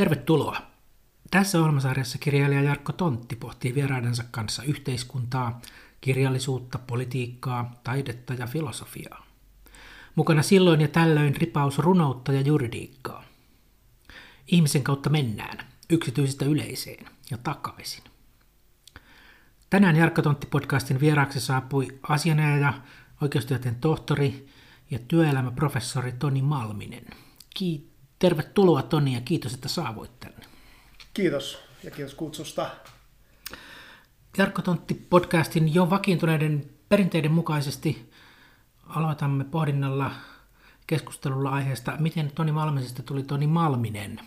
Tervetuloa! 0.00 0.62
Tässä 1.30 1.58
ohjelmasarjassa 1.58 2.18
kirjailija 2.18 2.62
Jarkko 2.62 2.92
Tontti 2.92 3.36
pohtii 3.36 3.74
vieraidensa 3.74 4.24
kanssa 4.30 4.62
yhteiskuntaa, 4.62 5.60
kirjallisuutta, 6.00 6.78
politiikkaa, 6.78 7.80
taidetta 7.84 8.34
ja 8.34 8.46
filosofiaa. 8.46 9.26
Mukana 10.14 10.42
silloin 10.42 10.80
ja 10.80 10.88
tällöin 10.88 11.36
ripaus 11.36 11.78
runoutta 11.78 12.32
ja 12.32 12.40
juridiikkaa. 12.40 13.24
Ihmisen 14.46 14.82
kautta 14.82 15.10
mennään, 15.10 15.66
yksityisistä 15.90 16.44
yleiseen 16.44 17.06
ja 17.30 17.38
takaisin. 17.38 18.04
Tänään 19.70 19.96
Jarkko 19.96 20.22
Tontti-podcastin 20.22 21.00
vieraaksi 21.00 21.40
saapui 21.40 21.98
asianajaja, 22.02 22.74
oikeustieteen 23.20 23.74
tohtori 23.74 24.48
ja 24.90 24.98
työelämäprofessori 24.98 26.12
Toni 26.12 26.42
Malminen. 26.42 27.04
Kiitos 27.54 27.89
Tervetuloa 28.20 28.82
Toni 28.82 29.14
ja 29.14 29.20
kiitos, 29.20 29.54
että 29.54 29.68
saavuit 29.68 30.20
tänne. 30.20 30.46
Kiitos 31.14 31.58
ja 31.84 31.90
kiitos 31.90 32.14
kutsusta. 32.14 32.70
Jarkko 34.38 34.62
Tontti 34.62 34.94
podcastin 34.94 35.74
jo 35.74 35.90
vakiintuneiden 35.90 36.70
perinteiden 36.88 37.32
mukaisesti 37.32 38.10
aloitamme 38.86 39.44
pohdinnalla 39.44 40.10
keskustelulla 40.86 41.50
aiheesta, 41.50 41.96
miten 41.98 42.32
Toni 42.34 42.52
Malmisesta 42.52 43.02
tuli 43.02 43.22
Toni 43.22 43.46
Malminen. 43.46 44.20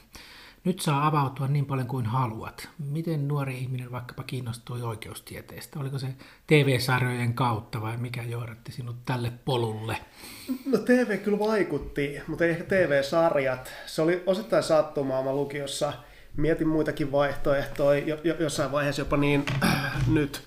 Nyt 0.66 0.80
saa 0.80 1.08
avautua 1.08 1.48
niin 1.48 1.66
paljon 1.66 1.88
kuin 1.88 2.05
haluat. 2.05 2.70
Miten 2.80 3.27
nuori 3.27 3.58
ihminen 3.58 3.91
vaikkapa 3.91 4.23
kiinnostui 4.23 4.81
oikeustieteestä? 4.81 5.80
Oliko 5.80 5.99
se 5.99 6.08
TV-sarjojen 6.48 7.34
kautta 7.34 7.81
vai 7.81 7.98
mikä 7.98 8.23
johdatti 8.23 8.71
sinut 8.71 8.95
tälle 9.05 9.31
polulle? 9.45 9.98
No 10.66 10.77
TV 10.77 11.18
kyllä 11.18 11.40
vaikutti, 11.40 12.20
mutta 12.27 12.44
ei 12.44 12.52
ehkä 12.52 12.63
TV-sarjat. 12.63 13.73
Se 13.85 14.02
oli 14.02 14.23
osittain 14.26 14.63
sattumaa. 14.63 15.24
Mä 15.24 15.34
lukiossa 15.34 15.93
mietin 16.37 16.68
muitakin 16.68 17.12
vaihtoehtoja, 17.12 18.05
jo, 18.05 18.18
jo, 18.24 18.35
jossain 18.40 18.71
vaiheessa 18.71 19.02
jopa 19.02 19.18
niin 19.18 19.46
äh, 19.63 20.07
nyt 20.07 20.43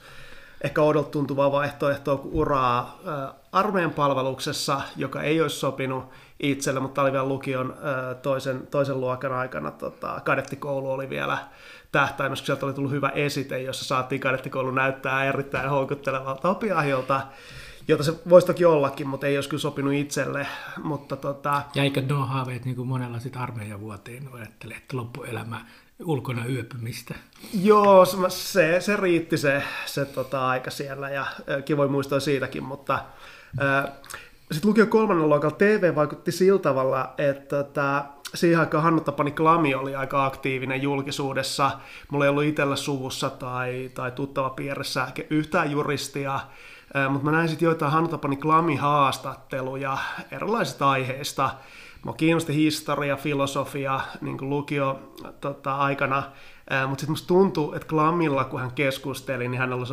ehkä 0.60 0.82
odot 0.82 1.10
tuntuvaa 1.10 1.52
vaihtoehtoa 1.52 2.16
kuin 2.16 2.34
uraa 2.34 3.00
äh, 3.08 3.34
armeijan 3.52 3.94
palveluksessa, 3.94 4.80
joka 4.96 5.22
ei 5.22 5.40
olisi 5.40 5.56
sopinut 5.56 6.04
itselle, 6.40 6.80
mutta 6.80 7.02
oli 7.02 7.12
vielä 7.12 7.28
lukion 7.28 7.74
toisen, 8.22 8.66
toisen 8.66 9.00
luokan 9.00 9.32
aikana. 9.32 9.70
Tota, 9.70 10.20
kadettikoulu 10.24 10.90
oli 10.90 11.10
vielä 11.10 11.38
tähtäimessä, 11.92 12.42
kun 12.42 12.46
sieltä 12.46 12.66
oli 12.66 12.74
tullut 12.74 12.92
hyvä 12.92 13.08
esite, 13.08 13.62
jossa 13.62 13.84
saatiin 13.84 14.20
kadettikoulu 14.20 14.70
näyttää 14.70 15.24
erittäin 15.24 15.70
houkuttelevalta 15.70 16.50
opiahiolta 16.50 17.20
jota 17.88 18.02
se 18.02 18.14
voisi 18.28 18.46
toki 18.46 18.64
ollakin, 18.64 19.08
mutta 19.08 19.26
ei 19.26 19.36
olisi 19.36 19.48
kyllä 19.48 19.60
sopinut 19.60 19.92
itselle. 19.92 20.46
Mutta 20.82 21.16
tota... 21.16 21.62
eikö 21.76 22.02
nuo 22.02 22.26
haaveet 22.26 22.64
niin 22.64 22.76
kuin 22.76 22.88
monella 22.88 23.18
sitten 23.18 23.42
armeijan 23.42 23.80
vuoteen 23.80 24.28
ajattelee, 24.32 24.76
että 24.76 24.96
loppuelämä 24.96 25.66
ulkona 26.04 26.46
yöpymistä? 26.46 27.14
Joo, 27.62 28.04
se, 28.28 28.80
se 28.80 28.96
riitti 28.96 29.36
se, 29.36 29.62
se 29.86 30.04
tota, 30.04 30.48
aika 30.48 30.70
siellä 30.70 31.10
ja 31.10 31.26
kivoin 31.64 31.90
muistoa 31.90 32.20
siitäkin, 32.20 32.62
mutta 32.62 32.94
äh, 33.62 33.92
sitten 34.54 34.68
lukio 34.68 34.86
kolmannen 34.86 35.28
luokalla 35.28 35.56
TV 35.56 35.94
vaikutti 35.94 36.32
sillä 36.32 36.58
tavalla, 36.58 37.14
että 37.18 37.64
tota, 37.64 38.04
siihen 38.34 38.60
aikaan 38.60 38.82
Hannu 38.84 39.00
Tapani 39.00 39.30
Klami 39.30 39.74
oli 39.74 39.94
aika 39.94 40.26
aktiivinen 40.26 40.82
julkisuudessa. 40.82 41.70
Mulla 42.10 42.24
ei 42.24 42.28
ollut 42.28 42.44
itsellä 42.44 42.76
suvussa 42.76 43.30
tai, 43.30 43.90
tai 43.94 44.10
tuttava 44.10 44.50
piirissä 44.50 45.08
yhtään 45.30 45.70
juristia, 45.70 46.40
mutta 47.08 47.24
mä 47.24 47.32
näin 47.32 47.48
sitten 47.48 47.66
joitain 47.66 47.92
Hannu 47.92 48.08
Tapani 48.08 48.36
Klami 48.36 48.76
haastatteluja 48.76 49.98
erilaisista 50.30 50.90
aiheista. 50.90 51.50
Mä 52.04 52.12
kiinnosti 52.12 52.54
historia, 52.54 53.16
filosofia 53.16 54.00
niin 54.20 54.50
lukio 54.50 55.12
tota, 55.40 55.76
aikana, 55.76 56.22
mutta 56.86 57.00
sitten 57.00 57.12
musta 57.12 57.28
tuntui, 57.28 57.76
että 57.76 57.88
Klamilla, 57.88 58.44
kun 58.44 58.60
hän 58.60 58.72
keskusteli, 58.72 59.48
niin 59.48 59.58
hän 59.58 59.72
oli 59.72 59.86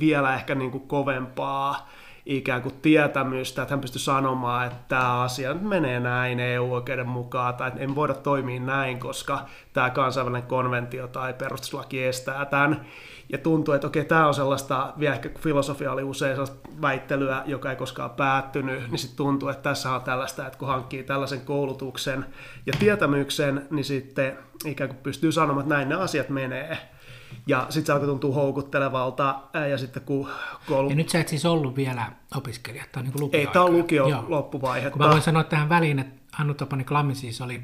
vielä 0.00 0.34
ehkä 0.34 0.54
niin 0.54 0.70
kuin 0.70 0.88
kovempaa 0.88 1.88
ikään 2.26 2.62
kuin 2.62 2.74
tietämystä, 2.82 3.62
että 3.62 3.72
hän 3.72 3.80
pystyy 3.80 4.00
sanomaan, 4.00 4.66
että 4.66 4.78
tämä 4.88 5.20
asia 5.22 5.54
nyt 5.54 5.62
menee 5.62 6.00
näin 6.00 6.40
EU-oikeuden 6.40 7.08
mukaan, 7.08 7.54
tai 7.54 7.72
ei 7.76 7.94
voida 7.94 8.14
toimia 8.14 8.60
näin, 8.60 8.98
koska 8.98 9.46
tämä 9.72 9.90
kansainvälinen 9.90 10.48
konventio 10.48 11.08
tai 11.08 11.34
perustuslaki 11.34 12.04
estää 12.04 12.44
tämän. 12.44 12.86
Ja 13.28 13.38
tuntuu, 13.38 13.74
että 13.74 13.86
okei, 13.86 14.04
tämä 14.04 14.28
on 14.28 14.34
sellaista, 14.34 14.92
vielä 14.98 15.14
ehkä 15.14 15.30
filosofia 15.38 15.92
oli 15.92 16.02
usein 16.02 16.32
sellaista 16.32 16.68
väittelyä, 16.82 17.42
joka 17.46 17.70
ei 17.70 17.76
koskaan 17.76 18.10
päättynyt, 18.10 18.90
niin 18.90 18.98
sitten 18.98 19.16
tuntuu, 19.16 19.48
että 19.48 19.62
tässä 19.62 19.90
on 19.90 20.02
tällaista, 20.02 20.46
että 20.46 20.58
kun 20.58 20.68
hankkii 20.68 21.02
tällaisen 21.02 21.40
koulutuksen 21.40 22.26
ja 22.66 22.72
tietämyksen, 22.78 23.66
niin 23.70 23.84
sitten 23.84 24.38
ikään 24.64 24.90
kuin 24.90 25.00
pystyy 25.02 25.32
sanomaan, 25.32 25.64
että 25.64 25.74
näin 25.74 25.88
ne 25.88 25.94
asiat 25.94 26.28
menee. 26.28 26.78
Ja 27.46 27.66
sitten 27.68 27.86
se 27.86 27.92
alkoi 27.92 28.08
tuntua 28.08 28.34
houkuttelevalta. 28.34 29.40
Ja 29.70 29.78
sitten 29.78 30.02
kun 30.02 30.28
koulu... 30.66 30.90
Ja 30.90 30.94
nyt 30.94 31.08
sä 31.08 31.20
et 31.20 31.28
siis 31.28 31.46
ollut 31.46 31.76
vielä 31.76 32.12
opiskelija, 32.36 32.84
tämä 32.92 33.06
on 33.06 33.12
niin 33.20 33.30
Ei, 33.32 33.46
tämä 33.46 33.64
on 33.64 33.72
lukio 33.72 34.08
Joo. 34.08 34.24
loppuvaihe. 34.28 34.90
Kun 34.90 35.02
mä 35.02 35.08
voin 35.08 35.22
sanoa 35.22 35.44
tähän 35.44 35.68
väliin, 35.68 35.98
että 35.98 36.20
Hannu 36.32 36.54
Tapani 36.54 36.84
Klammi 36.84 37.14
siis 37.14 37.40
oli 37.40 37.62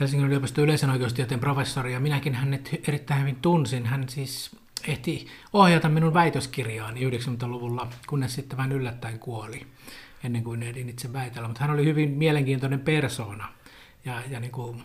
Helsingin 0.00 0.26
yliopiston 0.26 0.64
yleisen 0.64 0.90
oikeustieteen 0.90 1.40
professori, 1.40 1.92
ja 1.92 2.00
minäkin 2.00 2.34
hänet 2.34 2.80
erittäin 2.88 3.20
hyvin 3.20 3.36
tunsin. 3.36 3.86
Hän 3.86 4.08
siis 4.08 4.56
ehti 4.88 5.26
ohjata 5.52 5.88
minun 5.88 6.14
väitöskirjaani 6.14 7.10
90-luvulla, 7.10 7.88
kunnes 8.06 8.34
sitten 8.34 8.56
vähän 8.56 8.72
yllättäen 8.72 9.18
kuoli, 9.18 9.66
ennen 10.24 10.44
kuin 10.44 10.62
ehdin 10.62 10.88
itse 10.88 11.12
väitellä. 11.12 11.48
Mutta 11.48 11.60
hän 11.60 11.70
oli 11.74 11.84
hyvin 11.84 12.10
mielenkiintoinen 12.10 12.80
persona, 12.80 13.48
ja, 14.04 14.22
ja 14.30 14.40
niin 14.40 14.52
kuin 14.52 14.82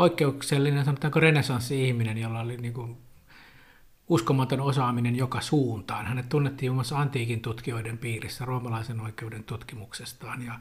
poikkeuksellinen, 0.00 0.84
sanotaanko 0.84 1.20
renesanssi-ihminen, 1.20 2.18
jolla 2.18 2.40
oli 2.40 2.56
niin 2.56 2.74
kuin 2.74 2.96
uskomaton 4.08 4.60
osaaminen 4.60 5.16
joka 5.16 5.40
suuntaan. 5.40 6.06
Hänet 6.06 6.28
tunnettiin 6.28 6.72
muun 6.72 6.76
muassa 6.76 6.98
antiikin 6.98 7.40
tutkijoiden 7.40 7.98
piirissä 7.98 8.44
roomalaisen 8.44 9.00
oikeuden 9.00 9.44
tutkimuksestaan 9.44 10.42
ja, 10.42 10.58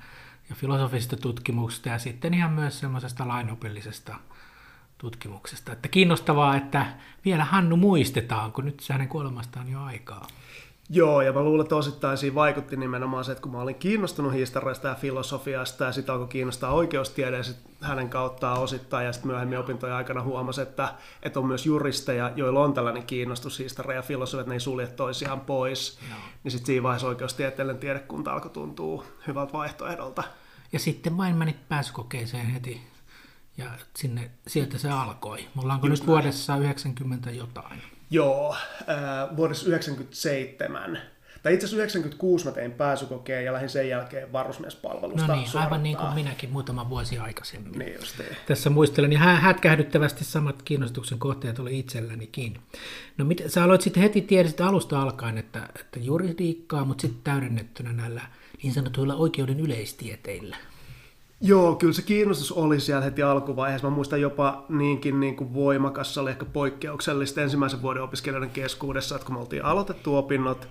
ja 0.49 0.55
filosofisesta 0.55 1.17
tutkimuksesta 1.17 1.89
ja 1.89 1.99
sitten 1.99 2.33
ihan 2.33 2.53
myös 2.53 2.79
semmoisesta 2.79 3.27
lainopillisesta 3.27 4.15
tutkimuksesta. 4.97 5.71
Että 5.71 5.87
kiinnostavaa, 5.87 6.55
että 6.55 6.85
vielä 7.25 7.45
Hannu 7.45 7.77
muistetaan, 7.77 8.51
kun 8.51 8.65
nyt 8.65 8.89
hänen 8.89 9.07
kuolemastaan 9.07 9.69
jo 9.69 9.81
aikaa. 9.81 10.27
Joo, 10.91 11.21
ja 11.21 11.33
mä 11.33 11.43
luulen, 11.43 11.63
että 11.63 11.75
osittain 11.75 12.17
siinä 12.17 12.35
vaikutti 12.35 12.77
nimenomaan 12.77 13.25
se, 13.25 13.31
että 13.31 13.41
kun 13.41 13.51
mä 13.51 13.61
olin 13.61 13.75
kiinnostunut 13.75 14.33
historiasta 14.33 14.87
ja 14.87 14.95
filosofiasta 14.95 15.83
ja 15.83 15.91
sitten 15.91 16.13
alkoi 16.13 16.27
kiinnostaa 16.27 16.73
oikeustiede 16.73 17.37
ja 17.37 17.43
sit 17.43 17.57
hänen 17.81 18.09
kauttaan 18.09 18.59
osittain 18.59 19.05
ja 19.05 19.13
sitten 19.13 19.31
myöhemmin 19.31 19.59
opintojen 19.59 19.95
aikana 19.95 20.21
huomasi, 20.23 20.61
että, 20.61 20.93
että 21.23 21.39
on 21.39 21.45
myös 21.45 21.65
juristeja, 21.65 22.31
joilla 22.35 22.63
on 22.63 22.73
tällainen 22.73 23.03
kiinnostus 23.05 23.59
historia 23.59 23.95
ja 23.95 24.01
filosofia, 24.01 24.41
että 24.41 24.49
ne 24.49 24.55
ei 24.55 24.59
sulje 24.59 24.87
toisiaan 24.87 25.41
pois. 25.41 25.99
Joo. 26.09 26.19
Niin 26.43 26.51
sitten 26.51 26.65
siinä 26.65 26.83
vaiheessa 26.83 27.07
oikeustieteellinen 27.07 27.79
tiedekunta 27.79 28.33
alkoi 28.33 28.51
tuntua 28.51 29.05
hyvältä 29.27 29.53
vaihtoehdolta. 29.53 30.23
Ja 30.71 30.79
sitten 30.79 31.17
vain 31.17 31.35
menit 31.35 31.69
pääsykokeeseen 31.69 32.45
heti 32.45 32.81
ja 33.57 33.65
sinne, 33.95 34.31
sieltä 34.47 34.77
se 34.77 34.89
alkoi. 34.89 35.47
Mulla 35.53 35.73
onko 35.73 35.87
Just 35.87 36.01
nyt 36.01 36.07
näin. 36.07 36.15
vuodessa 36.15 36.57
90 36.57 37.31
jotain? 37.31 37.81
Joo, 38.11 38.55
äh, 38.89 39.37
vuodessa 39.37 39.67
97. 39.67 40.99
Tai 41.43 41.53
itse 41.53 41.65
asiassa 41.65 41.77
96 41.77 42.45
mä 42.45 42.51
tein 42.51 42.71
pääsykokeen 42.71 43.45
ja 43.45 43.53
lähdin 43.53 43.69
sen 43.69 43.89
jälkeen 43.89 44.33
varusmiespalvelusta 44.33 45.27
No 45.27 45.35
niin, 45.35 45.49
aivan 45.53 45.83
niin 45.83 45.97
kuin 45.97 46.13
minäkin 46.13 46.49
muutama 46.49 46.89
vuosi 46.89 47.17
aikaisemmin. 47.17 47.79
Niin 47.79 47.93
justiin. 47.93 48.37
Tässä 48.47 48.69
muistelen, 48.69 49.11
ja 49.11 49.19
hätkähdyttävästi 49.19 50.23
samat 50.23 50.61
kiinnostuksen 50.61 51.19
kohteet 51.19 51.59
oli 51.59 51.79
itsellänikin. 51.79 52.59
No 53.17 53.25
mit, 53.25 53.43
sä 53.47 53.63
aloit 53.63 53.81
sitten 53.81 54.03
heti 54.03 54.21
tiedestä 54.21 54.67
alusta 54.67 55.01
alkaen, 55.01 55.37
että, 55.37 55.69
että 55.79 55.99
juridiikkaa, 55.99 56.85
mutta 56.85 57.01
sitten 57.01 57.21
täydennettynä 57.23 57.93
näillä 57.93 58.21
niin 58.63 58.73
sanotuilla 58.73 59.15
oikeuden 59.15 59.59
yleistieteillä. 59.59 60.57
Joo, 61.41 61.75
kyllä 61.75 61.93
se 61.93 62.01
kiinnostus 62.01 62.51
oli 62.51 62.79
siellä 62.79 63.03
heti 63.03 63.23
alkuvaiheessa. 63.23 63.89
Mä 63.89 63.95
muistan 63.95 64.21
jopa 64.21 64.65
niinkin 64.69 65.19
niin 65.19 65.35
kuin 65.35 65.53
voimakas, 65.53 66.13
se 66.13 66.19
oli 66.19 66.29
ehkä 66.29 66.45
poikkeuksellista 66.45 67.41
ensimmäisen 67.41 67.81
vuoden 67.81 68.03
opiskelijoiden 68.03 68.49
keskuudessa, 68.49 69.15
että 69.15 69.25
kun 69.25 69.35
me 69.35 69.39
oltiin 69.39 69.65
aloitettu 69.65 70.17
opinnot, 70.17 70.69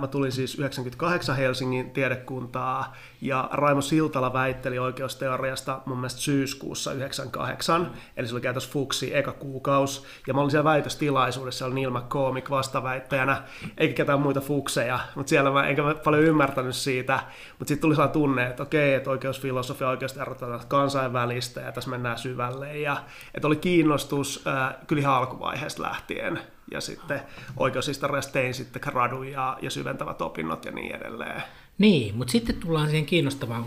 mä 0.00 0.06
tulin 0.06 0.32
siis 0.32 0.58
98 0.58 1.36
Helsingin 1.36 1.90
tiedekuntaa 1.90 2.96
ja 3.20 3.48
Raimo 3.52 3.80
Siltala 3.80 4.32
väitteli 4.32 4.78
oikeusteoriasta 4.78 5.80
mun 5.86 5.98
mielestä 5.98 6.20
syyskuussa 6.20 6.92
98, 6.92 7.90
eli 8.16 8.26
se 8.26 8.34
oli 8.34 8.40
käytössä 8.40 8.70
fuksi 8.70 9.16
eka 9.16 9.32
kuukaus, 9.32 10.04
ja 10.26 10.34
mä 10.34 10.40
olin 10.40 10.50
siellä 10.50 10.64
väitöstilaisuudessa, 10.64 11.66
oli 11.66 11.74
Neil 11.74 11.90
McCormick 11.90 12.50
vastaväittäjänä, 12.50 13.42
eikä 13.78 13.94
ketään 13.94 14.20
muita 14.20 14.40
fukseja, 14.40 15.00
mutta 15.14 15.30
siellä 15.30 15.50
mä 15.50 15.66
enkä 15.66 15.82
mä 15.82 15.94
paljon 15.94 16.22
ymmärtänyt 16.22 16.74
siitä, 16.76 17.20
mutta 17.58 17.68
sitten 17.68 17.82
tuli 17.82 17.94
sellainen 17.94 18.12
tunne, 18.12 18.46
että 18.46 18.62
okei, 18.62 18.94
että 18.94 19.10
oikeusfilosofia 19.10 19.88
oikeasti 20.04 20.20
erotetaan 20.20 20.68
kansainvälistä, 20.68 21.60
ja 21.60 21.72
tässä 21.72 21.90
mennään 21.90 22.18
syvälle, 22.18 22.78
ja 22.78 23.04
että 23.34 23.46
oli 23.46 23.56
kiinnostus 23.56 24.44
äh, 24.46 24.74
kyllä 24.86 25.00
ihan 25.00 25.14
alkuvaiheesta 25.14 25.82
lähtien, 25.82 26.40
ja 26.70 26.80
sitten 26.80 27.20
oikeushistoriasta 27.56 28.32
tein 28.32 28.54
sitten 28.54 28.82
gradun 28.84 29.28
ja, 29.28 29.58
ja 29.62 29.70
syventävät 29.70 30.22
opinnot 30.22 30.64
ja 30.64 30.72
niin 30.72 30.94
edelleen. 30.94 31.42
Niin, 31.78 32.16
mutta 32.16 32.32
sitten 32.32 32.56
tullaan 32.56 32.88
siihen 32.88 33.06
kiinnostavaan. 33.06 33.64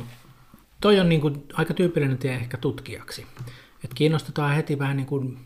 Toi 0.82 1.00
on 1.00 1.10
niin 1.10 1.22
kuin 1.22 1.44
aika 1.54 1.74
tyypillinen 1.74 2.18
tie 2.18 2.34
ehkä 2.34 2.58
tutkijaksi. 2.58 3.28
että 3.84 3.96
kiinnostutaan 3.96 4.56
heti 4.56 4.80
vähän 4.80 4.98
niin 4.98 5.08
kuin 5.08 5.38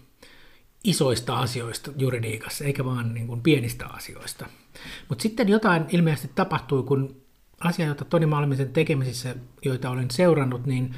isoista 0.83 1.39
asioista 1.39 1.91
juridiikassa, 1.97 2.65
eikä 2.65 2.85
vaan 2.85 3.13
niin 3.13 3.27
kuin 3.27 3.41
pienistä 3.41 3.87
asioista. 3.87 4.45
Mutta 5.09 5.21
sitten 5.21 5.49
jotain 5.49 5.85
ilmeisesti 5.89 6.31
tapahtui, 6.35 6.83
kun 6.83 7.20
asia, 7.63 7.85
jota 7.85 8.05
Toni 8.05 8.25
Malmisen 8.25 8.73
tekemisissä, 8.73 9.35
joita 9.65 9.89
olen 9.89 10.11
seurannut, 10.11 10.65
niin 10.65 10.95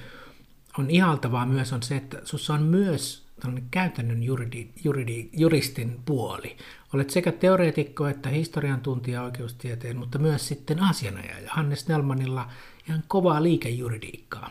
on 0.77 0.89
ihaltavaa 0.89 1.45
myös 1.45 1.73
on 1.73 1.83
se, 1.83 1.95
että 1.95 2.17
sinussa 2.23 2.53
on 2.53 2.63
myös 2.63 3.23
käytännön 3.71 4.23
juridi, 4.23 4.67
juridi, 4.83 5.29
juristin 5.33 5.99
puoli. 6.05 6.57
Olet 6.93 7.09
sekä 7.09 7.31
teoreetikko 7.31 8.07
että 8.07 8.29
historian 8.29 8.81
tuntija 8.81 9.23
oikeustieteen, 9.23 9.97
mutta 9.97 10.19
myös 10.19 10.47
sitten 10.47 10.83
asianajaja. 10.83 11.49
Hannes 11.49 11.87
Nelmanilla 11.87 12.49
ihan 12.87 13.03
kovaa 13.07 13.43
liikejuridiikkaa. 13.43 14.49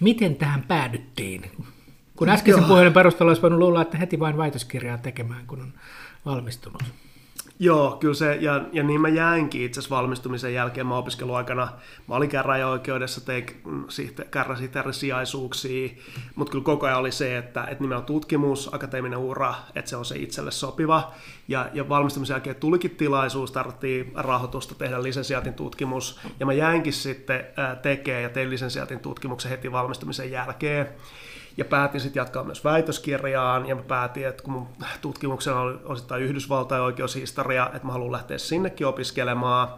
Miten 0.00 0.36
tähän 0.36 0.62
päädyttiin? 0.62 1.50
Kun 2.16 2.28
äskeisen 2.28 2.64
puheen 2.64 2.92
perusteella 2.92 3.30
olisi 3.30 3.42
voinut 3.42 3.58
luulla, 3.58 3.82
että 3.82 3.98
heti 3.98 4.20
vain 4.20 4.36
väitöskirjaa 4.36 4.98
tekemään, 4.98 5.46
kun 5.46 5.60
on 5.60 5.72
valmistunut. 6.24 6.82
Joo, 7.58 7.96
kyllä 8.00 8.14
se, 8.14 8.34
ja, 8.34 8.62
ja 8.72 8.82
niin 8.82 9.00
mä 9.00 9.08
jäinkin 9.08 9.62
itse 9.62 9.80
asiassa 9.80 9.96
valmistumisen 9.96 10.54
jälkeen. 10.54 10.86
Mä 10.86 10.96
opiskeluaikana, 10.96 11.68
mä 12.08 12.14
olin 12.14 12.28
käräjäoikeudessa, 12.28 13.20
tein 13.20 13.46
sijaisuuksia, 14.92 15.88
mutta 16.34 16.50
kyllä 16.50 16.64
koko 16.64 16.86
ajan 16.86 16.98
oli 16.98 17.12
se, 17.12 17.38
että, 17.38 17.64
että 17.64 17.84
nimenomaan 17.84 18.06
tutkimus, 18.06 18.74
akateeminen 18.74 19.18
ura, 19.18 19.54
että 19.74 19.88
se 19.88 19.96
on 19.96 20.04
se 20.04 20.16
itselle 20.16 20.50
sopiva. 20.50 21.12
Ja, 21.48 21.70
ja 21.74 21.88
valmistumisen 21.88 22.34
jälkeen 22.34 22.56
tulikin 22.56 22.90
tilaisuus, 22.90 23.52
tarvittiin 23.52 24.12
rahoitusta 24.14 24.74
tehdä 24.74 25.02
lisensiaatin 25.02 25.54
tutkimus, 25.54 26.20
ja 26.40 26.46
mä 26.46 26.52
jäinkin 26.52 26.92
sitten 26.92 27.46
tekemään 27.82 28.22
ja 28.22 28.28
tein 28.28 28.50
lisensiaatin 28.50 29.00
tutkimuksen 29.00 29.50
heti 29.50 29.72
valmistumisen 29.72 30.30
jälkeen 30.30 30.88
ja 31.56 31.64
päätin 31.64 32.00
sitten 32.00 32.20
jatkaa 32.20 32.44
myös 32.44 32.64
väitöskirjaan, 32.64 33.66
ja 33.66 33.74
mä 33.74 33.82
päätin, 33.82 34.26
että 34.26 34.42
kun 34.42 34.52
mun 34.52 34.68
tutkimuksena 35.00 35.60
oli 35.60 35.78
osittain 35.84 36.22
Yhdysvaltain 36.22 36.82
oikeushistoria, 36.82 37.70
että 37.74 37.86
mä 37.86 37.92
haluan 37.92 38.12
lähteä 38.12 38.38
sinnekin 38.38 38.86
opiskelemaan, 38.86 39.68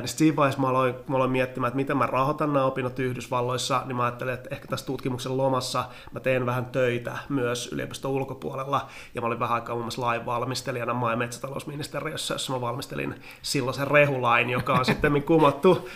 niin 0.00 0.08
siinä 0.08 0.36
vaiheessa 0.36 0.60
mä 0.60 0.68
aloin, 0.68 0.94
mä 1.08 1.16
aloin 1.16 1.30
miettimään, 1.30 1.68
että 1.68 1.76
miten 1.76 1.96
mä 1.96 2.06
rahoitan 2.06 2.52
nämä 2.52 2.64
opinnot 2.64 2.98
Yhdysvalloissa, 2.98 3.82
niin 3.86 3.96
mä 3.96 4.02
ajattelin, 4.02 4.34
että 4.34 4.48
ehkä 4.52 4.66
tässä 4.68 4.86
tutkimuksen 4.86 5.36
lomassa 5.36 5.84
mä 6.12 6.20
teen 6.20 6.46
vähän 6.46 6.66
töitä 6.66 7.18
myös 7.28 7.68
yliopiston 7.72 8.10
ulkopuolella, 8.10 8.88
ja 9.14 9.20
mä 9.20 9.26
olin 9.26 9.40
vähän 9.40 9.54
aikaa 9.54 9.74
muun 9.74 9.84
muassa 9.84 10.02
lainvalmistelijana 10.02 10.94
maa- 10.94 11.10
ja 11.10 11.16
metsätalousministeriössä, 11.16 12.34
jossa 12.34 12.52
mä 12.52 12.60
valmistelin 12.60 13.14
silloisen 13.42 13.88
rehulain, 13.88 14.50
joka 14.50 14.72
on 14.72 14.84
sitten 14.84 15.22
kumottu. 15.22 15.88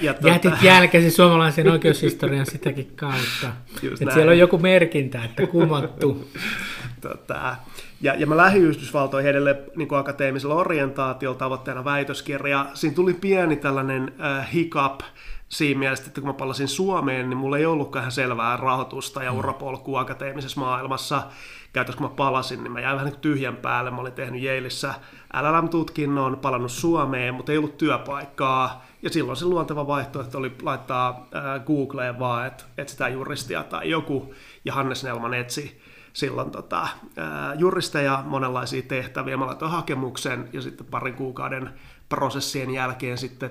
Ja 0.00 0.14
tuota... 0.14 0.28
Jätit 0.28 0.62
jälkesi 0.62 1.10
suomalaisen 1.10 1.70
oikeushistorian 1.70 2.46
sitäkin 2.46 2.92
kautta. 2.96 3.48
Että 4.00 4.14
siellä 4.14 4.30
on 4.30 4.38
joku 4.38 4.58
merkintä, 4.58 5.24
että 5.24 5.46
kumottu. 5.46 6.28
tota, 7.00 7.56
ja, 8.00 8.14
ja 8.14 8.26
mä 8.26 8.36
lähdin 8.36 8.62
Yhdysvaltoihin 8.62 9.30
edelleen 9.30 9.56
niin 9.76 9.88
kuin 9.88 9.98
akateemisella 9.98 10.54
orientaatiolla 10.54 11.38
tavoitteena 11.38 11.84
väitöskirja. 11.84 12.66
Siinä 12.74 12.94
tuli 12.94 13.14
pieni 13.14 13.56
tällainen 13.56 14.12
äh, 14.20 14.52
hiccup 14.52 15.00
siinä 15.48 15.78
mielessä, 15.78 16.06
että 16.06 16.20
kun 16.20 16.30
mä 16.30 16.34
palasin 16.34 16.68
Suomeen, 16.68 17.30
niin 17.30 17.38
mulla 17.38 17.58
ei 17.58 17.66
ollutkaan 17.66 18.12
selvää 18.12 18.56
rahoitusta 18.56 19.22
ja 19.22 19.32
mm. 19.32 19.38
urapolkua 19.38 20.00
akateemisessa 20.00 20.60
maailmassa. 20.60 21.22
Käytännössä 21.72 21.98
kun 21.98 22.10
mä 22.10 22.16
palasin, 22.16 22.62
niin 22.62 22.72
mä 22.72 22.80
jäin 22.80 22.96
vähän 22.96 23.10
niin 23.10 23.20
tyhjän 23.20 23.56
päälle. 23.56 23.90
Mä 23.90 24.00
olin 24.00 24.12
tehnyt 24.12 24.42
Yaleissa 24.42 24.94
LLM-tutkinnon, 25.34 26.36
palannut 26.36 26.70
Suomeen, 26.70 27.34
mutta 27.34 27.52
ei 27.52 27.58
ollut 27.58 27.78
työpaikkaa. 27.78 28.84
Ja 29.02 29.10
silloin 29.10 29.36
se 29.36 29.44
luonteva 29.44 29.86
vaihtoehto 29.86 30.38
oli 30.38 30.52
laittaa 30.62 31.28
äh, 31.36 31.64
Googleen 31.64 32.18
vaan, 32.18 32.46
että 32.46 32.64
etsitään 32.78 33.12
juristia 33.12 33.64
tai 33.64 33.90
joku, 33.90 34.34
ja 34.64 34.72
Hannes 34.72 35.04
Nelman 35.04 35.34
etsi 35.34 35.80
silloin 36.14 36.50
tota, 36.50 36.88
juristeja, 37.58 38.24
monenlaisia 38.26 38.82
tehtäviä. 38.82 39.36
Mä 39.36 39.46
laitoin 39.46 39.70
hakemuksen 39.70 40.48
ja 40.52 40.62
sitten 40.62 40.86
parin 40.86 41.14
kuukauden 41.14 41.70
prosessien 42.08 42.70
jälkeen 42.70 43.18
sitten 43.18 43.50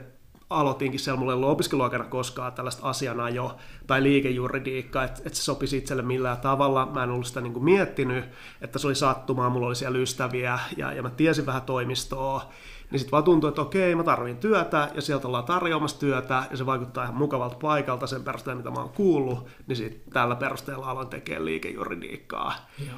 aloitinkin 0.49 0.99
siellä, 0.99 1.19
mulla 1.19 1.31
ei 1.31 1.35
ollut 1.35 1.49
opiskeluaikana 1.49 2.03
koskaan 2.03 2.53
tällaista 2.53 2.89
asianajo- 2.89 3.57
tai 3.87 4.03
liikejuridiikkaa, 4.03 5.03
että, 5.03 5.21
että 5.25 5.37
se 5.37 5.43
sopisi 5.43 5.77
itselle 5.77 6.03
millään 6.03 6.37
tavalla. 6.37 6.85
Mä 6.85 7.03
en 7.03 7.09
ollut 7.09 7.27
sitä 7.27 7.41
niin 7.41 7.53
kuin 7.53 7.65
miettinyt, 7.65 8.25
että 8.61 8.79
se 8.79 8.87
oli 8.87 8.95
sattumaa, 8.95 9.49
mulla 9.49 9.67
oli 9.67 9.75
siellä 9.75 9.99
ystäviä 9.99 10.59
ja, 10.77 10.93
ja 10.93 11.03
mä 11.03 11.09
tiesin 11.09 11.45
vähän 11.45 11.61
toimistoa 11.61 12.51
niin 12.93 12.99
sitten 12.99 13.11
vaan 13.11 13.23
tuntuu, 13.23 13.47
että 13.47 13.61
okei, 13.61 13.95
mä 13.95 14.03
tarvin 14.03 14.37
työtä 14.37 14.89
ja 14.95 15.01
sieltä 15.01 15.27
ollaan 15.27 15.43
tarjoamassa 15.43 15.99
työtä 15.99 16.43
ja 16.51 16.57
se 16.57 16.65
vaikuttaa 16.65 17.03
ihan 17.03 17.15
mukavalta 17.15 17.55
paikalta 17.61 18.07
sen 18.07 18.23
perusteella, 18.23 18.57
mitä 18.57 18.71
mä 18.71 18.79
oon 18.79 18.89
kuullut, 18.89 19.47
niin 19.67 19.75
sitten 19.75 20.13
tällä 20.13 20.35
perusteella 20.35 20.91
aloin 20.91 21.07
tekemään 21.07 21.45
liikejuridiikkaa. 21.45 22.55
Joo. 22.87 22.97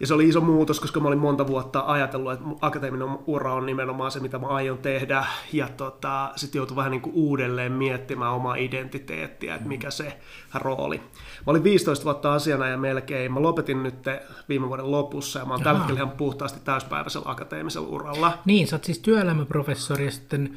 Ja 0.00 0.06
se 0.06 0.14
oli 0.14 0.28
iso 0.28 0.40
muutos, 0.40 0.80
koska 0.80 1.00
mä 1.00 1.08
olin 1.08 1.18
monta 1.18 1.46
vuotta 1.46 1.84
ajatellut, 1.86 2.32
että 2.32 2.44
akateeminen 2.60 3.08
ura 3.26 3.54
on 3.54 3.66
nimenomaan 3.66 4.10
se, 4.10 4.20
mitä 4.20 4.38
mä 4.38 4.46
aion 4.46 4.78
tehdä. 4.78 5.24
Ja 5.52 5.68
tota, 5.76 6.32
sitten 6.36 6.58
joutui 6.58 6.76
vähän 6.76 6.90
niin 6.90 7.00
kuin 7.00 7.14
uudelleen 7.14 7.72
miettimään 7.72 8.32
omaa 8.32 8.54
identiteettiä, 8.54 9.54
että 9.54 9.68
mikä 9.68 9.90
se 9.90 10.18
rooli. 10.54 10.96
Mä 10.98 11.50
olin 11.50 11.64
15 11.64 12.04
vuotta 12.04 12.34
asiana 12.34 12.68
ja 12.68 12.76
melkein. 12.76 13.32
Mä 13.32 13.42
lopetin 13.42 13.82
nyt 13.82 14.04
viime 14.48 14.68
vuoden 14.68 14.90
lopussa 14.90 15.38
ja 15.38 15.44
mä 15.44 15.54
oon 15.54 15.62
tällä 15.62 15.78
hetkellä 15.78 15.98
ihan 15.98 16.16
puhtaasti 16.16 16.60
täyspäiväisellä 16.64 17.30
akateemisella 17.30 17.88
uralla. 17.88 18.38
Niin, 18.44 18.66
sä 18.66 18.76
oot 18.76 18.84
siis 18.84 18.98
työelämäprofessori 18.98 20.04
ja 20.04 20.10
sitten 20.10 20.56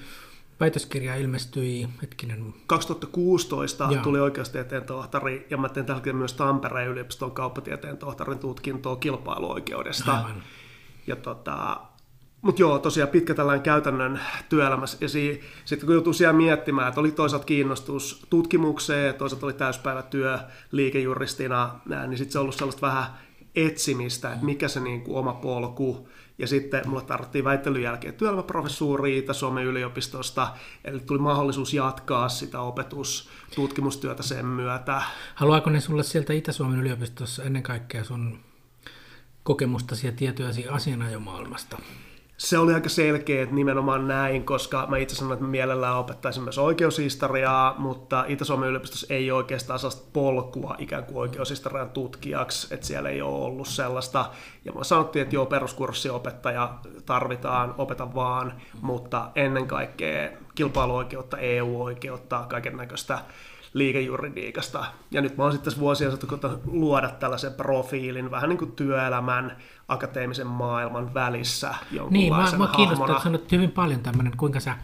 väitöskirja 0.59 1.15
ilmestyi, 1.15 1.89
hetkinen... 2.01 2.53
2016 2.67 3.88
Joo. 3.91 4.03
tuli 4.03 4.19
oikeustieteen 4.19 4.83
tohtori, 4.83 5.47
ja 5.50 5.57
mä 5.57 5.69
tein 5.69 5.85
tällä 5.85 6.13
myös 6.13 6.33
Tampereen 6.33 6.89
yliopiston 6.89 7.31
kauppatieteen 7.31 7.97
tohtorin 7.97 8.39
tutkintoa 8.39 8.95
kilpailuoikeudesta. 8.95 10.17
Aivan. 10.17 10.44
Ja 11.07 11.15
tota, 11.15 11.81
mutta 12.41 12.61
joo, 12.61 12.79
tosiaan 12.79 13.09
pitkä 13.09 13.33
tällainen 13.33 13.63
käytännön 13.63 14.19
työelämässä. 14.50 14.97
Ja 15.01 15.09
si- 15.09 15.41
sitten 15.65 15.88
kun 15.88 15.95
joutuu 15.95 16.13
siellä 16.13 16.33
miettimään, 16.33 16.88
että 16.88 17.00
oli 17.00 17.11
toisaalta 17.11 17.45
kiinnostus 17.45 18.25
tutkimukseen, 18.29 19.15
toisaalta 19.15 19.45
oli 19.45 19.53
täyspäivätyö 19.53 20.39
liikejuristina, 20.71 21.79
niin 22.07 22.17
sitten 22.17 22.31
se 22.31 22.39
on 22.39 22.41
ollut 22.41 22.56
sellaista 22.56 22.88
vähän 22.88 23.06
etsimistä, 23.56 24.33
että 24.33 24.45
mikä 24.45 24.67
se 24.67 24.79
niin 24.79 25.01
kuin 25.01 25.17
oma 25.17 25.33
polku 25.33 26.09
ja 26.39 26.47
sitten 26.47 26.89
mulle 26.89 27.03
tarvittiin 27.03 27.45
väittelyn 27.45 27.81
jälkeen 27.81 28.13
työelämäprofessuuri 28.13 29.18
Itä-Suomen 29.18 29.65
yliopistosta, 29.65 30.53
eli 30.83 31.00
tuli 31.00 31.19
mahdollisuus 31.19 31.74
jatkaa 31.74 32.30
sitä 32.30 32.59
opetus- 32.59 33.30
tutkimustyötä 33.56 34.24
sen 34.24 34.45
myötä. 34.45 35.02
Haluaako 35.35 35.69
ne 35.69 35.80
sulle 35.80 36.04
sieltä 36.04 36.33
Itä-Suomen 36.33 36.80
yliopistossa 36.80 37.44
ennen 37.44 37.64
kaikkea 37.64 38.04
sun 38.04 38.40
kokemustasi 39.44 40.07
ja 40.07 40.14
tietojasi 40.14 40.68
asianajomaailmasta? 40.68 41.78
Se 42.40 42.58
oli 42.58 42.74
aika 42.74 42.90
selkeä, 42.90 43.44
että 43.44 43.56
nimenomaan 43.56 44.08
näin, 44.08 44.46
koska 44.46 44.86
mä 44.90 44.98
itse 44.98 45.16
sanoin, 45.16 45.34
että 45.34 45.46
mielellään 45.46 45.98
opettaisin 45.98 46.44
myös 46.44 46.58
oikeushistoriaa, 46.58 47.76
mutta 47.78 48.26
Itä-Suomen 48.28 48.69
yliopistossa 48.69 49.14
ei 49.14 49.31
oikeastaan 49.31 49.80
sellaista 49.80 50.10
polkua 50.14 50.76
ikään 50.78 51.04
kuin 51.04 51.18
oikeushistorian 51.18 51.90
tutkijaksi, 51.90 52.74
että 52.74 52.86
siellä 52.86 53.10
ei 53.10 53.22
ole 53.22 53.46
ollut 53.46 53.68
sellaista. 53.68 54.30
Ja 54.66 54.72
mä 54.72 54.84
sanottiin, 54.84 55.24
että 55.24 55.36
joo, 55.36 55.46
peruskurssiopettaja 55.46 56.74
tarvitaan, 57.06 57.76
opeta 57.78 58.16
vaan, 58.16 58.54
mutta 58.81 59.30
ennen 59.36 59.68
kaikkea 59.68 60.30
kilpailuoikeutta, 60.56 61.38
EU-oikeutta, 61.38 62.46
kaiken 62.50 62.78
näköistä 62.78 63.19
liikejuridiikasta. 63.73 64.85
Ja 65.11 65.21
nyt 65.21 65.38
mä 65.38 65.44
oon 65.44 65.52
sitten 65.52 65.80
vuosia 65.80 66.09
saatu 66.09 66.61
luoda 66.66 67.09
tällaisen 67.09 67.54
profiilin 67.54 68.31
vähän 68.31 68.49
niin 68.49 68.57
kuin 68.57 68.71
työelämän, 68.71 69.57
akateemisen 69.88 70.47
maailman 70.47 71.14
välissä 71.14 71.76
Niin, 72.09 72.33
mä, 72.33 72.52
mä 72.57 72.68
kiinnostaa, 72.76 73.11
että 73.11 73.23
sanot 73.23 73.52
hyvin 73.52 73.71
paljon 73.71 73.99
tämmöinen, 73.99 74.38
kuinka 74.38 74.59
sä, 74.59 74.78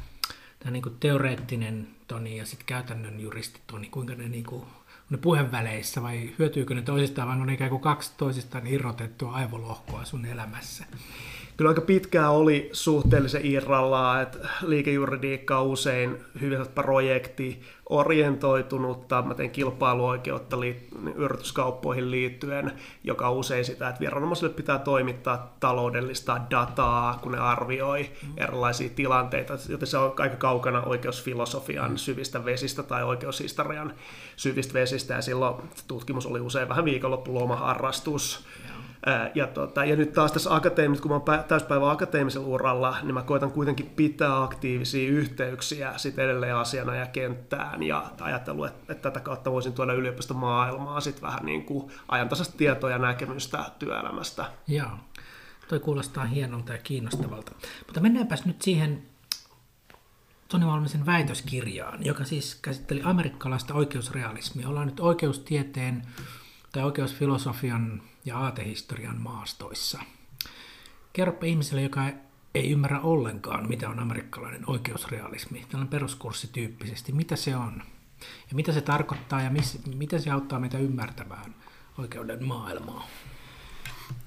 tämä 0.60 0.72
niin 0.72 0.84
kuin 0.84 0.96
teoreettinen 1.00 1.88
Toni 2.08 2.38
ja 2.38 2.46
sitten 2.46 2.66
käytännön 2.66 3.20
juristi 3.20 3.60
Toni, 3.68 3.90
kuinka 3.90 4.16
ne, 4.16 4.30
niin 4.30 4.46
kuin, 4.46 4.64
ne 5.10 5.18
puheenväleissä 5.18 6.02
vai 6.02 6.30
hyötyykö 6.40 6.76
ne 6.76 6.82
toisistaan 6.82 7.28
vai 7.28 7.42
on 7.42 7.50
ikään 7.50 7.70
kuin 7.70 7.82
kaksi 7.82 8.12
toisistaan 8.18 8.68
irrotettua 8.68 9.34
aivolohkoa 9.34 10.06
sun 10.06 10.26
elämässä? 10.26 10.86
Kyllä 11.58 11.70
aika 11.70 11.82
pitkään 11.82 12.32
oli 12.32 12.70
suhteellisen 12.74 13.46
irrallaan, 13.46 14.22
että 14.22 14.40
liikejuridiikka 14.62 15.60
on 15.60 15.68
usein 15.68 16.18
hyvin 16.42 16.66
projekti 16.76 17.62
orientoitunutta. 17.90 19.22
Mä 19.22 19.34
teen 19.34 19.52
kilpailuoikeutta 19.52 20.58
liitt- 20.58 21.12
yrityskauppoihin 21.16 22.12
liittyen, 22.12 22.72
joka 23.04 23.30
on 23.30 23.36
usein 23.36 23.66
sitä, 23.66 23.90
että 23.90 24.00
viranomaisille 24.00 24.54
pitää 24.54 24.80
toimittaa 24.80 25.56
taloudellista 25.60 26.42
dataa, 26.52 27.20
kun 27.22 27.32
ne 27.32 27.38
arvioi 27.38 28.10
erilaisia 28.38 28.90
tilanteita, 28.96 29.54
joten 29.70 29.88
se 29.88 29.98
on 29.98 30.14
aika 30.18 30.36
kaukana 30.36 30.82
oikeusfilosofian 30.82 31.98
syvistä 31.98 32.46
vesistä 32.46 32.84
tai 32.84 33.04
oikeushistorian 33.04 33.94
syvistä 34.36 34.74
vesistä, 34.74 35.14
ja 35.14 35.22
silloin 35.22 35.56
tutkimus 35.88 36.26
oli 36.26 36.40
usein 36.40 36.70
vähän 36.70 36.86
viikonloppuloma 36.86 37.56
harrastus 37.56 38.46
Ja, 39.36 39.48
tota, 39.48 39.86
ja 39.86 39.96
nyt 39.96 40.14
taas 40.14 40.32
tässä 40.32 40.56
akateemis, 40.56 41.02
kun 41.02 41.12
mä 41.12 41.16
oon 41.16 41.46
täyspäivän 41.48 41.90
akateemisella 41.90 42.48
uralla, 42.48 42.98
niin 43.04 43.14
mä 43.14 43.22
koitan 43.22 43.52
kuitenkin 43.52 43.86
pitää 43.96 44.44
aktiivisia 44.44 45.10
yhteyksiä 45.10 45.94
sit 45.98 46.20
edelleen 46.20 46.56
asiana 46.56 46.96
ja 46.96 47.06
kenttään 47.06 47.84
ja 47.84 48.12
ajatellut, 48.22 48.68
että, 48.68 48.94
että 48.94 49.12
tätä 49.12 49.20
kautta 49.20 49.52
voisin 49.52 49.74
tuoda 49.74 49.94
yliopistomaailmaa 49.94 51.02
sit 51.02 51.22
vähän 51.22 51.46
niin 51.46 51.66
kuin 51.66 51.92
ajantasasta 52.08 52.58
tietoa 52.58 52.90
ja 52.90 52.98
näkemystä 52.98 53.66
työelämästä. 53.80 54.46
Joo, 54.68 54.92
toi 55.68 55.80
kuulostaa 55.80 56.26
hienolta 56.26 56.74
ja 56.74 56.80
kiinnostavalta. 56.84 57.52
Mutta 57.86 58.02
mennäänpäs 58.02 58.46
nyt 58.46 58.62
siihen 58.62 59.02
Toni 60.48 60.66
Malmisen 60.66 61.06
väitöskirjaan, 61.06 62.06
joka 62.06 62.24
siis 62.24 62.56
käsitteli 62.56 63.02
amerikkalaista 63.04 63.74
oikeusrealismia. 63.74 64.70
Ollaan 64.70 64.88
nyt 64.88 65.00
oikeustieteen 65.00 66.02
tai 66.72 66.84
oikeusfilosofian 66.84 68.02
ja 68.26 68.40
aatehistorian 68.40 69.22
maastoissa. 69.22 70.00
Kerropa 71.14 71.46
ihmiselle, 71.46 71.82
joka 71.82 72.02
ei 72.56 72.72
ymmärrä 72.72 73.00
ollenkaan, 73.00 73.68
mitä 73.68 73.90
on 73.90 74.00
amerikkalainen 74.00 74.70
oikeusrealismi, 74.70 75.60
tällainen 75.60 75.88
peruskurssi 75.88 76.48
tyyppisesti, 76.48 77.12
mitä 77.12 77.36
se 77.36 77.56
on 77.56 77.84
ja 78.50 78.56
mitä 78.56 78.72
se 78.72 78.82
tarkoittaa 78.82 79.42
ja 79.42 79.50
miss, 79.50 79.80
miten 79.96 80.22
se 80.22 80.32
auttaa 80.32 80.60
meitä 80.60 80.78
ymmärtämään 80.78 81.56
oikeuden 81.98 82.46
maailmaa. 82.46 83.08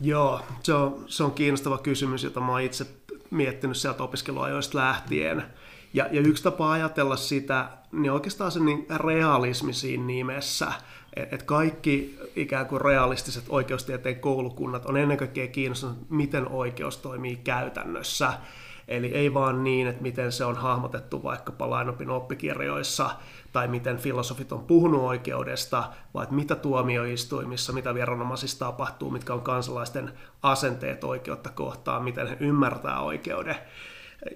Joo, 0.01 0.41
se 0.63 0.75
on, 0.75 1.05
se 1.07 1.25
on 1.25 1.33
kiinnostava 1.33 1.79
kysymys, 1.79 2.25
jota 2.25 2.41
mä 2.41 2.53
oon 2.53 2.61
itse 2.61 2.87
miettinyt 3.31 3.77
sieltä 3.77 4.03
opiskeluajoista 4.03 4.79
lähtien. 4.79 5.45
Ja, 5.95 6.09
ja 6.13 6.21
yksi 6.21 6.43
tapa 6.43 6.73
ajatella 6.73 7.17
sitä, 7.17 7.69
niin 7.93 8.13
oikeastaan 8.13 8.53
se 8.53 8.61
niin 8.61 8.87
realismi 8.97 9.73
siinä 9.73 10.05
nimessä, 10.05 10.73
että 11.23 11.47
kaikki 11.47 12.19
ikään 12.37 12.67
kuin 12.67 12.81
realistiset 12.81 13.45
oikeustieteen 13.49 14.21
koulukunnat 14.21 14.87
on 14.87 14.97
ennen 14.97 15.17
kaikkea 15.17 15.49
kiinnostunut, 15.49 16.11
miten 16.11 16.49
oikeus 16.49 16.97
toimii 16.97 17.37
käytännössä. 17.37 18.33
Eli 18.89 19.07
ei 19.07 19.35
vaan 19.35 19.65
niin, 19.65 19.87
että 19.87 20.03
miten 20.03 20.33
se 20.33 20.45
on 20.45 20.57
hahmotettu 20.57 21.23
vaikkapa 21.23 21.71
lainopin 21.71 22.11
oppikirjoissa 22.11 23.11
tai 23.53 23.69
miten 23.69 23.97
filosofit 23.97 24.53
on 24.53 24.65
puhunut 24.65 25.03
oikeudesta, 25.03 25.85
vaan 26.15 26.23
että 26.23 26.35
mitä 26.35 26.55
tuomioistuimissa, 26.55 27.73
mitä 27.73 27.95
viranomaisissa 27.95 28.59
tapahtuu, 28.59 29.11
mitkä 29.11 29.35
on 29.35 29.41
kansalaisten 29.41 30.13
asenteet 30.43 31.05
oikeutta 31.05 31.51
kohtaan, 31.51 32.05
miten 32.05 32.27
he 32.27 32.37
ymmärtää 32.41 33.01
oikeuden 33.01 33.57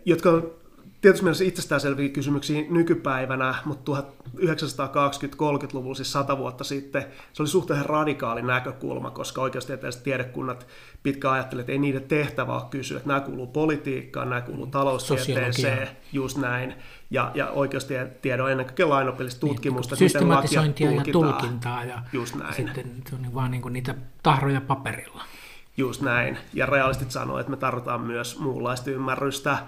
jotka 0.05 0.31
on 0.31 0.55
tietysti 1.03 1.25
mielessä 1.25 1.45
itsestäänselviä 1.45 2.09
kysymyksiä 2.09 2.65
nykypäivänä, 2.71 3.55
mutta 3.65 3.93
1920-30-luvulla, 4.37 5.95
siis 5.95 6.13
sata 6.13 6.39
vuotta 6.39 6.65
sitten, 6.65 7.05
se 7.33 7.43
oli 7.43 7.49
suhteen 7.49 7.87
radikaali 7.87 8.43
näkökulma, 8.43 9.11
koska 9.11 9.43
oikeustieteelliset 9.43 10.03
tiedekunnat 10.03 10.67
pitkään 11.03 11.35
ajattelivat, 11.35 11.63
että 11.63 11.73
ei 11.73 11.79
niiden 11.79 12.03
tehtävä 12.03 12.55
ole 12.55 12.63
kysyä, 12.71 12.97
että 12.97 13.09
nämä 13.09 13.21
kuuluu 13.21 13.47
politiikkaan, 13.47 14.31
nämä 14.31 14.41
kuuluu 14.41 14.67
taloustieteeseen, 14.67 15.89
just 16.13 16.39
näin, 16.39 16.75
ja, 17.11 17.31
ja 17.35 17.51
oikeustiedon 17.51 18.51
ennen 18.51 18.67
kaikkea 18.67 18.89
lainopillista 18.89 19.47
niin, 19.47 19.55
tutkimusta, 19.55 19.97
niin, 20.01 20.11
miten 20.15 20.29
lakia 20.29 20.63
tulkitaan. 20.63 21.07
ja 21.07 21.13
tulkintaa, 21.13 21.85
ja 21.85 22.03
just 22.13 22.35
näin. 22.35 22.55
sitten 22.55 22.87
se 23.09 23.15
on 23.15 23.35
vaan 23.35 23.51
niin 23.51 23.63
kuin 23.63 23.73
niitä 23.73 23.95
tahroja 24.23 24.61
paperilla. 24.61 25.23
Just 25.77 26.03
näin, 26.03 26.39
ja 26.55 26.67
realistit 26.67 27.11
sanoo, 27.11 27.39
että 27.39 27.51
me 27.51 27.57
tarvitaan 27.57 28.01
myös 28.01 28.39
muunlaista 28.39 28.91
ymmärrystä, 28.91 29.59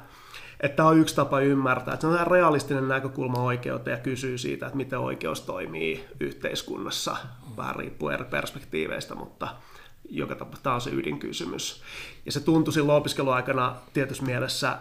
että 0.65 0.77
tämä 0.77 0.89
on 0.89 0.99
yksi 0.99 1.17
tapa 1.17 1.41
ymmärtää, 1.41 1.95
että 1.95 2.01
se 2.01 2.21
on 2.21 2.27
realistinen 2.27 2.89
näkökulma 2.89 3.43
oikeuteen 3.43 3.97
ja 3.97 4.03
kysyy 4.03 4.39
siitä, 4.39 4.67
että 4.67 4.77
miten 4.77 4.99
oikeus 4.99 5.41
toimii 5.41 6.05
yhteiskunnassa, 6.21 7.17
vähän 7.57 7.77
riippuu 7.77 8.09
eri 8.09 8.25
perspektiiveistä, 8.25 9.15
mutta 9.15 9.49
joka 10.11 10.35
tapauksessa 10.35 10.63
tämä 10.63 10.75
on 10.75 10.81
se 10.81 10.91
ydinkysymys. 10.91 11.83
Ja 12.27 12.33
se 12.33 12.41
tuntui 12.41 12.73
silloin 12.73 12.99
opiskeluaikana 12.99 13.77
tietyssä 13.93 14.25
mielessä 14.25 14.79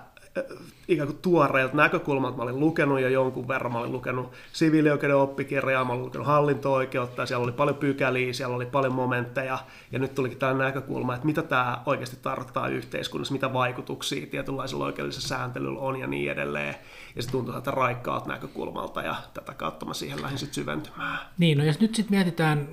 ikään 0.88 1.08
kuin 1.08 1.20
tuoreilta 1.22 1.78
näkökulmalta. 1.78 2.38
Mä 2.38 2.44
olin 2.44 2.60
lukenut 2.60 3.00
jo 3.00 3.10
jonkun 3.10 3.48
verran, 3.48 3.72
mä 3.72 3.80
olin 3.80 3.92
lukenut 3.92 4.32
siviilioikeuden 4.54 5.18
oppikirjaa, 5.18 5.86
mä 5.86 5.94
olin 5.94 6.06
lukenut 6.06 6.28
hallinto-oikeutta, 6.28 7.22
ja 7.22 7.26
siellä 7.26 7.44
oli 7.44 7.52
paljon 7.52 7.78
pykäliä, 7.78 8.34
siellä 8.34 8.56
oli 8.56 8.66
paljon 8.66 8.94
momentteja, 8.94 9.60
ja 9.92 10.00
nyt 10.00 10.16
tulikin 10.16 10.38
tällainen 10.38 10.66
näkökulma, 10.66 11.16
että 11.16 11.26
mitä 11.26 11.42
tämä 11.42 11.84
oikeasti 11.86 12.18
tarkoittaa 12.22 12.68
yhteiskunnassa, 12.68 13.34
mitä 13.34 13.54
vaikutuksia 13.54 14.28
tietynlaisella 14.28 14.86
oikeudellisella 14.86 15.28
sääntelyllä 15.28 15.80
on 15.80 16.00
ja 16.00 16.08
niin 16.08 16.32
edelleen. 16.32 16.76
Ja 17.16 17.24
se 17.24 17.32
tuntuu 17.32 17.58
että 17.58 17.72
raikkaalta 17.72 18.28
näkökulmalta, 18.28 19.02
ja 19.02 19.16
tätä 19.34 19.54
kautta 19.54 19.86
mä 19.86 19.94
siihen 19.94 20.22
lähdin 20.22 20.40
sitten 20.40 20.56
syventymään. 20.56 21.20
Niin, 21.38 21.58
no 21.58 21.64
jos 21.64 21.80
nyt 21.80 21.96
sitten 21.96 22.18
mietitään, 22.18 22.68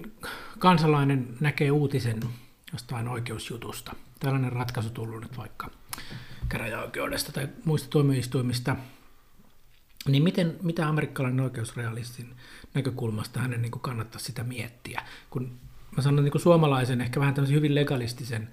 kansalainen 0.58 1.28
näkee 1.40 1.70
uutisen 1.70 2.20
jostain 2.72 3.08
oikeusjutusta, 3.08 3.92
tällainen 4.20 4.52
ratkaisu 4.52 4.90
tullut 4.90 5.20
nyt 5.20 5.36
vaikka 5.36 5.70
käräjäoikeudesta 6.50 7.32
tai 7.32 7.48
muista 7.64 7.90
tuomioistuimista, 7.90 8.76
niin 10.08 10.22
miten, 10.22 10.56
mitä 10.62 10.88
amerikkalainen 10.88 11.44
oikeusrealistin 11.44 12.34
näkökulmasta 12.74 13.40
hänen 13.40 13.62
niin 13.62 13.72
kannattaa 13.72 14.20
sitä 14.20 14.44
miettiä? 14.44 15.02
Kun 15.30 15.52
mä 15.96 16.02
sanon 16.02 16.24
niin 16.24 16.40
suomalaisen, 16.40 17.00
ehkä 17.00 17.20
vähän 17.20 17.34
tämmöisen 17.34 17.56
hyvin 17.56 17.74
legalistisen, 17.74 18.48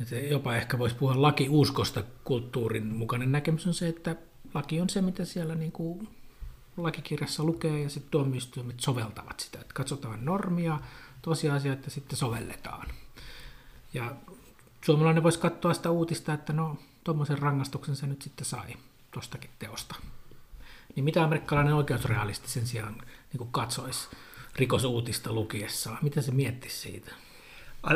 että 0.00 0.16
jopa 0.16 0.56
ehkä 0.56 0.78
voisi 0.78 0.96
puhua 0.96 1.22
lakiuskosta 1.22 2.04
kulttuurin 2.24 2.86
mukainen 2.86 3.32
näkemys 3.32 3.66
on 3.66 3.74
se, 3.74 3.88
että 3.88 4.16
laki 4.54 4.80
on 4.80 4.88
se, 4.88 5.02
mitä 5.02 5.24
siellä 5.24 5.54
niin 5.54 5.72
kuin 5.72 6.08
lakikirjassa 6.76 7.44
lukee 7.44 7.82
ja 7.82 7.90
sitten 7.90 8.10
tuomioistuimet 8.10 8.80
soveltavat 8.80 9.40
sitä. 9.40 9.58
Että 9.60 9.74
katsotaan 9.74 10.24
normia, 10.24 10.78
tosiasiat 11.22 11.84
ja 11.84 11.90
sitten 11.90 12.16
sovelletaan. 12.16 12.88
Ja 13.94 14.14
suomalainen 14.90 15.22
voisi 15.22 15.38
katsoa 15.38 15.74
sitä 15.74 15.90
uutista, 15.90 16.32
että 16.32 16.52
no, 16.52 16.76
tuommoisen 17.04 17.38
rangaistuksen 17.38 17.96
se 17.96 18.06
nyt 18.06 18.22
sitten 18.22 18.44
sai 18.44 18.76
tuostakin 19.10 19.50
teosta. 19.58 19.94
Niin 20.96 21.04
mitä 21.04 21.24
amerikkalainen 21.24 21.74
oikeusrealisti 21.74 22.50
sen 22.50 22.66
sijaan 22.66 23.02
niin 23.32 23.48
katsoisi 23.50 24.08
rikosuutista 24.56 25.32
lukiessaan? 25.32 25.98
Mitä 26.02 26.22
se 26.22 26.32
miettisi 26.32 26.78
siitä? 26.78 27.14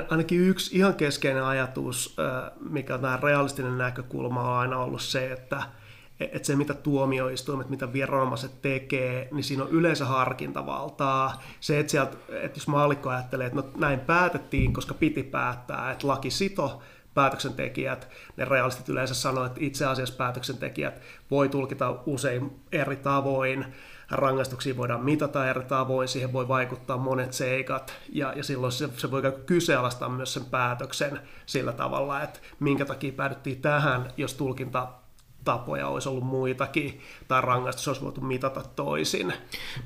Ainakin 0.09 0.41
yksi 0.41 0.77
ihan 0.77 0.95
keskeinen 0.95 1.45
ajatus, 1.45 2.17
mikä 2.61 2.95
on 2.95 3.01
tämä 3.01 3.19
realistinen 3.23 3.79
näkökulma, 3.79 4.51
on 4.51 4.59
aina 4.59 4.79
ollut 4.79 5.03
se, 5.03 5.33
että 5.33 5.63
että 6.21 6.47
se 6.47 6.57
mitä 6.57 6.75
tuomioistuimet, 6.75 7.71
mitä 7.71 7.93
viranomaiset 7.93 8.63
tekee, 8.63 9.29
niin 9.33 9.45
siinä 9.45 9.63
on 9.63 9.71
yleensä 9.71 10.05
harkintavaltaa. 10.05 11.43
Se, 11.61 11.79
että, 11.79 11.91
sieltä, 11.91 12.17
että 12.43 12.59
jos 12.59 12.69
maalikko 12.69 13.11
ajattelee, 13.11 13.47
että 13.47 13.57
no 13.57 13.69
näin 13.77 14.01
päätettiin, 14.01 14.73
koska 14.73 14.95
piti 14.95 15.23
päättää, 15.23 15.91
että 15.91 16.09
laki 16.09 16.31
sito 16.31 16.83
päätöksentekijät, 17.15 18.09
ne 18.37 18.45
realistit 18.45 18.89
yleensä 18.89 19.15
sanoo, 19.15 19.45
että 19.45 19.61
itse 19.63 19.87
asiassa 19.87 20.15
päätöksentekijät 20.17 21.01
voi 21.31 21.49
tulkita 21.49 21.97
usein 22.07 22.61
eri 22.73 22.97
tavoin, 22.97 23.67
rangaistuksia 24.11 24.77
voidaan 24.77 25.05
mitata 25.05 25.51
eri 25.51 25.65
tavoin, 25.65 26.09
siihen 26.09 26.33
voi 26.33 26.49
vaikuttaa 26.49 26.97
monet 26.97 27.33
seikat, 27.33 27.95
ja, 28.13 28.33
ja 28.37 28.45
silloin 28.45 28.73
se, 28.73 28.89
se 28.97 29.11
voi 29.11 29.23
kyseenalaistaa 29.47 30.09
myös 30.09 30.35
sen 30.35 30.45
päätöksen 30.45 31.21
sillä 31.47 31.73
tavalla, 31.73 32.23
että 32.23 32.41
minkä 32.61 32.85
takia 32.85 33.13
päädyttiin 33.13 33.63
tähän, 33.63 34.13
jos 34.17 34.35
tulkinta 34.35 34.89
tapoja 35.45 35.89
olisi 35.89 36.09
ollut 36.09 36.25
muitakin, 36.25 37.01
tai 37.29 37.41
rangaistus 37.41 37.89
olisi 37.89 38.03
voitu 38.03 38.21
mitata 38.21 38.63
toisin. 38.77 39.33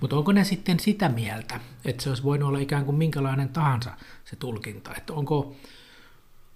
Mutta 0.00 0.16
onko 0.16 0.32
ne 0.32 0.44
sitten 0.44 0.80
sitä 0.80 1.08
mieltä, 1.08 1.60
että 1.84 2.02
se 2.02 2.08
olisi 2.08 2.22
voinut 2.22 2.48
olla 2.48 2.58
ikään 2.58 2.84
kuin 2.84 2.96
minkälainen 2.96 3.48
tahansa 3.48 3.90
se 4.24 4.36
tulkinta? 4.36 4.90
Että 4.96 5.12
onko, 5.12 5.56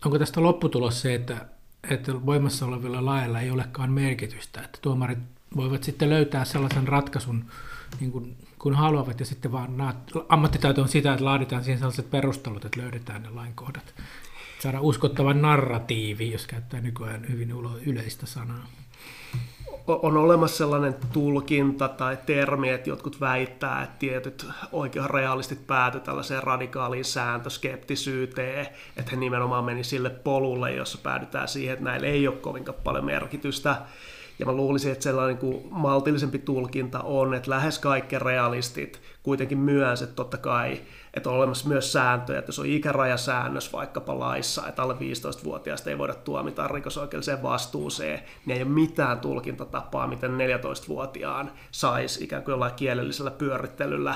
onko 0.05 0.19
tästä 0.19 0.43
lopputulos 0.43 1.01
se, 1.01 1.15
että, 1.15 1.47
että 1.91 2.27
voimassa 2.27 2.67
olevilla 2.67 3.05
lailla 3.05 3.41
ei 3.41 3.51
olekaan 3.51 3.93
merkitystä, 3.93 4.61
että 4.61 4.79
tuomarit 4.83 5.19
voivat 5.57 5.85
sitten 5.85 6.11
löytää 6.11 6.45
sellaisen 6.45 6.89
ratkaisun, 6.89 7.45
niin 8.01 8.13
kuin, 8.13 8.37
kun 8.59 8.75
haluavat, 8.75 9.21
ja 9.21 9.27
sitten 9.27 9.53
vaan 9.53 9.95
ammattitaito 10.29 10.83
on 10.83 10.89
sitä, 10.89 11.13
että 11.13 11.25
laaditaan 11.25 11.65
siihen 11.65 11.79
sellaiset 11.79 12.11
perustelut, 12.11 12.65
että 12.65 12.81
löydetään 12.81 13.23
ne 13.23 13.31
lainkohdat. 13.31 13.95
Saada 14.59 14.81
uskottava 14.81 15.35
narratiivi, 15.35 16.33
jos 16.33 16.47
käyttää 16.47 16.81
nykyään 16.81 17.29
hyvin 17.29 17.53
yleistä 17.87 18.27
sanaa 18.27 18.67
on 19.87 20.17
olemassa 20.17 20.57
sellainen 20.57 20.97
tulkinta 21.13 21.89
tai 21.89 22.19
termi, 22.27 22.71
että 22.71 22.91
jotkut 22.91 23.21
väittää, 23.21 23.83
että 23.83 23.97
tietyt 23.99 24.47
oikein 24.73 25.11
realistit 25.11 25.67
pääty 25.67 26.01
tällaiseen 26.01 26.43
radikaaliin 26.43 27.05
sääntöskeptisyyteen, 27.05 28.67
että 28.97 29.11
he 29.11 29.17
nimenomaan 29.17 29.65
meni 29.65 29.85
sille 29.85 30.11
polulle, 30.11 30.73
jossa 30.73 30.99
päädytään 31.03 31.49
siihen, 31.49 31.73
että 31.73 31.85
näillä 31.85 32.07
ei 32.07 32.29
ole 32.29 32.37
kovinkaan 32.37 32.79
paljon 32.85 33.05
merkitystä. 33.05 33.77
Ja 34.39 34.47
mä 34.47 34.53
luulisin, 34.53 34.93
että 34.93 35.05
sellainen 35.05 35.39
kuin 35.39 35.67
maltillisempi 35.71 36.39
tulkinta 36.39 37.01
on, 37.01 37.35
että 37.35 37.51
lähes 37.51 37.79
kaikki 37.79 38.19
realistit 38.19 39.01
kuitenkin 39.23 39.59
myös, 39.59 40.03
että 40.03 40.15
totta 40.15 40.37
kai 40.37 40.81
Että 41.15 41.31
on 41.31 41.37
olemassa 41.37 41.69
myös 41.69 41.93
sääntöjä, 41.93 42.39
että 42.39 42.49
jos 42.49 42.59
on 42.59 42.67
ikärajasäännös 42.67 43.73
vaikkapa 43.73 44.19
laissa, 44.19 44.69
että 44.69 44.83
alle 44.83 44.95
15-vuotiaasta 44.95 45.91
ei 45.91 45.99
voida 45.99 46.15
tuomita 46.15 46.69
rikosoikeudelliseen 46.69 47.43
vastuuseen, 47.43 48.23
niin 48.47 48.57
ei 48.57 48.63
ole 48.63 48.71
mitään 48.71 49.21
tulkintatapaa, 49.21 50.07
miten 50.07 50.31
14-vuotiaan 50.31 51.53
saisi 51.71 52.25
ikään 52.25 52.43
kuin 52.43 52.53
jollain 52.53 52.75
kielellisellä 52.75 53.31
pyörittelyllä 53.31 54.15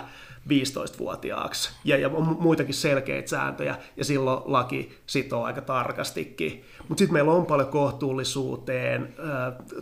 15-vuotiaaksi. 0.48 1.70
Ja, 1.84 1.96
ja 1.96 2.08
on 2.08 2.36
muitakin 2.40 2.74
selkeitä 2.74 3.28
sääntöjä, 3.28 3.76
ja 3.96 4.04
silloin 4.04 4.42
laki 4.44 4.98
sitoo 5.06 5.44
aika 5.44 5.60
tarkastikin. 5.60 6.64
Mutta 6.88 6.98
sitten 6.98 7.12
meillä 7.12 7.32
on 7.32 7.46
paljon 7.46 7.68
kohtuullisuuteen, 7.68 9.14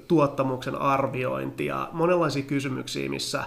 tuottamuksen 0.09 0.77
arviointia, 0.77 1.89
monenlaisia 1.93 2.43
kysymyksiä, 2.43 3.09
missä 3.11 3.45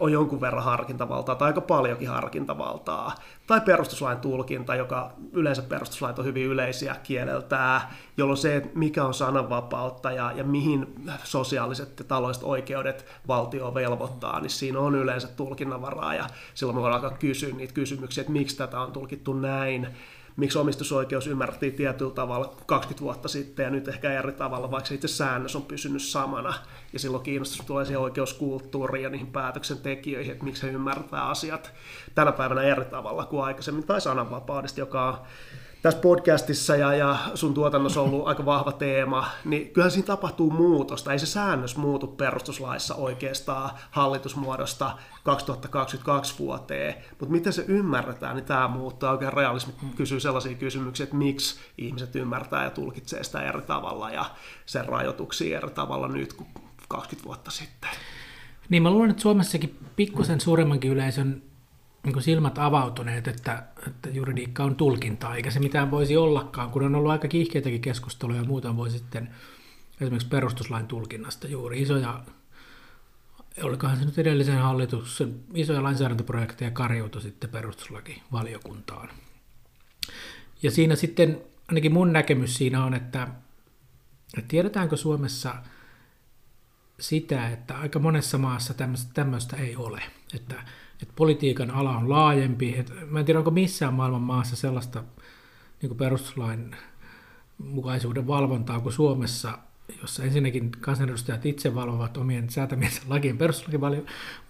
on 0.00 0.12
jonkun 0.12 0.40
verran 0.40 0.64
harkintavaltaa 0.64 1.34
tai 1.34 1.46
aika 1.46 1.60
paljonkin 1.60 2.08
harkintavaltaa. 2.08 3.14
Tai 3.46 3.60
perustuslain 3.60 4.18
tulkinta, 4.18 4.74
joka 4.74 5.12
yleensä 5.32 5.62
perustuslait 5.62 6.18
on 6.18 6.24
hyvin 6.24 6.46
yleisiä 6.46 6.96
kieleltään, 7.02 7.80
jolloin 8.16 8.36
se, 8.36 8.70
mikä 8.74 9.04
on 9.04 9.14
sananvapautta 9.14 10.12
ja, 10.12 10.32
ja 10.32 10.44
mihin 10.44 10.94
sosiaaliset 11.24 11.98
ja 11.98 12.04
taloudelliset 12.04 12.44
oikeudet 12.44 13.06
valtio 13.28 13.74
velvoittaa, 13.74 14.40
niin 14.40 14.50
siinä 14.50 14.78
on 14.78 14.94
yleensä 14.94 15.28
tulkinnanvaraa 15.28 16.14
ja 16.14 16.26
silloin 16.54 16.76
me 16.76 16.82
voidaan 16.82 17.04
alkaa 17.04 17.18
kysyä 17.18 17.54
niitä 17.54 17.74
kysymyksiä, 17.74 18.22
että 18.22 18.32
miksi 18.32 18.56
tätä 18.56 18.80
on 18.80 18.92
tulkittu 18.92 19.32
näin 19.32 19.88
miksi 20.36 20.58
omistusoikeus 20.58 21.26
ymmärrettiin 21.26 21.72
tietyllä 21.72 22.14
tavalla 22.14 22.56
20 22.66 23.04
vuotta 23.04 23.28
sitten 23.28 23.64
ja 23.64 23.70
nyt 23.70 23.88
ehkä 23.88 24.18
eri 24.18 24.32
tavalla, 24.32 24.70
vaikka 24.70 24.88
se 24.88 24.94
itse 24.94 25.08
säännös 25.08 25.56
on 25.56 25.62
pysynyt 25.62 26.02
samana. 26.02 26.54
Ja 26.92 26.98
silloin 26.98 27.22
kiinnostus 27.22 27.66
tulee 27.66 27.84
siihen 27.84 28.00
oikeuskulttuuriin 28.00 29.02
ja 29.02 29.10
niihin 29.10 29.26
päätöksentekijöihin, 29.26 30.32
että 30.32 30.44
miksi 30.44 30.62
he 30.62 30.72
ymmärtää 30.72 31.28
asiat 31.28 31.72
tänä 32.14 32.32
päivänä 32.32 32.62
eri 32.62 32.84
tavalla 32.84 33.26
kuin 33.26 33.44
aikaisemmin, 33.44 33.86
tai 33.86 34.00
sananvapaudesta, 34.00 34.80
joka 34.80 35.08
on 35.08 35.18
tässä 35.82 36.00
podcastissa 36.00 36.76
ja, 36.76 36.94
ja 36.94 37.18
sun 37.34 37.54
tuotannossa 37.54 38.00
on 38.00 38.08
ollut 38.08 38.28
aika 38.28 38.44
vahva 38.44 38.72
teema, 38.72 39.28
niin 39.44 39.70
kyllähän 39.70 39.90
siinä 39.90 40.06
tapahtuu 40.06 40.50
muutosta. 40.50 41.12
Ei 41.12 41.18
se 41.18 41.26
säännös 41.26 41.76
muutu 41.76 42.06
perustuslaissa 42.06 42.94
oikeastaan 42.94 43.70
hallitusmuodosta 43.90 44.98
2022 45.24 46.38
vuoteen, 46.38 46.94
mutta 47.10 47.32
miten 47.32 47.52
se 47.52 47.64
ymmärretään, 47.68 48.36
niin 48.36 48.44
tämä 48.44 48.68
muuttaa. 48.68 49.12
Oikein 49.12 49.32
realismi 49.32 49.74
kysyy 49.96 50.20
sellaisia 50.20 50.54
kysymyksiä, 50.54 51.04
että 51.04 51.16
miksi 51.16 51.60
ihmiset 51.78 52.16
ymmärtää 52.16 52.64
ja 52.64 52.70
tulkitsee 52.70 53.24
sitä 53.24 53.42
eri 53.42 53.62
tavalla 53.62 54.10
ja 54.10 54.24
sen 54.66 54.86
rajoituksia 54.86 55.58
eri 55.58 55.70
tavalla 55.70 56.08
nyt 56.08 56.32
kuin 56.32 56.48
20 56.88 57.26
vuotta 57.26 57.50
sitten. 57.50 57.90
Niin 58.68 58.82
mä 58.82 58.90
luulen, 58.90 59.10
että 59.10 59.22
Suomessakin 59.22 59.78
pikkusen 59.96 60.40
suuremmankin 60.40 60.90
yleisön 60.90 61.42
niin 62.04 62.22
silmät 62.22 62.58
avautuneet, 62.58 63.28
että, 63.28 63.62
että 63.86 64.08
juridiikka 64.08 64.64
on 64.64 64.76
tulkintaa, 64.76 65.36
eikä 65.36 65.50
se 65.50 65.60
mitään 65.60 65.90
voisi 65.90 66.16
ollakaan, 66.16 66.70
kun 66.70 66.82
on 66.82 66.94
ollut 66.94 67.10
aika 67.10 67.28
kiihkeitäkin 67.28 67.80
keskusteluja, 67.80 68.44
muuten 68.44 68.76
voi 68.76 68.90
sitten 68.90 69.30
esimerkiksi 70.00 70.28
perustuslain 70.28 70.86
tulkinnasta 70.86 71.48
juuri 71.48 71.82
isoja, 71.82 72.20
olikohan 73.62 73.96
se 73.96 74.04
nyt 74.04 74.18
edellisen 74.18 74.58
hallituksen 74.58 75.40
isoja 75.54 75.82
lainsäädäntöprojekteja 75.82 76.70
karjoutu 76.70 77.20
sitten 77.20 77.50
perustuslakivaliokuntaan. 77.50 79.08
Ja 80.62 80.70
siinä 80.70 80.96
sitten, 80.96 81.40
ainakin 81.68 81.92
mun 81.92 82.12
näkemys 82.12 82.56
siinä 82.56 82.84
on, 82.84 82.94
että, 82.94 83.28
että 84.38 84.48
tiedetäänkö 84.48 84.96
Suomessa 84.96 85.54
sitä, 87.00 87.48
että 87.48 87.78
aika 87.78 87.98
monessa 87.98 88.38
maassa 88.38 88.74
tämmöistä, 88.74 89.10
tämmöistä 89.14 89.56
ei 89.56 89.76
ole, 89.76 90.02
että 90.34 90.64
että 91.02 91.14
politiikan 91.16 91.70
ala 91.70 91.96
on 91.96 92.10
laajempi. 92.10 92.74
Et 92.78 92.92
mä 93.10 93.18
en 93.18 93.24
tiedä, 93.24 93.38
onko 93.38 93.50
missään 93.50 93.94
maailman 93.94 94.22
maassa 94.22 94.56
sellaista 94.56 95.04
niin 95.82 95.96
perustuslain 95.96 96.76
mukaisuuden 97.58 98.26
valvontaa 98.26 98.80
kuin 98.80 98.92
Suomessa, 98.92 99.58
jossa 100.00 100.24
ensinnäkin 100.24 100.70
kansanedustajat 100.70 101.46
itse 101.46 101.74
valvovat 101.74 102.16
omien 102.16 102.50
säätämiensä 102.50 103.02
lakien 103.08 103.38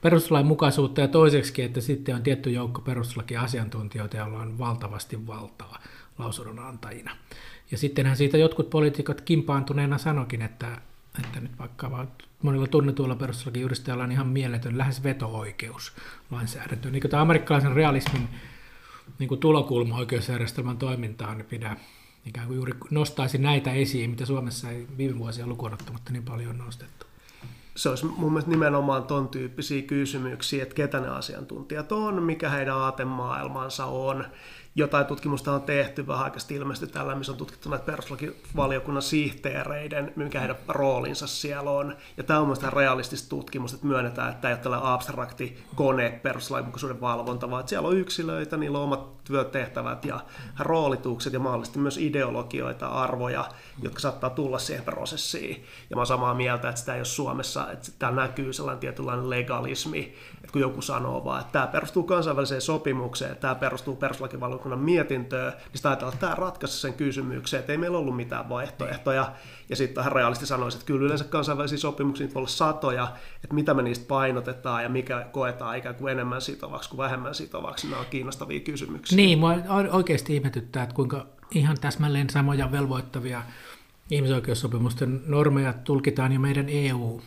perustuslain 0.00 0.46
mukaisuutta 0.46 1.00
ja 1.00 1.08
toiseksi, 1.08 1.62
että 1.62 1.80
sitten 1.80 2.14
on 2.14 2.22
tietty 2.22 2.50
joukko 2.50 2.80
perustuslakiasiantuntijoita, 2.80 4.16
joilla 4.16 4.38
on 4.38 4.58
valtavasti 4.58 5.26
valtaa 5.26 5.82
lausunnon 6.18 6.58
antajina. 6.58 7.16
Ja 7.70 7.78
sittenhän 7.78 8.16
siitä 8.16 8.38
jotkut 8.38 8.70
poliitikot 8.70 9.20
kimpaantuneena 9.20 9.98
sanokin, 9.98 10.42
että, 10.42 10.80
että 11.18 11.40
nyt 11.40 11.58
vaikka 11.58 12.06
monilla 12.42 12.66
tunnetuilla 12.66 13.16
perustuslakijuristajilla 13.16 14.04
on 14.04 14.12
ihan 14.12 14.28
mieletön 14.28 14.78
lähes 14.78 15.02
veto-oikeus 15.02 15.92
lainsäädäntöön. 16.30 16.92
Niin 16.92 17.10
tämä 17.10 17.22
amerikkalaisen 17.22 17.72
realismin 17.72 18.28
niin 19.18 19.28
kuin 19.28 19.40
tulokulma 19.40 19.96
oikeusjärjestelmän 19.96 20.78
toimintaan 20.78 21.38
niin 21.38 21.46
pidä 21.46 21.76
ikään 22.26 22.46
kuin 22.46 22.56
juuri 22.56 22.72
nostaisi 22.90 23.38
näitä 23.38 23.72
esiin, 23.72 24.10
mitä 24.10 24.26
Suomessa 24.26 24.70
ei 24.70 24.86
viime 24.96 25.18
vuosia 25.18 25.46
lukuun 25.46 25.72
ottamatta 25.72 26.12
niin 26.12 26.22
paljon 26.22 26.58
nostettu. 26.58 27.09
Se 27.80 27.88
olisi 27.88 28.06
mun 28.06 28.32
mielestä 28.32 28.50
nimenomaan 28.50 29.04
ton 29.04 29.28
tyyppisiä 29.28 29.82
kysymyksiä, 29.82 30.62
että 30.62 30.74
ketä 30.74 31.00
ne 31.00 31.08
asiantuntijat 31.08 31.92
on, 31.92 32.22
mikä 32.22 32.48
heidän 32.48 32.76
aatemaailmansa 32.76 33.84
on, 33.84 34.24
jotain 34.74 35.06
tutkimusta 35.06 35.52
on 35.52 35.62
tehty 35.62 36.06
vähän 36.06 36.24
aikaisesti 36.24 36.54
ilmeisesti 36.54 36.94
tällä, 36.94 37.14
missä 37.14 37.32
on 37.32 37.38
tutkittu 37.38 37.70
näitä 37.70 37.84
perustuslakivaliokunnan 37.84 39.02
sihteereiden, 39.02 40.12
mikä 40.16 40.40
heidän 40.40 40.56
roolinsa 40.68 41.26
siellä 41.26 41.70
on. 41.70 41.96
Ja 42.16 42.22
tämä 42.24 42.38
on 42.38 42.46
mielestäni 42.46 42.74
realistista 42.76 43.28
tutkimusta, 43.28 43.74
että 43.74 43.86
myönnetään, 43.86 44.30
että 44.30 44.40
tämä 44.40 44.50
ei 44.50 44.54
ole 44.54 44.62
tällainen 44.62 44.88
abstrakti 44.88 45.64
kone 45.74 46.20
perustuslainmukaisuuden 46.22 47.00
valvonta, 47.00 47.50
vaan 47.50 47.60
että 47.60 47.70
siellä 47.70 47.88
on 47.88 47.96
yksilöitä, 47.96 48.56
niillä 48.56 48.78
on 48.78 48.84
omat 48.84 49.24
työtehtävät 49.24 50.04
ja 50.04 50.20
roolitukset 50.58 51.32
ja 51.32 51.40
mahdollisesti 51.40 51.78
myös 51.78 51.98
ideologioita, 51.98 52.88
arvoja, 52.88 53.44
jotka 53.82 54.00
saattaa 54.00 54.30
tulla 54.30 54.58
siihen 54.58 54.84
prosessiin. 54.84 55.64
Ja 55.90 55.96
mä 55.96 56.00
oon 56.00 56.06
samaa 56.06 56.34
mieltä, 56.34 56.68
että 56.68 56.78
sitä 56.78 56.94
ei 56.94 57.00
ole 57.00 57.04
Suomessa, 57.04 57.69
että 57.72 57.88
tämä 57.98 58.22
näkyy 58.22 58.52
sellainen 58.52 58.80
tietynlainen 58.80 59.30
legalismi, 59.30 60.14
että 60.36 60.52
kun 60.52 60.60
joku 60.60 60.82
sanoo 60.82 61.24
vaan, 61.24 61.40
että 61.40 61.52
tämä 61.52 61.66
perustuu 61.66 62.02
kansainväliseen 62.02 62.60
sopimukseen, 62.60 63.36
tämä 63.36 63.54
perustuu 63.54 63.96
perustuslakivaliokunnan 63.96 64.78
mietintöön, 64.78 65.52
niin 65.52 65.70
sitä 65.74 65.88
ajatellaan, 65.88 66.14
että 66.14 66.26
tämä 66.26 66.34
ratkaisi 66.34 66.80
sen 66.80 66.94
kysymyksen, 66.94 67.60
että 67.60 67.72
ei 67.72 67.78
meillä 67.78 67.98
ollut 67.98 68.16
mitään 68.16 68.48
vaihtoehtoja. 68.48 69.32
Ja 69.68 69.76
sitten 69.76 69.94
tähän 69.94 70.12
realisti 70.12 70.46
sanoisi, 70.46 70.76
että 70.76 70.86
kyllä 70.86 71.04
yleensä 71.04 71.24
kansainvälisiä 71.24 71.78
sopimuksia 71.78 72.26
voi 72.26 72.40
olla 72.40 72.48
satoja, 72.48 73.12
että 73.44 73.54
mitä 73.54 73.74
me 73.74 73.82
niistä 73.82 74.04
painotetaan 74.08 74.82
ja 74.82 74.88
mikä 74.88 75.26
koetaan 75.32 75.76
ikään 75.76 75.94
kuin 75.94 76.12
enemmän 76.12 76.40
sitovaksi 76.40 76.90
kuin 76.90 76.98
vähemmän 76.98 77.34
sitovaksi. 77.34 77.86
Nämä 77.86 78.00
on 78.00 78.06
kiinnostavia 78.10 78.60
kysymyksiä. 78.60 79.16
Niin, 79.16 79.38
mua 79.38 79.54
oikeasti 79.92 80.36
ihmetyttää, 80.36 80.82
että 80.82 80.94
kuinka 80.94 81.26
ihan 81.50 81.76
täsmälleen 81.80 82.30
samoja 82.30 82.72
velvoittavia 82.72 83.42
ihmisoikeussopimusten 84.10 85.22
normeja 85.26 85.72
tulkitaan 85.72 86.32
jo 86.32 86.40
meidän 86.40 86.68
EU 86.68 87.20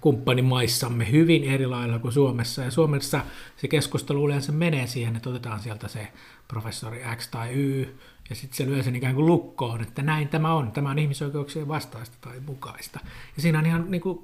kumppanimaissamme 0.00 1.10
hyvin 1.10 1.44
eri 1.44 1.66
lailla 1.66 1.98
kuin 1.98 2.12
Suomessa. 2.12 2.62
Ja 2.62 2.70
Suomessa 2.70 3.20
se 3.56 3.68
keskustelu 3.68 4.26
yleensä 4.26 4.52
menee 4.52 4.86
siihen, 4.86 5.16
että 5.16 5.30
otetaan 5.30 5.60
sieltä 5.60 5.88
se 5.88 6.08
professori 6.48 7.02
X 7.16 7.28
tai 7.28 7.52
Y, 7.52 7.98
ja 8.30 8.36
sitten 8.36 8.56
se 8.56 8.66
lyö 8.66 8.82
sen 8.82 8.96
ikään 8.96 9.14
kuin 9.14 9.26
lukkoon, 9.26 9.82
että 9.82 10.02
näin 10.02 10.28
tämä 10.28 10.54
on, 10.54 10.72
tämä 10.72 10.90
on 10.90 10.98
ihmisoikeuksien 10.98 11.68
vastaista 11.68 12.16
tai 12.20 12.40
mukaista. 12.40 13.00
Ja 13.36 13.42
siinä 13.42 13.58
on 13.58 13.66
ihan 13.66 13.90
niin 13.90 14.00
kuin 14.00 14.18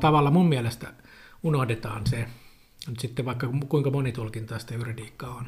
tavalla 0.00 0.30
mun 0.30 0.48
mielestä 0.48 0.92
unohdetaan 1.42 2.06
se, 2.06 2.26
nyt 2.88 3.00
sitten 3.00 3.24
vaikka 3.24 3.48
kuinka 3.68 3.90
monitulkintaista 3.90 4.74
juridiikka 4.74 5.26
on. 5.26 5.44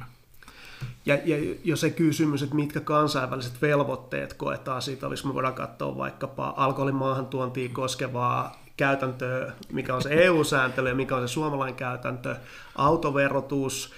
Ja, 1.06 1.18
ja 1.24 1.56
jo 1.64 1.76
se 1.76 1.90
kysymys, 1.90 2.42
että 2.42 2.54
mitkä 2.54 2.80
kansainväliset 2.80 3.62
velvoitteet 3.62 4.34
koetaan 4.34 4.82
siitä, 4.82 5.06
olisi 5.06 5.26
me 5.26 5.34
voidaan 5.34 5.54
katsoa 5.54 5.96
vaikkapa 5.96 6.54
alkoholin 6.56 6.94
maahantuontia 6.94 7.68
koskevaa 7.68 8.59
käytäntöä, 8.80 9.52
mikä 9.72 9.94
on 9.94 10.02
se 10.02 10.08
EU-sääntely 10.10 10.88
ja 10.88 10.94
mikä 10.94 11.16
on 11.16 11.28
se 11.28 11.32
suomalainen 11.32 11.74
käytäntö, 11.76 12.36
autoverotus, 12.76 13.92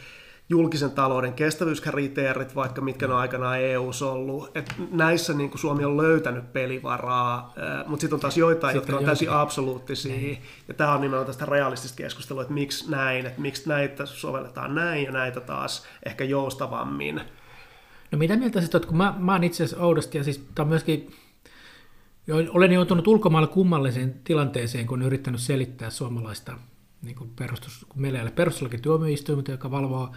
julkisen 0.49 0.90
talouden 0.90 1.33
kestävyyskriteerit, 1.33 2.55
vaikka 2.55 2.81
mitkä 2.81 3.07
on 3.07 3.12
aikanaan 3.12 3.61
eu 3.61 3.90
ollut. 4.03 4.57
Et 4.57 4.75
näissä 4.90 5.33
niin 5.33 5.51
kuin 5.51 5.61
Suomi 5.61 5.85
on 5.85 5.97
löytänyt 5.97 6.53
pelivaraa, 6.53 7.55
mutta 7.87 8.01
sitten 8.01 8.14
on 8.14 8.21
taas 8.21 8.37
joitain, 8.37 8.73
sitten 8.77 8.92
jotka 8.92 9.01
on 9.01 9.07
täysin 9.07 9.31
absoluuttisia. 9.31 10.16
Niin. 10.16 10.42
Ja 10.68 10.75
tämä 10.75 10.95
on 10.95 11.01
nimenomaan 11.01 11.27
tästä 11.27 11.45
realistista 11.45 11.97
keskustelua, 11.97 12.42
että 12.42 12.55
miksi 12.55 12.90
näin, 12.90 13.27
että 13.27 13.40
miksi 13.40 13.68
näitä 13.68 14.07
sovelletaan 14.07 14.75
näin 14.75 15.05
ja 15.05 15.12
näitä 15.12 15.40
taas 15.40 15.87
ehkä 16.07 16.25
joustavammin. 16.25 17.21
No 18.12 18.18
mitä 18.18 18.37
mieltä 18.37 18.61
sitten 18.61 18.87
kun 18.87 18.97
mä, 18.97 19.14
mä 19.18 19.33
oon 19.33 19.45
itse 19.45 19.64
asiassa 19.64 19.85
oudosti, 19.85 20.18
ja 20.18 20.25
siis 20.25 20.38
tämä 20.55 20.64
on 20.64 20.68
myöskin 20.68 21.14
olen 22.51 22.73
joutunut 22.73 23.07
ulkomailla 23.07 23.49
kummalliseen 23.49 24.21
tilanteeseen, 24.25 24.87
kun 24.87 24.99
olen 24.99 25.07
yrittänyt 25.07 25.41
selittää 25.41 25.91
suomalaista 25.91 26.59
niin 27.03 27.17
kuin 27.17 27.31
perustus, 27.37 27.87
kun 27.89 28.03
meillä 28.03 28.19
ei 28.19 28.23
ole 28.23 28.31
perustuslakituomioistuiminta, 28.31 29.51
joka 29.51 29.71
valvoo 29.71 30.13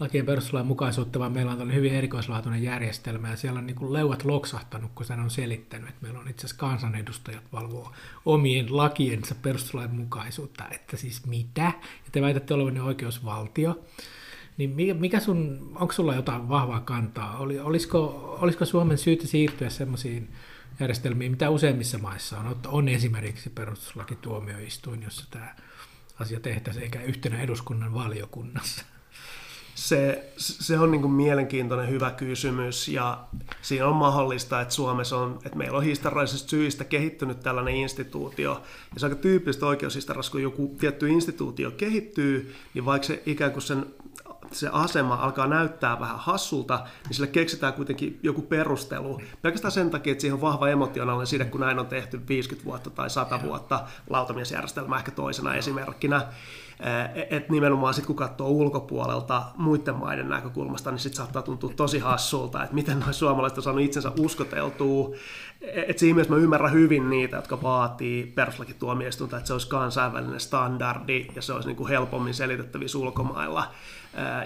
lakien 0.00 0.26
perustuslain 0.26 0.66
mukaisuutta, 0.66 1.18
vaan 1.18 1.32
meillä 1.32 1.52
on 1.52 1.58
tällainen 1.58 1.76
hyvin 1.76 1.94
erikoislaatuinen 1.94 2.62
järjestelmä, 2.62 3.30
ja 3.30 3.36
siellä 3.36 3.58
on 3.58 3.66
niin 3.66 3.76
kuin 3.76 3.92
leuat 3.92 4.24
loksahtanut, 4.24 4.90
kun 4.94 5.06
sen 5.06 5.20
on 5.20 5.30
selittänyt, 5.30 5.88
että 5.88 6.02
meillä 6.02 6.20
on 6.20 6.28
itse 6.28 6.46
asiassa 6.46 6.60
kansanedustajat 6.60 7.42
valvoo 7.52 7.92
omien 8.24 8.76
lakiensa 8.76 9.34
perustuslain 9.42 9.94
mukaisuutta, 9.94 10.64
että 10.70 10.96
siis 10.96 11.26
mitä, 11.26 11.62
ja 12.04 12.10
te 12.12 12.22
väitätte 12.22 12.54
olevanne 12.54 12.82
oikeusvaltio, 12.82 13.80
Niin 14.56 14.96
mikä 14.98 15.20
sun, 15.20 15.70
onko 15.74 15.92
sulla 15.92 16.14
jotain 16.14 16.48
vahvaa 16.48 16.80
kantaa? 16.80 17.38
Oli, 17.38 17.60
olisiko, 17.60 18.00
olisiko 18.40 18.64
Suomen 18.64 18.98
syytä 18.98 19.26
siirtyä 19.26 19.70
semmoisiin 19.70 20.28
järjestelmiin, 20.80 21.30
mitä 21.30 21.50
useimmissa 21.50 21.98
maissa 21.98 22.38
on? 22.38 22.56
On 22.66 22.88
esimerkiksi 22.88 23.50
perustuslakituomioistuin, 23.50 25.02
jossa 25.02 25.24
tämä 25.30 25.54
asia 26.20 26.40
tehtäisiin, 26.40 26.82
eikä 26.82 27.02
yhtenä 27.02 27.42
eduskunnan 27.42 27.94
valiokunnassa. 27.94 28.84
Se, 29.74 30.32
se 30.36 30.78
on 30.78 30.90
niin 30.90 31.10
mielenkiintoinen 31.10 31.88
hyvä 31.88 32.10
kysymys 32.10 32.88
ja 32.88 33.24
siinä 33.62 33.86
on 33.86 33.96
mahdollista, 33.96 34.60
että 34.60 34.74
Suomessa 34.74 35.18
on, 35.18 35.38
että 35.44 35.58
meillä 35.58 35.78
on 35.78 35.84
historiallisista 35.84 36.48
syistä 36.48 36.84
kehittynyt 36.84 37.40
tällainen 37.40 37.74
instituutio. 37.74 38.62
Ja 38.94 39.00
se 39.00 39.06
on 39.06 39.12
aika 39.12 39.22
tyypillistä 39.22 39.66
oikeushistoriassa, 39.66 40.32
kun 40.32 40.42
joku 40.42 40.76
tietty 40.80 41.08
instituutio 41.08 41.70
kehittyy, 41.70 42.54
niin 42.74 42.84
vaikka 42.84 43.06
se 43.06 43.22
ikään 43.26 43.52
kuin 43.52 43.62
sen 43.62 43.86
se 44.58 44.68
asema 44.72 45.14
alkaa 45.14 45.46
näyttää 45.46 46.00
vähän 46.00 46.18
hassulta, 46.18 46.84
niin 47.04 47.14
sille 47.14 47.26
keksitään 47.26 47.72
kuitenkin 47.72 48.20
joku 48.22 48.42
perustelu. 48.42 49.20
Pelkästään 49.42 49.72
sen 49.72 49.90
takia, 49.90 50.12
että 50.12 50.22
siihen 50.22 50.34
on 50.34 50.40
vahva 50.40 50.68
emotionaalinen 50.68 51.26
side, 51.26 51.44
kun 51.44 51.60
näin 51.60 51.78
on 51.78 51.86
tehty 51.86 52.20
50 52.28 52.64
vuotta 52.64 52.90
tai 52.90 53.10
100 53.10 53.42
vuotta 53.42 53.84
lautamiesjärjestelmä 54.10 54.96
ehkä 54.96 55.10
toisena 55.10 55.54
esimerkkinä. 55.54 56.22
Että 57.30 57.52
nimenomaan 57.52 57.94
sitten 57.94 58.06
kun 58.06 58.16
katsoo 58.16 58.48
ulkopuolelta 58.48 59.42
muiden 59.56 59.94
maiden 59.94 60.28
näkökulmasta, 60.28 60.90
niin 60.90 60.98
sitten 60.98 61.16
saattaa 61.16 61.42
tuntua 61.42 61.72
tosi 61.76 61.98
hassulta, 61.98 62.62
että 62.62 62.74
miten 62.74 63.00
noin 63.00 63.14
suomalaiset 63.14 63.58
on 63.58 63.64
saanut 63.64 63.82
itsensä 63.82 64.12
uskoteltua. 64.18 65.10
Että 65.60 66.00
siinä 66.00 66.14
mielessä 66.14 66.34
mä 66.34 66.40
ymmärrän 66.40 66.72
hyvin 66.72 67.10
niitä, 67.10 67.36
jotka 67.36 67.62
vaatii 67.62 68.26
perustuslakituomioistuinta, 68.26 69.36
että 69.36 69.46
se 69.46 69.52
olisi 69.52 69.68
kansainvälinen 69.68 70.40
standardi 70.40 71.26
ja 71.36 71.42
se 71.42 71.52
olisi 71.52 71.68
niin 71.68 71.76
kuin 71.76 71.88
helpommin 71.88 72.34
selitettävissä 72.34 72.98
ulkomailla. 72.98 73.64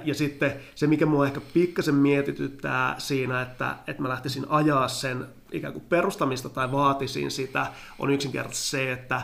Ja 0.04 0.14
sitten 0.14 0.52
se, 0.74 0.86
mikä 0.86 1.06
mua 1.06 1.26
ehkä 1.26 1.40
pikkasen 1.54 1.94
mietityttää 1.94 2.94
siinä, 2.98 3.42
että, 3.42 3.76
että 3.86 4.02
mä 4.02 4.08
lähtisin 4.08 4.46
ajaa 4.48 4.88
sen 4.88 5.26
ikään 5.52 5.72
kuin 5.72 5.84
perustamista 5.88 6.48
tai 6.48 6.72
vaatisin 6.72 7.30
sitä, 7.30 7.66
on 7.98 8.10
yksinkertaisesti 8.10 8.70
se, 8.70 8.92
että 8.92 9.22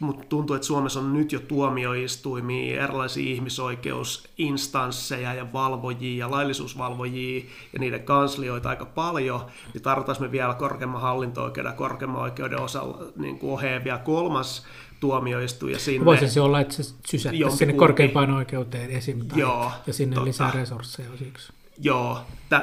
mutta 0.00 0.24
tuntuu, 0.28 0.56
että 0.56 0.66
Suomessa 0.66 1.00
on 1.00 1.12
nyt 1.12 1.32
jo 1.32 1.40
tuomioistuimia, 1.40 2.84
erilaisia 2.84 3.32
ihmisoikeusinstansseja 3.32 5.34
ja 5.34 5.52
valvojia 5.52 6.26
ja 6.26 6.30
laillisuusvalvojia 6.30 7.44
ja 7.72 7.78
niiden 7.78 8.02
kanslioita 8.02 8.68
aika 8.68 8.84
paljon, 8.84 9.40
niin 9.74 9.82
tarvitaan 9.82 10.16
me 10.20 10.32
vielä 10.32 10.54
korkeamman 10.54 11.00
hallinto-oikeuden 11.00 11.70
ja 11.70 11.76
korkeamman 11.76 12.22
oikeuden 12.22 12.60
osalla 12.60 13.04
niin 13.16 13.38
kuin 13.38 13.52
oheen 13.52 13.84
vielä 13.84 13.98
kolmas 13.98 14.66
tuomioistuin. 15.04 15.72
Ja 15.72 15.78
sinne, 15.78 16.04
Voisi 16.04 16.28
se 16.28 16.40
olla, 16.40 16.60
että 16.60 16.74
se 16.74 16.94
sysättäisi 17.06 17.56
sinne 17.56 17.74
korkeimpaan 17.74 18.30
oikeuteen 18.30 18.90
esim. 18.90 19.26
Tai, 19.26 19.38
Joo, 19.38 19.72
ja 19.86 19.92
sinne 19.92 20.14
tota, 20.14 20.26
lisää 20.26 20.50
resursseja 20.54 21.08
siksi. 21.18 21.52
Joo, 21.78 22.18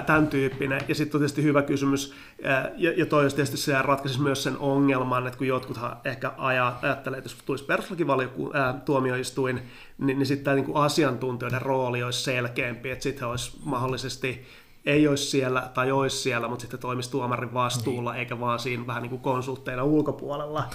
tämän 0.06 0.28
tyyppinen. 0.28 0.82
Ja 0.88 0.96
sitten 0.96 1.18
on 1.18 1.20
tietysti 1.20 1.44
hyvä 1.44 1.62
kysymys, 1.62 2.14
ja, 2.78 2.92
ja 2.98 3.06
tietysti 3.36 3.58
se 3.58 3.82
ratkaisisi 3.82 4.22
myös 4.22 4.44
sen 4.44 4.58
ongelman, 4.58 5.28
että 5.28 5.38
kun 5.38 5.48
jotkuthan 5.48 5.98
ehkä 6.06 6.32
ajattelee, 6.38 7.18
että 7.18 7.30
jos 7.30 7.38
tulisi 7.46 7.66
tuomioistuin, 8.86 9.62
niin, 9.98 10.20
niin 10.20 10.26
sitten 10.26 10.46
tämä 10.46 10.56
niin 10.56 10.76
asiantuntijoiden 10.76 11.62
rooli 11.62 12.04
olisi 12.04 12.24
selkeämpi, 12.24 12.92
että 12.92 13.04
sitten 13.04 13.28
olisi 13.28 13.58
mahdollisesti 13.64 14.46
ei 14.86 15.08
olisi 15.08 15.26
siellä 15.26 15.70
tai 15.74 15.92
olisi 15.92 16.18
siellä, 16.18 16.48
mutta 16.48 16.62
sitten 16.62 16.80
toimisi 16.80 17.12
tuomarin 17.12 17.54
vastuulla, 17.54 18.12
niin. 18.12 18.20
eikä 18.20 18.40
vaan 18.40 18.60
siinä 18.60 18.88
vähän 18.88 19.02
niin 19.02 19.10
kuin 19.10 19.22
konsultteina 19.22 19.84
ulkopuolella 19.84 20.70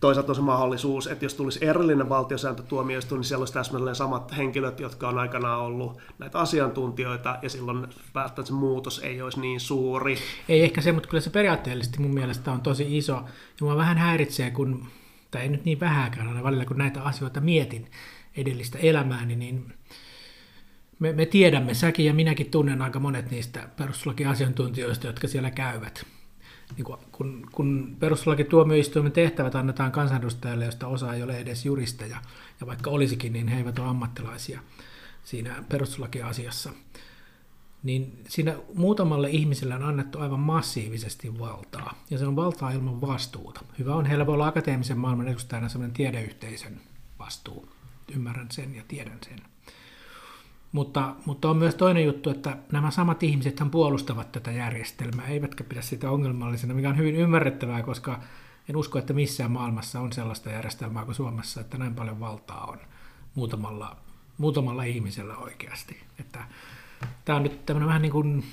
toisaalta 0.00 0.32
on 0.32 0.36
se 0.36 0.42
mahdollisuus, 0.42 1.06
että 1.06 1.24
jos 1.24 1.34
tulisi 1.34 1.64
erillinen 1.64 2.08
valtiosääntötuomioistuin, 2.08 3.18
niin 3.18 3.24
siellä 3.24 3.42
olisi 3.42 3.54
täsmälleen 3.54 3.96
samat 3.96 4.36
henkilöt, 4.36 4.80
jotka 4.80 5.08
on 5.08 5.18
aikanaan 5.18 5.60
ollut 5.60 5.98
näitä 6.18 6.38
asiantuntijoita, 6.38 7.38
ja 7.42 7.50
silloin 7.50 7.86
välttämättä 8.14 8.42
se 8.48 8.52
muutos 8.52 8.98
ei 8.98 9.22
olisi 9.22 9.40
niin 9.40 9.60
suuri. 9.60 10.18
Ei 10.48 10.62
ehkä 10.62 10.80
se, 10.80 10.92
mutta 10.92 11.08
kyllä 11.08 11.20
se 11.20 11.30
periaatteellisesti 11.30 12.00
mun 12.00 12.14
mielestä 12.14 12.52
on 12.52 12.60
tosi 12.60 12.98
iso, 12.98 13.12
ja 13.12 13.22
mua 13.60 13.76
vähän 13.76 13.98
häiritsee, 13.98 14.50
kun, 14.50 14.86
tai 15.30 15.42
ei 15.42 15.48
nyt 15.48 15.64
niin 15.64 15.80
vähäkään 15.80 16.28
aina 16.28 16.44
välillä, 16.44 16.64
kun 16.64 16.78
näitä 16.78 17.02
asioita 17.02 17.40
mietin 17.40 17.90
edellistä 18.36 18.78
elämääni, 18.78 19.36
niin 19.36 19.72
me, 20.98 21.12
me 21.12 21.26
tiedämme, 21.26 21.74
säkin 21.74 22.06
ja 22.06 22.14
minäkin 22.14 22.50
tunnen 22.50 22.82
aika 22.82 23.00
monet 23.00 23.30
niistä 23.30 23.68
perustuslakiasiantuntijoista, 23.76 25.06
jotka 25.06 25.28
siellä 25.28 25.50
käyvät 25.50 26.06
niin 26.76 26.84
kun, 26.84 26.98
kun, 27.12 27.48
kun 27.52 27.96
perustuslakituomioistuimen 27.98 29.12
tehtävät 29.12 29.54
annetaan 29.54 29.92
kansanedustajille, 29.92 30.64
joista 30.64 30.86
osa 30.86 31.14
ei 31.14 31.22
ole 31.22 31.38
edes 31.38 31.66
juristeja, 31.66 32.20
ja 32.60 32.66
vaikka 32.66 32.90
olisikin, 32.90 33.32
niin 33.32 33.48
he 33.48 33.58
eivät 33.58 33.78
ole 33.78 33.88
ammattilaisia 33.88 34.60
siinä 35.24 35.64
perustuslakiasiassa, 35.68 36.72
niin 37.82 38.22
siinä 38.28 38.56
muutamalle 38.74 39.30
ihmiselle 39.30 39.74
on 39.74 39.82
annettu 39.82 40.18
aivan 40.18 40.40
massiivisesti 40.40 41.38
valtaa, 41.38 42.04
ja 42.10 42.18
se 42.18 42.26
on 42.26 42.36
valtaa 42.36 42.70
ilman 42.70 43.00
vastuuta. 43.00 43.60
Hyvä 43.78 43.94
on, 43.94 44.06
heillä 44.06 44.26
voi 44.26 44.34
olla 44.34 44.46
akateemisen 44.46 44.98
maailman 44.98 45.28
edustajana 45.28 45.68
sellainen 45.68 45.94
tiedeyhteisön 45.94 46.80
vastuu. 47.18 47.68
Ymmärrän 48.14 48.50
sen 48.50 48.74
ja 48.74 48.82
tiedän 48.88 49.18
sen. 49.24 49.38
Mutta, 50.72 51.14
mutta 51.26 51.50
on 51.50 51.56
myös 51.56 51.74
toinen 51.74 52.04
juttu, 52.04 52.30
että 52.30 52.56
nämä 52.72 52.90
samat 52.90 53.22
ihmiset 53.22 53.60
puolustavat 53.70 54.32
tätä 54.32 54.52
järjestelmää, 54.52 55.26
eivätkä 55.26 55.64
pidä 55.64 55.82
sitä 55.82 56.10
ongelmallisena, 56.10 56.74
mikä 56.74 56.88
on 56.88 56.96
hyvin 56.96 57.16
ymmärrettävää, 57.16 57.82
koska 57.82 58.20
en 58.68 58.76
usko, 58.76 58.98
että 58.98 59.12
missään 59.12 59.50
maailmassa 59.50 60.00
on 60.00 60.12
sellaista 60.12 60.50
järjestelmää 60.50 61.04
kuin 61.04 61.14
Suomessa, 61.14 61.60
että 61.60 61.78
näin 61.78 61.94
paljon 61.94 62.20
valtaa 62.20 62.66
on 62.66 62.78
muutamalla, 63.34 63.96
muutamalla 64.38 64.82
ihmisellä 64.82 65.36
oikeasti. 65.36 66.00
Että 66.20 66.44
tämä 67.24 67.36
on 67.36 67.42
nyt 67.42 67.66
tämmöinen 67.66 67.88
vähän 67.88 68.02
niin 68.02 68.12
kuin 68.12 68.44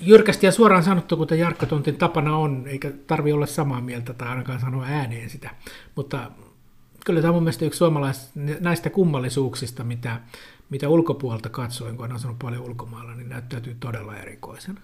jyrkästi 0.00 0.46
ja 0.46 0.52
suoraan 0.52 0.82
sanottu, 0.82 1.16
kuten 1.16 1.38
Jarkko 1.38 1.66
Tontin 1.66 1.96
tapana 1.96 2.36
on, 2.36 2.62
eikä 2.66 2.90
tarvi 3.06 3.32
olla 3.32 3.46
samaa 3.46 3.80
mieltä 3.80 4.14
tai 4.14 4.28
ainakaan 4.28 4.60
sanoa 4.60 4.84
ääneen 4.84 5.30
sitä, 5.30 5.50
mutta 5.96 6.30
kyllä 7.06 7.20
tämä 7.20 7.30
on 7.30 7.34
mun 7.34 7.42
mielestä 7.42 7.64
yksi 7.64 7.78
suomalais, 7.78 8.30
näistä 8.60 8.90
kummallisuuksista, 8.90 9.84
mitä, 9.84 10.20
mitä 10.70 10.88
ulkopuolelta 10.88 11.48
katsoen, 11.48 11.96
kun 11.96 12.04
on 12.04 12.12
asunut 12.12 12.38
paljon 12.38 12.62
ulkomailla, 12.62 13.14
niin 13.14 13.28
näyttäytyy 13.28 13.76
todella 13.80 14.16
erikoisena. 14.16 14.80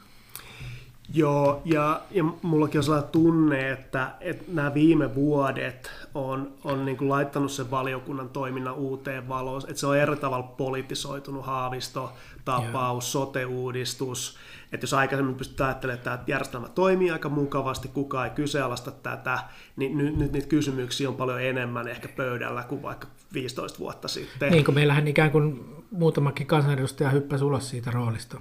Joo, 1.15 1.63
ja, 1.65 2.01
ja 2.11 2.25
mullakin 2.43 2.79
on 2.79 2.85
sellainen 2.85 3.11
tunne, 3.11 3.71
että, 3.71 4.11
että 4.21 4.45
nämä 4.49 4.75
viime 4.75 5.15
vuodet 5.15 5.91
on, 6.15 6.53
on 6.65 6.85
niin 6.85 6.97
kuin 6.97 7.09
laittanut 7.09 7.53
sen 7.53 7.71
valiokunnan 7.71 8.29
toiminnan 8.29 8.75
uuteen 8.75 9.29
valoon, 9.29 9.63
että 9.69 9.81
se 9.81 9.87
on 9.87 9.97
eri 9.97 10.17
tavalla 10.17 10.47
politisoitunut 10.47 11.47
haavisto, 11.47 12.13
tapaus, 12.45 13.13
sote-uudistus, 13.13 14.37
että 14.73 14.85
jos 14.85 14.95
aikaisemmin 14.95 15.35
pystytään 15.35 15.69
ajattelemaan, 15.69 15.99
että 15.99 16.11
tämä 16.11 16.25
järjestelmä 16.27 16.69
toimii 16.69 17.11
aika 17.11 17.29
mukavasti, 17.29 17.89
kukaan 17.89 18.29
ei 18.29 18.35
kyseenalaista 18.35 18.91
tätä, 18.91 19.39
niin 19.77 19.99
nyt, 19.99 20.17
nyt 20.17 20.33
niitä 20.33 20.49
kysymyksiä 20.49 21.09
on 21.09 21.15
paljon 21.15 21.43
enemmän 21.43 21.89
ehkä 21.89 22.09
pöydällä 22.09 22.63
kuin 22.63 22.83
vaikka 22.83 23.09
15 23.35 23.79
vuotta 23.79 24.09
sitten. 24.09 24.53
Niin 24.53 24.65
kuin 24.65 24.75
meillähän 24.75 25.09
ikään 25.09 25.31
kuin 25.31 25.65
muutamakin 25.91 26.47
kansanedustaja 26.47 27.11
hyppäsi 27.11 27.45
ulos 27.45 27.71
siitä 27.71 27.91
roolista 27.91 28.41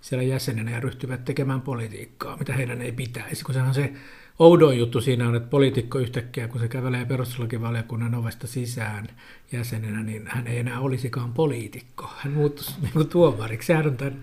siellä 0.00 0.22
jäsenenä 0.22 0.70
ja 0.70 0.80
ryhtyvät 0.80 1.24
tekemään 1.24 1.60
politiikkaa, 1.60 2.36
mitä 2.36 2.52
heidän 2.52 2.82
ei 2.82 2.92
pitäisi, 2.92 3.44
kun 3.44 3.54
sehän 3.54 3.74
se 3.74 3.92
oudoin 4.38 4.78
juttu 4.78 5.00
siinä 5.00 5.28
on, 5.28 5.34
että 5.34 5.48
poliitikko 5.48 5.98
yhtäkkiä, 5.98 6.48
kun 6.48 6.60
se 6.60 6.68
kävelee 6.68 7.04
perustuslakivaliokunnan 7.04 8.14
ovesta 8.14 8.46
sisään 8.46 9.08
jäsenenä, 9.52 10.02
niin 10.02 10.22
hän 10.26 10.46
ei 10.46 10.58
enää 10.58 10.80
olisikaan 10.80 11.32
poliitikko. 11.32 12.10
Hän 12.16 12.32
muuttuisi 12.32 12.74
niin 12.80 13.08
tuomariksi. 13.08 13.66
Sehän 13.66 13.86
on 13.86 13.96
tämän 13.96 14.22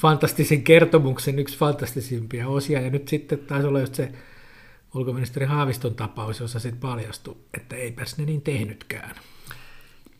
fantastisen 0.00 0.62
kertomuksen 0.62 1.38
yksi 1.38 1.58
fantastisimpia 1.58 2.48
osia. 2.48 2.80
Ja 2.80 2.90
nyt 2.90 3.08
sitten 3.08 3.38
taisi 3.38 3.66
olla 3.66 3.80
just 3.80 3.94
se 3.94 4.12
ulkoministeri 4.94 5.46
Haaviston 5.46 5.94
tapaus, 5.94 6.40
jossa 6.40 6.58
sitten 6.58 6.80
paljastui, 6.80 7.36
että 7.54 7.76
eipäs 7.76 8.18
ne 8.18 8.24
niin 8.24 8.42
tehnytkään. 8.42 9.16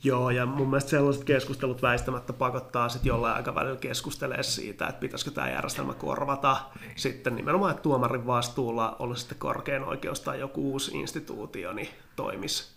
Joo, 0.02 0.30
ja 0.30 0.46
mun 0.46 0.70
mielestä 0.70 0.90
sellaiset 0.90 1.24
keskustelut 1.24 1.82
väistämättä 1.82 2.32
pakottaa 2.32 2.88
sitten 2.88 3.08
jollain 3.08 3.36
aikavälillä 3.36 3.76
keskustelemaan 3.76 4.44
siitä, 4.44 4.86
että 4.86 5.00
pitäisikö 5.00 5.30
tämä 5.30 5.50
järjestelmä 5.50 5.94
korvata. 5.94 6.56
Niin. 6.80 6.92
Sitten 6.96 7.36
nimenomaan, 7.36 7.70
että 7.70 7.82
tuomarin 7.82 8.26
vastuulla 8.26 8.96
olisi 8.98 9.20
sitten 9.20 9.38
korkein 9.38 9.84
oikeus 9.84 10.20
tai 10.20 10.40
joku 10.40 10.72
uusi 10.72 11.00
instituutio, 11.00 11.72
niin 11.72 11.88
toimisi. 12.16 12.68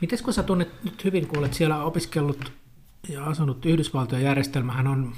Miten 0.00 0.18
kun 0.22 0.32
sä 0.32 0.42
tunnet 0.42 0.84
nyt 0.84 1.04
hyvin, 1.04 1.26
kun 1.26 1.38
olet 1.38 1.54
siellä 1.54 1.84
opiskellut 1.84 2.52
ja 3.08 3.24
asunut 3.24 3.66
Yhdysvaltojen 3.66 4.24
järjestelmähän 4.24 4.86
on 4.86 5.12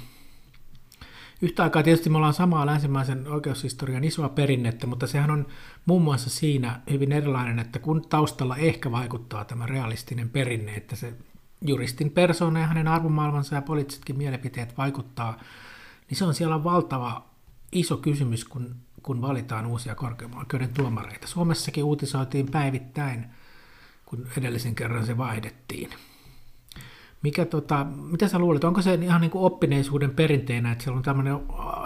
Yhtä 1.43 1.63
aikaa 1.63 1.83
tietysti 1.83 2.09
me 2.09 2.17
ollaan 2.17 2.33
samaa 2.33 2.65
länsimaisen 2.65 3.27
oikeushistorian 3.27 4.03
isoa 4.03 4.29
perinnettä, 4.29 4.87
mutta 4.87 5.07
sehän 5.07 5.31
on 5.31 5.47
muun 5.85 6.01
muassa 6.01 6.29
siinä 6.29 6.79
hyvin 6.89 7.11
erilainen, 7.11 7.59
että 7.59 7.79
kun 7.79 8.01
taustalla 8.09 8.57
ehkä 8.57 8.91
vaikuttaa 8.91 9.45
tämä 9.45 9.65
realistinen 9.65 10.29
perinne, 10.29 10.73
että 10.73 10.95
se 10.95 11.13
juristin 11.61 12.11
persona 12.11 12.59
ja 12.59 12.67
hänen 12.67 12.87
arvomaailmansa 12.87 13.55
ja 13.55 13.61
poliittisetkin 13.61 14.17
mielipiteet 14.17 14.77
vaikuttaa, 14.77 15.39
niin 16.09 16.17
se 16.17 16.25
on 16.25 16.33
siellä 16.33 16.63
valtava 16.63 17.25
iso 17.71 17.97
kysymys, 17.97 18.45
kun, 18.45 18.75
kun 19.01 19.21
valitaan 19.21 19.65
uusia 19.65 19.95
korkeimman 19.95 20.39
oikeuden 20.39 20.73
tuomareita. 20.73 21.27
Suomessakin 21.27 21.83
uutisoitiin 21.83 22.51
päivittäin, 22.51 23.25
kun 24.05 24.27
edellisen 24.37 24.75
kerran 24.75 25.05
se 25.05 25.17
vaihdettiin. 25.17 25.89
Mikä 27.23 27.45
tota, 27.45 27.85
mitä 28.11 28.27
sä 28.27 28.39
luulet, 28.39 28.63
onko 28.63 28.81
se 28.81 28.93
ihan 28.93 29.21
niin 29.21 29.31
kuin 29.31 29.43
oppineisuuden 29.43 30.11
perinteenä, 30.11 30.71
että 30.71 30.83
siellä 30.83 30.97
on 30.97 31.03
tämmöinen 31.03 31.39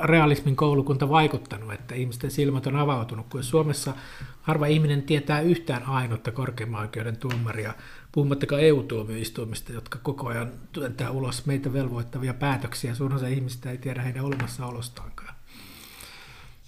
realismin 0.04 0.56
koulukunta 0.56 1.10
vaikuttanut, 1.10 1.74
että 1.74 1.96
ihmisten 1.96 2.32
silmät 2.32 2.68
on 2.68 2.76
avautunut, 2.76 3.26
kun 3.30 3.44
Suomessa 3.44 3.94
harva 4.42 4.66
ihminen 4.66 5.04
tietää 5.04 5.42
yhtään 5.42 5.84
ainutta 5.84 6.32
korkeimman 6.32 6.82
oikeuden 6.82 7.18
tuomaria, 7.18 7.74
puhumattakaan 8.12 8.62
EU-tuomioistuimista, 8.62 9.74
jotka 9.74 10.00
koko 10.04 10.28
ajan 10.28 10.52
työntää 10.72 11.12
ulos 11.12 11.46
meitä 11.46 11.74
velvoittavia 11.74 12.34
päätöksiä. 12.34 12.96
Suurin 12.96 13.16
osa 13.16 13.28
ihmistä 13.28 13.72
ei 13.72 13.78
tiedä 13.78 14.02
heidän 14.02 14.26
olemassaolostaankaan. 14.26 15.36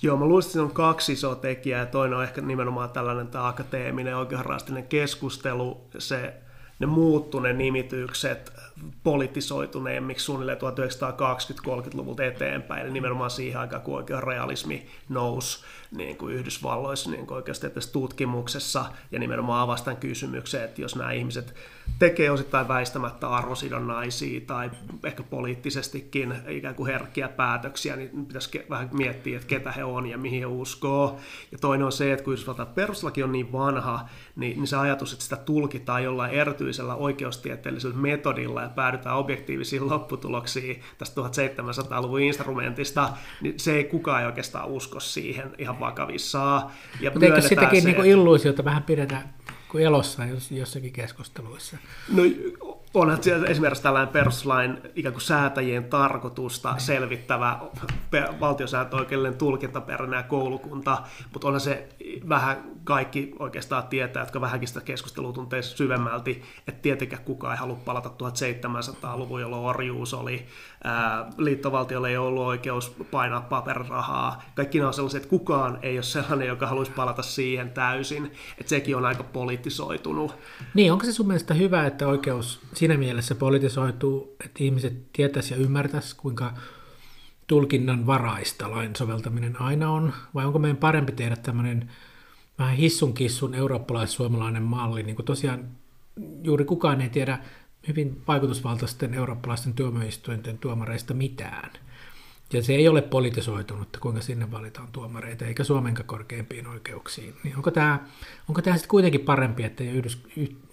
Joo, 0.01 0.17
mä 0.17 0.25
luulisin, 0.25 0.49
että 0.49 0.61
on 0.61 0.71
kaksi 0.71 1.13
isoa 1.13 1.35
tekijää. 1.35 1.85
Toinen 1.85 2.17
on 2.17 2.23
ehkä 2.23 2.41
nimenomaan 2.41 2.89
tällainen 2.89 3.27
tämä 3.27 3.47
akateeminen 3.47 4.17
oikeudenraastinen 4.17 4.87
keskustelu, 4.87 5.81
se, 5.97 6.33
ne 6.79 6.87
muuttu 6.87 7.39
ne 7.39 7.53
nimitykset 7.53 8.53
politisoituneemmiksi 9.03 10.25
suunnilleen 10.25 10.57
1920-30-luvulta 10.57 12.23
eteenpäin, 12.23 12.85
eli 12.85 12.91
nimenomaan 12.91 13.31
siihen 13.31 13.59
aikaan, 13.59 13.81
kun 13.81 13.95
oikein 13.95 14.23
realismi 14.23 14.87
nousi 15.09 15.65
niin 15.91 16.17
kuin 16.17 16.35
Yhdysvalloissa 16.35 17.11
niin 17.11 17.27
kuin 17.27 17.35
oikeasti 17.35 17.67
tutkimuksessa, 17.91 18.85
ja 19.11 19.19
nimenomaan 19.19 19.61
avastan 19.61 19.97
kysymyksen, 19.97 20.63
että 20.63 20.81
jos 20.81 20.95
nämä 20.95 21.11
ihmiset 21.11 21.55
tekee 21.99 22.31
osittain 22.31 22.67
väistämättä 22.67 23.29
arvosidonnaisia 23.29 24.41
tai 24.47 24.71
ehkä 25.03 25.23
poliittisestikin 25.23 26.35
ikään 26.47 26.75
kuin 26.75 26.91
herkkiä 26.91 27.27
päätöksiä, 27.27 27.95
niin 27.95 28.25
pitäisi 28.25 28.65
vähän 28.69 28.89
miettiä, 28.91 29.35
että 29.35 29.47
ketä 29.47 29.71
he 29.71 29.83
on 29.83 30.05
ja 30.05 30.17
mihin 30.17 30.39
he 30.39 30.45
uskoo. 30.45 31.19
Ja 31.51 31.57
toinen 31.57 31.85
on 31.85 31.91
se, 31.91 32.13
että 32.13 32.23
kun 32.23 32.33
Yhdysvaltain 32.33 32.67
perustuslaki 32.67 33.23
on 33.23 33.31
niin 33.31 33.51
vanha, 33.51 34.09
niin, 34.35 34.57
niin 34.57 34.67
se 34.67 34.77
ajatus, 34.77 35.13
että 35.13 35.23
sitä 35.23 35.35
tulkitaan 35.35 36.03
jollain 36.03 36.31
erityisellä 36.31 36.95
oikeustieteellisellä 36.95 37.95
metodilla 37.95 38.61
ja 38.61 38.69
päädytään 38.69 39.17
objektiivisiin 39.17 39.89
lopputuloksiin 39.89 40.81
tästä 40.97 41.21
1700-luvun 41.21 42.21
instrumentista, 42.21 43.09
niin 43.41 43.59
se 43.59 43.75
ei 43.75 43.83
kukaan 43.83 44.25
oikeastaan 44.25 44.67
usko 44.67 44.99
siihen 44.99 45.55
ihan 45.57 45.78
vakavissaan. 45.79 46.71
Ja 46.99 47.11
Mutta 47.11 47.25
eikö 47.25 47.41
sitäkin 47.41 47.81
se, 47.81 47.91
niin 47.91 48.05
illuusiota 48.05 48.65
vähän 48.65 48.83
pidetä 48.83 49.21
kuin 49.71 49.83
elossa 49.83 50.23
jossakin 50.51 50.93
keskusteluissa? 50.93 51.77
No 52.13 52.23
onhan 52.93 53.19
esimerkiksi 53.47 53.83
tällainen 53.83 54.13
perustuslain 54.13 54.77
ikään 54.95 55.13
kuin 55.13 55.21
säätäjien 55.21 55.83
tarkoitusta 55.83 56.75
selvittävä 56.77 57.59
valtiosääntöoikeudellinen 58.39 59.37
tulkintaperäinen 59.37 60.23
koulukunta, 60.23 60.97
mutta 61.33 61.47
onhan 61.47 61.61
se 61.61 61.89
vähän 62.29 62.63
kaikki 62.83 63.35
oikeastaan 63.39 63.83
tietää, 63.87 64.21
jotka 64.21 64.41
vähänkin 64.41 64.67
sitä 64.67 64.81
keskustelua 64.81 65.33
tuntee 65.33 65.61
syvemmälti, 65.61 66.43
että 66.67 66.81
tietenkään 66.81 67.23
kukaan 67.23 67.53
ei 67.53 67.59
halua 67.59 67.79
palata 67.85 68.09
1700-luvun, 68.09 69.41
jolloin 69.41 69.65
orjuus 69.65 70.13
oli, 70.13 70.45
ää, 70.83 71.29
liittovaltiolle 71.37 72.09
ei 72.09 72.17
ollut 72.17 72.45
oikeus 72.45 72.95
painaa 73.11 73.41
paperirahaa. 73.41 74.43
Kaikki 74.55 74.77
nämä 74.77 74.87
on 74.87 74.93
sellaiset, 74.93 75.23
että 75.23 75.29
kukaan 75.29 75.79
ei 75.81 75.97
ole 75.97 76.03
sellainen, 76.03 76.47
joka 76.47 76.67
haluaisi 76.67 76.91
palata 76.91 77.21
siihen 77.21 77.71
täysin, 77.71 78.31
että 78.57 78.69
sekin 78.69 78.95
on 78.95 79.05
aika 79.05 79.23
politisoitunut. 79.23 80.35
Niin, 80.73 80.91
onko 80.91 81.05
se 81.05 81.11
sun 81.11 81.27
mielestä 81.27 81.53
hyvä, 81.53 81.85
että 81.85 82.07
oikeus 82.07 82.61
siinä 82.79 82.97
mielessä 82.97 83.35
politisoituu, 83.35 84.35
että 84.45 84.63
ihmiset 84.63 85.13
tietäisi 85.13 85.53
ja 85.53 85.59
ymmärtäisi, 85.59 86.15
kuinka 86.15 86.53
tulkinnan 87.47 88.05
varaista 88.05 88.71
lain 88.71 88.95
soveltaminen 88.95 89.61
aina 89.61 89.91
on, 89.91 90.13
vai 90.35 90.45
onko 90.45 90.59
meidän 90.59 90.77
parempi 90.77 91.11
tehdä 91.11 91.35
tämmöinen 91.35 91.89
vähän 92.59 92.75
hissun 92.75 93.13
kissun 93.13 93.55
eurooppalais-suomalainen 93.55 94.63
malli, 94.63 95.03
niin 95.03 95.15
kuin 95.15 95.25
tosiaan 95.25 95.67
juuri 96.43 96.65
kukaan 96.65 97.01
ei 97.01 97.09
tiedä 97.09 97.39
hyvin 97.87 98.21
vaikutusvaltaisten 98.27 99.13
eurooppalaisten 99.13 99.73
tuomioistuinten 99.73 100.57
tuomareista 100.57 101.13
mitään. 101.13 101.71
Ja 102.53 102.63
se 102.63 102.73
ei 102.73 102.87
ole 102.87 103.01
politisoitunut, 103.01 103.97
kuinka 103.99 104.21
sinne 104.21 104.51
valitaan 104.51 104.87
tuomareita, 104.91 105.45
eikä 105.45 105.63
Suomenkaan 105.63 106.07
korkeimpiin 106.07 106.67
oikeuksiin. 106.67 107.35
Niin 107.43 107.55
onko 107.55 107.71
tämä, 107.71 107.99
onko 108.49 108.61
tämä 108.61 108.77
sitten 108.77 108.89
kuitenkin 108.89 109.21
parempi, 109.21 109.63
että 109.63 109.83
ei 109.83 109.89
yhdys, 109.89 110.23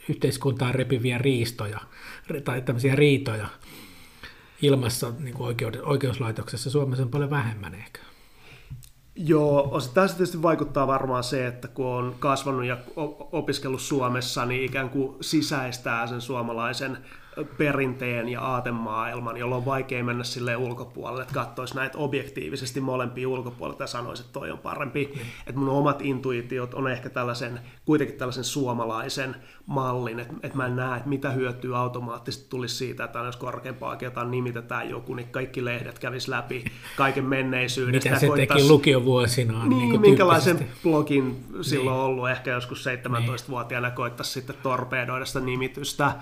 yhteiskuntaan 0.09 0.75
repiviä 0.75 1.19
riistoja 1.19 1.81
tai 2.45 2.63
tämmöisiä 2.63 2.95
riitoja 2.95 3.49
ilmassa 4.63 5.13
niin 5.19 5.35
kuin 5.35 5.47
oikeud, 5.47 5.75
oikeuslaitoksessa 5.83 6.71
Suomessa 6.71 7.03
on 7.03 7.11
paljon 7.11 7.31
vähemmän 7.31 7.75
ehkä? 7.75 8.01
Joo, 9.15 9.69
osittain 9.71 10.09
se 10.09 10.15
tietysti 10.15 10.43
vaikuttaa 10.43 10.87
varmaan 10.87 11.25
se, 11.25 11.47
että 11.47 11.69
kun 11.69 11.87
on 11.87 12.17
kasvanut 12.19 12.65
ja 12.65 12.77
opiskellut 13.33 13.81
Suomessa, 13.81 14.47
niin 14.47 14.65
ikään 14.65 14.91
kuin 14.91 15.17
sisäistää 15.21 16.07
sen 16.07 16.21
suomalaisen 16.21 16.99
perinteen 17.45 18.29
ja 18.29 18.41
aatemaailman, 18.41 19.37
jolloin 19.37 19.59
on 19.59 19.65
vaikea 19.65 20.05
mennä 20.05 20.25
sille 20.25 20.57
ulkopuolelle, 20.57 21.23
että 21.23 21.35
katsoisi 21.35 21.77
näitä 21.77 21.99
objektiivisesti 21.99 22.81
molempia 22.81 23.29
ulkopuolelta 23.29 23.83
ja 23.83 23.87
sanoisi, 23.87 24.23
että 24.23 24.33
toi 24.33 24.51
on 24.51 24.59
parempi. 24.59 25.11
Mm. 25.15 25.21
Että 25.47 25.61
mun 25.61 25.69
omat 25.69 26.03
intuitiot 26.03 26.75
on 26.75 26.91
ehkä 26.91 27.11
tällaisen, 27.11 27.61
kuitenkin 27.85 28.17
tällaisen 28.17 28.45
suomalaisen 28.45 29.37
mallin, 29.67 30.21
että, 30.21 30.35
että 30.43 30.57
mä 30.57 30.67
en 30.67 30.77
näe, 30.77 30.97
että 30.97 31.09
mitä 31.09 31.31
hyötyä 31.31 31.79
automaattisesti 31.79 32.47
tulisi 32.51 32.75
siitä, 32.75 33.05
että 33.05 33.19
jos 33.19 33.37
korkeampaa 33.37 33.91
oikeutta 33.91 34.25
nimitetään 34.25 34.91
joku, 34.91 35.15
niin 35.15 35.29
kaikki 35.29 35.65
lehdet 35.65 35.99
kävis 35.99 36.29
läpi 36.29 36.65
kaiken 36.97 37.25
menneisyydestä. 37.25 38.11
Mitä 38.11 38.21
se 38.21 38.29
teki 38.37 38.69
lukiovuosinaan? 38.69 39.69
Niin, 39.69 39.89
niin 39.89 40.01
minkälaisen 40.01 40.69
blogin 40.83 41.45
silloin 41.63 41.97
niin. 41.97 42.05
ollut, 42.05 42.31
ehkä 42.31 42.51
joskus 42.51 42.87
17-vuotiaana 42.87 43.89
niin. 43.89 43.97
koittaisi 43.97 44.33
sitten 44.33 44.57
torpedoida 44.63 45.25
sitä 45.25 45.41
nimitystä. 45.41 46.13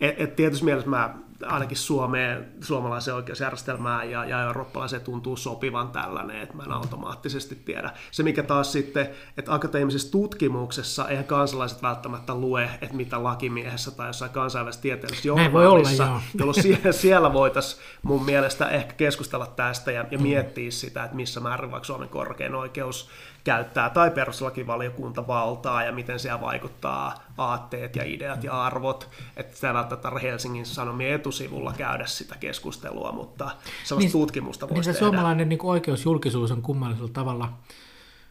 Et, 0.00 0.20
et 0.20 0.36
tietysti 0.36 0.64
mielessä 0.64 0.90
mä 0.90 1.14
ainakin 1.46 1.76
Suomeen, 1.76 2.48
suomalaiseen 2.60 3.14
oikeusjärjestelmään 3.14 4.10
ja, 4.10 4.24
ja 4.24 4.42
eurooppalaiseen 4.42 5.02
tuntuu 5.02 5.36
sopivan 5.36 5.88
tällainen, 5.88 6.42
että 6.42 6.56
mä 6.56 6.62
en 6.62 6.72
automaattisesti 6.72 7.54
tiedä. 7.54 7.90
Se 8.10 8.22
mikä 8.22 8.42
taas 8.42 8.72
sitten, 8.72 9.10
että 9.36 9.54
akateemisessa 9.54 10.12
tutkimuksessa 10.12 11.08
eihän 11.08 11.24
kansalaiset 11.24 11.82
välttämättä 11.82 12.34
lue, 12.34 12.70
että 12.80 12.96
mitä 12.96 13.22
lakimiehessä 13.22 13.90
tai 13.90 14.06
jossain 14.06 14.30
kansainvälisessä 14.30 14.82
tieteellisessä 14.82 15.28
journaalissa, 15.28 16.20
jolloin 16.38 16.62
siellä, 16.62 16.92
siellä 16.92 17.32
voitaisiin 17.32 17.82
mun 18.02 18.24
mielestä 18.24 18.68
ehkä 18.68 18.92
keskustella 18.92 19.46
tästä 19.46 19.92
ja, 19.92 20.04
ja 20.10 20.18
mm. 20.18 20.22
miettiä 20.22 20.70
sitä, 20.70 21.04
että 21.04 21.16
missä 21.16 21.40
määrin 21.40 21.70
vaikka 21.70 21.86
Suomen 21.86 22.08
korkein 22.08 22.54
oikeus 22.54 23.10
käyttää 23.44 23.90
tai 23.90 24.10
perustuslakivaliokunta 24.10 25.26
valtaa 25.26 25.82
ja 25.82 25.92
miten 25.92 26.18
siellä 26.18 26.40
vaikuttaa 26.40 27.14
aatteet 27.40 27.96
ja 27.96 28.04
ideat 28.04 28.44
ja 28.44 28.64
arvot. 28.64 29.10
Että 29.36 29.54
sitä 29.54 29.74
välttämättä 29.74 30.10
Helsingin 30.22 30.66
Sanomien 30.66 31.14
etusivulla 31.14 31.72
käydä 31.72 32.06
sitä 32.06 32.36
keskustelua, 32.40 33.12
mutta 33.12 33.44
sellaista 33.44 33.98
niin, 33.98 34.12
tutkimusta 34.12 34.68
voisi 34.68 34.74
niin 34.74 34.84
se 34.84 34.92
tehdä. 34.92 35.06
suomalainen 35.06 35.48
niin 35.48 35.58
oikeusjulkisuus 35.62 36.50
on 36.50 36.62
kummallisella 36.62 37.10
tavalla 37.12 37.52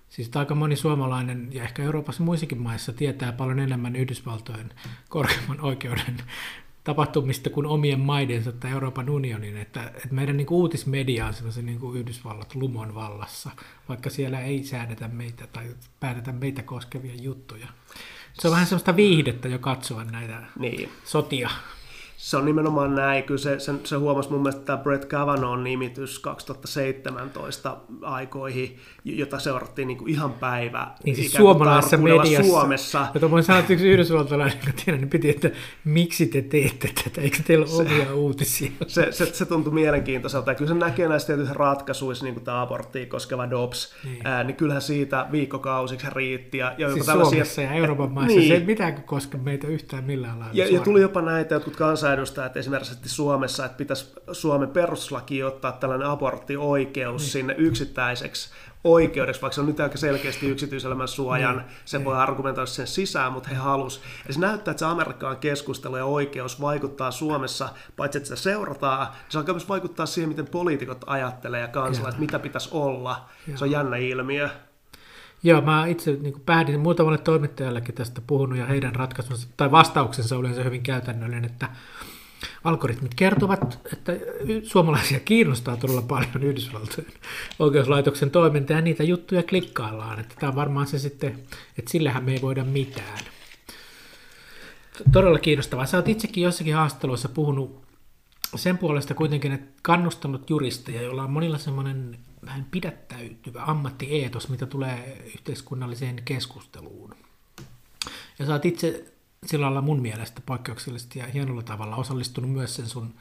Siis 0.09 0.31
aika 0.35 0.55
moni 0.55 0.75
suomalainen 0.75 1.47
ja 1.51 1.63
ehkä 1.63 1.83
Euroopassa 1.83 2.23
muissakin 2.23 2.61
maissa 2.61 2.93
tietää 2.93 3.31
paljon 3.31 3.59
enemmän 3.59 3.95
Yhdysvaltojen 3.95 4.73
korkeimman 5.09 5.61
oikeuden 5.61 6.17
tapahtumista 6.83 7.49
kuin 7.49 7.65
omien 7.65 7.99
maidensa 7.99 8.51
tai 8.51 8.71
Euroopan 8.71 9.09
unionin, 9.09 9.57
että, 9.57 9.83
että 9.83 10.07
meidän 10.11 10.37
niin 10.37 10.47
kuin 10.47 10.57
uutismedia 10.57 11.25
on 11.25 11.33
sellaisen 11.33 11.65
niin 11.65 11.79
kuin 11.79 11.99
Yhdysvallat 11.99 12.55
lumon 12.55 12.95
vallassa, 12.95 13.49
vaikka 13.89 14.09
siellä 14.09 14.41
ei 14.41 14.63
säädetä 14.63 15.07
meitä 15.07 15.47
tai 15.47 15.75
päätetä 15.99 16.31
meitä 16.31 16.63
koskevia 16.63 17.15
juttuja. 17.15 17.67
Se 18.39 18.47
on 18.47 18.51
vähän 18.51 18.67
sellaista 18.67 18.95
viihdettä 18.95 19.47
jo 19.47 19.59
katsoa 19.59 20.03
näitä 20.03 20.41
niin. 20.59 20.91
sotia 21.05 21.49
se 22.19 22.37
on 22.37 22.45
nimenomaan 22.45 22.95
näin. 22.95 23.23
Kyllä 23.23 23.37
se, 23.37 23.59
se, 23.59 23.73
se 23.83 23.95
huomasi 23.95 24.31
mun 24.31 24.41
mielestä 24.41 24.61
tämä 24.61 24.77
Brett 24.77 25.05
Kavanaugh 25.05 25.61
nimitys 25.61 26.19
2017 26.19 27.77
aikoihin, 28.01 28.77
jota 29.03 29.39
seurattiin 29.39 29.87
niin 29.87 29.97
kuin 29.97 30.09
ihan 30.09 30.33
päivä. 30.33 30.87
Niin 31.03 31.15
siis 31.15 31.33
suomalaisessa 31.33 31.97
mediassa. 31.97 32.51
Suomessa. 32.51 33.07
Jota 33.13 33.31
voin 33.31 33.43
sanoa, 33.43 33.59
että 33.59 33.73
yksi 33.73 33.87
yhdysvaltalainen, 33.87 34.57
joka 34.65 34.81
tiedän, 34.85 35.01
niin 35.01 35.09
piti, 35.09 35.29
että 35.29 35.49
miksi 35.85 36.25
te 36.25 36.41
teette 36.41 36.91
tätä, 37.03 37.21
eikö 37.21 37.37
teillä 37.47 37.65
ole 37.65 37.81
omia 37.81 38.13
uutisia? 38.13 38.71
Se, 38.87 39.11
se, 39.11 39.25
se 39.25 39.45
tuntui 39.45 39.73
mielenkiintoiselta. 39.73 40.51
Ja 40.51 40.55
kyllä 40.55 40.69
se 40.69 40.75
näkee 40.75 41.07
näissä 41.07 41.27
tietyissä 41.27 41.53
ratkaisuissa, 41.53 42.25
niin 42.25 42.33
kuin 42.33 42.43
tämä 42.43 42.61
aborttia 42.61 43.05
koskeva 43.05 43.49
DOPS, 43.49 43.95
niin. 44.03 44.27
Ää, 44.27 44.43
niin 44.43 44.55
kyllähän 44.55 44.81
siitä 44.81 45.27
viikkokausiksi 45.31 46.07
riitti. 46.09 46.57
Ja, 46.57 46.75
ja 46.77 46.93
siis 46.93 47.05
Suomessa 47.05 47.61
ja 47.61 47.71
Euroopan 47.71 48.11
maissa 48.11 48.39
niin. 48.39 48.47
se 48.47 48.53
ei 48.53 48.65
mitään 48.65 49.03
koske 49.03 49.37
meitä 49.37 49.67
yhtään 49.67 50.03
millään 50.03 50.39
lailla. 50.39 50.55
Ja, 50.55 50.67
ja 50.73 50.79
tuli 50.79 51.01
jopa 51.01 51.21
näitä 51.21 51.55
jotkut 51.55 51.75
kansa 52.17 52.33
kansanedustajat 52.33 52.57
esimerkiksi 52.57 53.15
Suomessa, 53.15 53.65
että 53.65 53.77
pitäisi 53.77 54.13
Suomen 54.31 54.69
perustuslaki 54.69 55.43
ottaa 55.43 55.71
tällainen 55.71 56.07
aborttioikeus 56.07 57.21
niin. 57.21 57.31
sinne 57.31 57.55
yksittäiseksi 57.57 58.49
oikeudeksi, 58.83 59.41
vaikka 59.41 59.55
se 59.55 59.61
on 59.61 59.67
nyt 59.67 59.79
aika 59.79 59.97
selkeästi 59.97 60.49
yksityiselämän 60.49 61.07
suojan, 61.07 61.57
niin, 61.57 61.67
se 61.85 61.97
niin. 61.97 62.05
voi 62.05 62.17
argumentoida 62.17 62.65
sen 62.65 62.87
sisään, 62.87 63.33
mutta 63.33 63.49
he 63.49 63.55
halus. 63.55 64.01
Ja 64.27 64.33
se 64.33 64.39
näyttää, 64.39 64.71
että 64.71 64.79
se 64.79 64.85
Amerikkaan 64.85 65.37
keskustelu 65.37 65.97
ja 65.97 66.05
oikeus 66.05 66.61
vaikuttaa 66.61 67.11
Suomessa, 67.11 67.69
paitsi 67.97 68.17
että 68.17 68.27
sitä 68.27 68.41
seurataan, 68.41 69.07
niin 69.07 69.17
se 69.29 69.37
alkaa 69.37 69.53
myös 69.53 69.69
vaikuttaa 69.69 70.05
siihen, 70.05 70.29
miten 70.29 70.47
poliitikot 70.47 71.03
ajattelee 71.07 71.61
ja 71.61 71.67
kansalaiset, 71.67 72.19
mitä 72.19 72.39
pitäisi 72.39 72.69
olla. 72.71 73.25
Ja. 73.47 73.57
Se 73.57 73.63
on 73.63 73.71
jännä 73.71 73.97
ilmiö. 73.97 74.49
Joo, 75.43 75.61
mä 75.61 75.85
itse 75.85 76.11
niin 76.21 76.41
päädin 76.45 76.79
muutamalle 76.79 77.17
toimittajallekin 77.17 77.95
tästä 77.95 78.21
puhunut 78.27 78.57
ja 78.57 78.65
heidän 78.65 78.95
ratkaisunsa 78.95 79.47
tai 79.57 79.71
vastauksensa 79.71 80.37
oli 80.37 80.53
se 80.53 80.63
hyvin 80.63 80.83
käytännöllinen, 80.83 81.45
että 81.45 81.69
algoritmit 82.63 83.13
kertovat, 83.15 83.79
että 83.93 84.13
suomalaisia 84.63 85.19
kiinnostaa 85.19 85.77
todella 85.77 86.01
paljon 86.01 86.43
Yhdysvaltojen 86.43 87.11
oikeuslaitoksen 87.59 88.31
toiminta 88.31 88.73
ja 88.73 88.81
niitä 88.81 89.03
juttuja 89.03 89.43
klikkaillaan. 89.43 90.19
Että 90.19 90.35
tämä 90.39 90.49
on 90.49 90.55
varmaan 90.55 90.87
se 90.87 90.99
sitten, 90.99 91.39
että 91.77 91.91
sillähän 91.91 92.23
me 92.23 92.31
ei 92.33 92.41
voida 92.41 92.63
mitään. 92.63 93.19
Todella 95.11 95.39
kiinnostavaa. 95.39 95.85
Sä 95.85 95.97
oot 95.97 96.07
itsekin 96.07 96.43
jossakin 96.43 96.75
haastatteluissa 96.75 97.29
puhunut 97.29 97.81
sen 98.55 98.77
puolesta 98.77 99.13
kuitenkin, 99.13 99.51
että 99.51 99.79
kannustanut 99.81 100.49
juristeja, 100.49 101.01
joilla 101.01 101.23
on 101.23 101.31
monilla 101.31 101.57
semmoinen 101.57 102.17
vähän 102.45 102.65
pidättäytyvä 102.71 103.63
ammattieetos, 103.63 104.49
mitä 104.49 104.65
tulee 104.65 105.23
yhteiskunnalliseen 105.35 106.21
keskusteluun. 106.25 107.15
Ja 108.39 108.45
sä 108.45 108.51
oot 108.53 108.65
itse 108.65 109.13
sillä 109.45 109.65
lailla 109.65 109.81
mun 109.81 110.01
mielestä 110.01 110.41
poikkeuksellisesti 110.45 111.19
ja 111.19 111.27
hienolla 111.27 111.63
tavalla 111.63 111.95
osallistunut 111.95 112.51
myös 112.51 112.75
sen 112.75 112.87
sun 112.87 113.13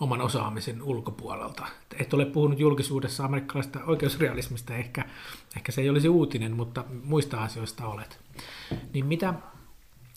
oman 0.00 0.20
osaamisen 0.20 0.82
ulkopuolelta. 0.82 1.66
Et 1.98 2.14
ole 2.14 2.24
puhunut 2.24 2.58
julkisuudessa 2.58 3.24
amerikkalaista 3.24 3.84
oikeusrealismista, 3.84 4.74
ehkä, 4.74 5.04
ehkä 5.56 5.72
se 5.72 5.80
ei 5.80 5.90
olisi 5.90 6.08
uutinen, 6.08 6.56
mutta 6.56 6.84
muista 7.04 7.42
asioista 7.42 7.86
olet. 7.86 8.20
Niin 8.92 9.06
mitä, 9.06 9.34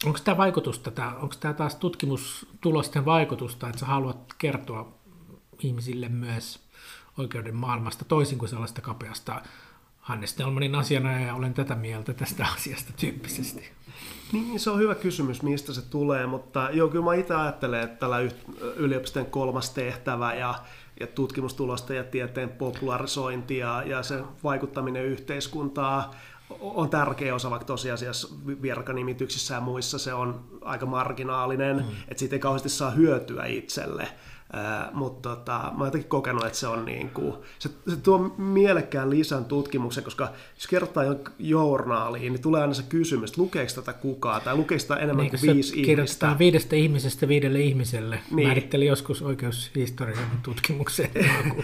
onko 0.05 0.19
tämä 0.23 0.37
vaikutusta, 0.37 0.91
onko 1.21 1.35
tämä 1.39 1.53
taas 1.53 1.75
tutkimustulosten 1.75 3.05
vaikutusta, 3.05 3.67
että 3.67 3.79
sä 3.79 3.85
haluat 3.85 4.33
kertoa 4.37 4.93
ihmisille 5.59 6.09
myös 6.09 6.66
oikeuden 7.17 7.55
maailmasta 7.55 8.05
toisin 8.05 8.37
kuin 8.37 8.49
sellaista 8.49 8.81
kapeasta 8.81 9.41
Hannes 9.99 10.33
Telmanin 10.33 10.75
asiana 10.75 11.19
ja 11.19 11.33
olen 11.33 11.53
tätä 11.53 11.75
mieltä 11.75 12.13
tästä 12.13 12.47
asiasta 12.55 12.93
tyyppisesti. 12.99 13.69
Niin, 14.31 14.59
se 14.59 14.69
on 14.69 14.79
hyvä 14.79 14.95
kysymys, 14.95 15.43
mistä 15.43 15.73
se 15.73 15.81
tulee, 15.81 16.25
mutta 16.25 16.69
joo, 16.73 16.87
kyllä 16.87 17.05
mä 17.05 17.13
itse 17.13 17.35
ajattelen, 17.35 17.83
että 17.83 17.99
tällä 17.99 18.17
yliopiston 18.75 19.25
kolmas 19.25 19.69
tehtävä 19.69 20.33
ja, 20.33 20.55
ja 20.99 21.07
tutkimustulosta 21.07 21.93
ja 21.93 22.03
tieteen 22.03 22.49
popularisointi 22.49 23.57
ja, 23.57 23.83
ja 23.85 24.03
se 24.03 24.23
vaikuttaminen 24.43 25.05
yhteiskuntaan 25.05 26.03
on 26.59 26.89
tärkeä 26.89 27.35
osa, 27.35 27.49
vaikka 27.49 27.65
tosiasiassa 27.65 28.27
virkanimityksissä 28.61 29.53
ja 29.53 29.61
muissa 29.61 29.99
se 29.99 30.13
on 30.13 30.45
aika 30.61 30.85
marginaalinen, 30.85 31.75
mm. 31.77 31.91
että 32.07 32.19
siitä 32.19 32.35
ei 32.35 32.39
kauheasti 32.39 32.69
saa 32.69 32.91
hyötyä 32.91 33.45
itselle 33.45 34.07
mutta 34.93 35.29
tota, 35.29 35.51
mä 35.51 35.77
oon 35.77 35.87
jotenkin 35.87 36.09
kokenut, 36.09 36.45
että 36.45 36.57
se 36.57 36.67
on 36.67 36.85
niin 36.85 37.09
kuin, 37.09 37.33
se, 37.59 37.69
se 37.89 37.95
tuo 37.95 38.17
mielekkään 38.37 39.09
lisän 39.09 39.45
tutkimuksen, 39.45 40.03
koska 40.03 40.29
jos 40.55 40.67
kerrotaan 40.67 41.19
journaaliin, 41.39 42.33
niin 42.33 42.41
tulee 42.41 42.61
aina 42.61 42.73
se 42.73 42.83
kysymys, 42.83 43.29
että 43.29 43.41
lukeeko 43.41 43.71
tätä 43.75 43.93
kukaan, 43.93 44.41
tai 44.41 44.55
lukeeko 44.55 44.79
sitä 44.79 44.95
enemmän 44.95 45.23
niin, 45.23 45.39
kuin 45.39 45.53
viisi 45.53 45.81
ihmistä. 45.81 46.35
viidestä 46.39 46.75
ihmisestä 46.75 47.27
viidelle 47.27 47.59
ihmiselle. 47.59 48.19
Niin. 48.31 48.47
Määritteli 48.47 48.85
joskus 48.85 49.21
oikeushistorian 49.21 50.31
tutkimuksen. 50.43 51.09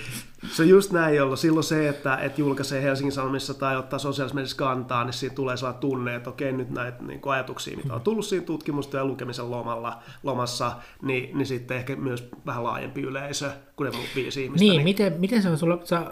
se 0.55 0.63
just 0.65 0.91
näin, 0.91 1.15
jolloin 1.15 1.37
silloin 1.37 1.63
se, 1.63 1.89
että, 1.89 2.17
että 2.17 2.41
julkaisee 2.41 2.83
Helsingin 2.83 3.11
Sanomissa 3.11 3.53
tai 3.53 3.77
ottaa 3.77 3.99
sosiaalisessa 3.99 4.35
mediassa 4.35 4.57
kantaa, 4.57 5.03
niin 5.03 5.13
siitä 5.13 5.35
tulee 5.35 5.57
sellainen 5.57 5.81
tunne, 5.81 6.15
että 6.15 6.29
okei, 6.29 6.51
nyt 6.51 6.69
näitä 6.69 7.03
niin 7.03 7.21
kuin 7.21 7.33
ajatuksia, 7.33 7.77
mitä 7.77 7.93
on 7.93 8.01
tullut 8.01 8.25
siinä 8.25 8.45
tutkimusta 8.45 8.97
ja 8.97 9.05
lukemisen 9.05 9.51
lomalla, 9.51 9.99
lomassa, 10.23 10.71
niin, 11.01 11.37
niin 11.37 11.45
sitten 11.45 11.77
ehkä 11.77 11.95
myös 11.95 12.29
vähän 12.45 12.63
laajempi 12.73 13.01
yleisö 13.01 13.51
kuin 13.75 13.91
ne 13.91 13.97
viisi 14.15 14.43
ihmistä. 14.43 14.63
Niin, 14.63 14.71
niin... 14.71 14.83
Miten, 14.83 15.13
miten 15.19 15.41
se 15.41 15.49
on 15.49 15.57
sulla, 15.57 15.79
sä, 15.83 16.05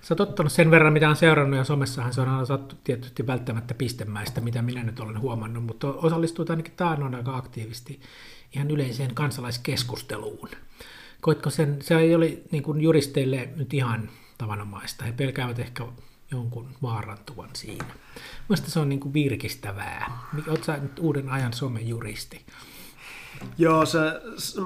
sä 0.00 0.14
oot 0.14 0.20
ottanut 0.20 0.52
sen 0.52 0.70
verran, 0.70 0.92
mitä 0.92 1.08
on 1.08 1.16
seurannut, 1.16 1.58
ja 1.58 1.64
somessahan 1.64 2.12
se 2.12 2.20
on 2.20 2.28
aina 2.28 2.44
sattu 2.44 2.76
tietysti 2.84 3.26
välttämättä 3.26 3.74
pistemäistä, 3.74 4.40
mitä 4.40 4.62
minä 4.62 4.82
nyt 4.82 5.00
olen 5.00 5.20
huomannut, 5.20 5.64
mutta 5.64 5.88
osallistuu 5.88 6.44
ainakin 6.48 6.72
taannoin 6.76 7.14
aika 7.14 7.36
aktiivisesti 7.36 8.00
ihan 8.54 8.70
yleiseen 8.70 9.14
kansalaiskeskusteluun. 9.14 10.48
Koitko 11.20 11.50
sen, 11.50 11.78
se 11.82 11.96
ei 11.96 12.14
ole 12.14 12.38
niin 12.50 12.62
kuin 12.62 12.80
juristeille 12.80 13.48
nyt 13.56 13.74
ihan 13.74 14.10
tavanomaista. 14.38 15.04
He 15.04 15.12
pelkäävät 15.12 15.58
ehkä 15.58 15.84
jonkun 16.30 16.68
vaarantuvan 16.82 17.50
siinä. 17.52 17.84
Mielestäni 18.48 18.72
se 18.72 18.80
on 18.80 18.88
niin 18.88 19.00
kuin 19.00 19.14
virkistävää. 19.14 20.18
Oletko 20.48 20.72
nyt 20.72 20.98
uuden 20.98 21.28
ajan 21.28 21.52
somejuristi? 21.52 22.46
Joo, 23.58 23.86
se, 23.86 23.98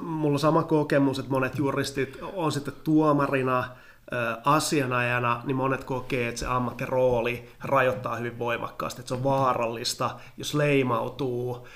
mulla 0.03 0.35
on 0.35 0.39
sama 0.39 0.63
kokemus, 0.63 1.19
että 1.19 1.31
monet 1.31 1.59
juristit 1.59 2.19
on 2.35 2.53
sitten 2.53 2.75
tuomarina, 2.85 3.65
asianajana, 4.45 5.43
niin 5.45 5.57
monet 5.57 5.85
kokee, 5.85 6.29
että 6.29 6.39
se 6.39 6.47
ammattirooli 6.47 7.49
rajoittaa 7.65 8.17
hyvin 8.17 8.39
voimakkaasti, 8.39 9.01
että 9.01 9.09
se 9.09 9.15
on 9.15 9.25
vaarallista, 9.25 10.11
jos 10.37 10.55
leimautuu. 10.55 11.69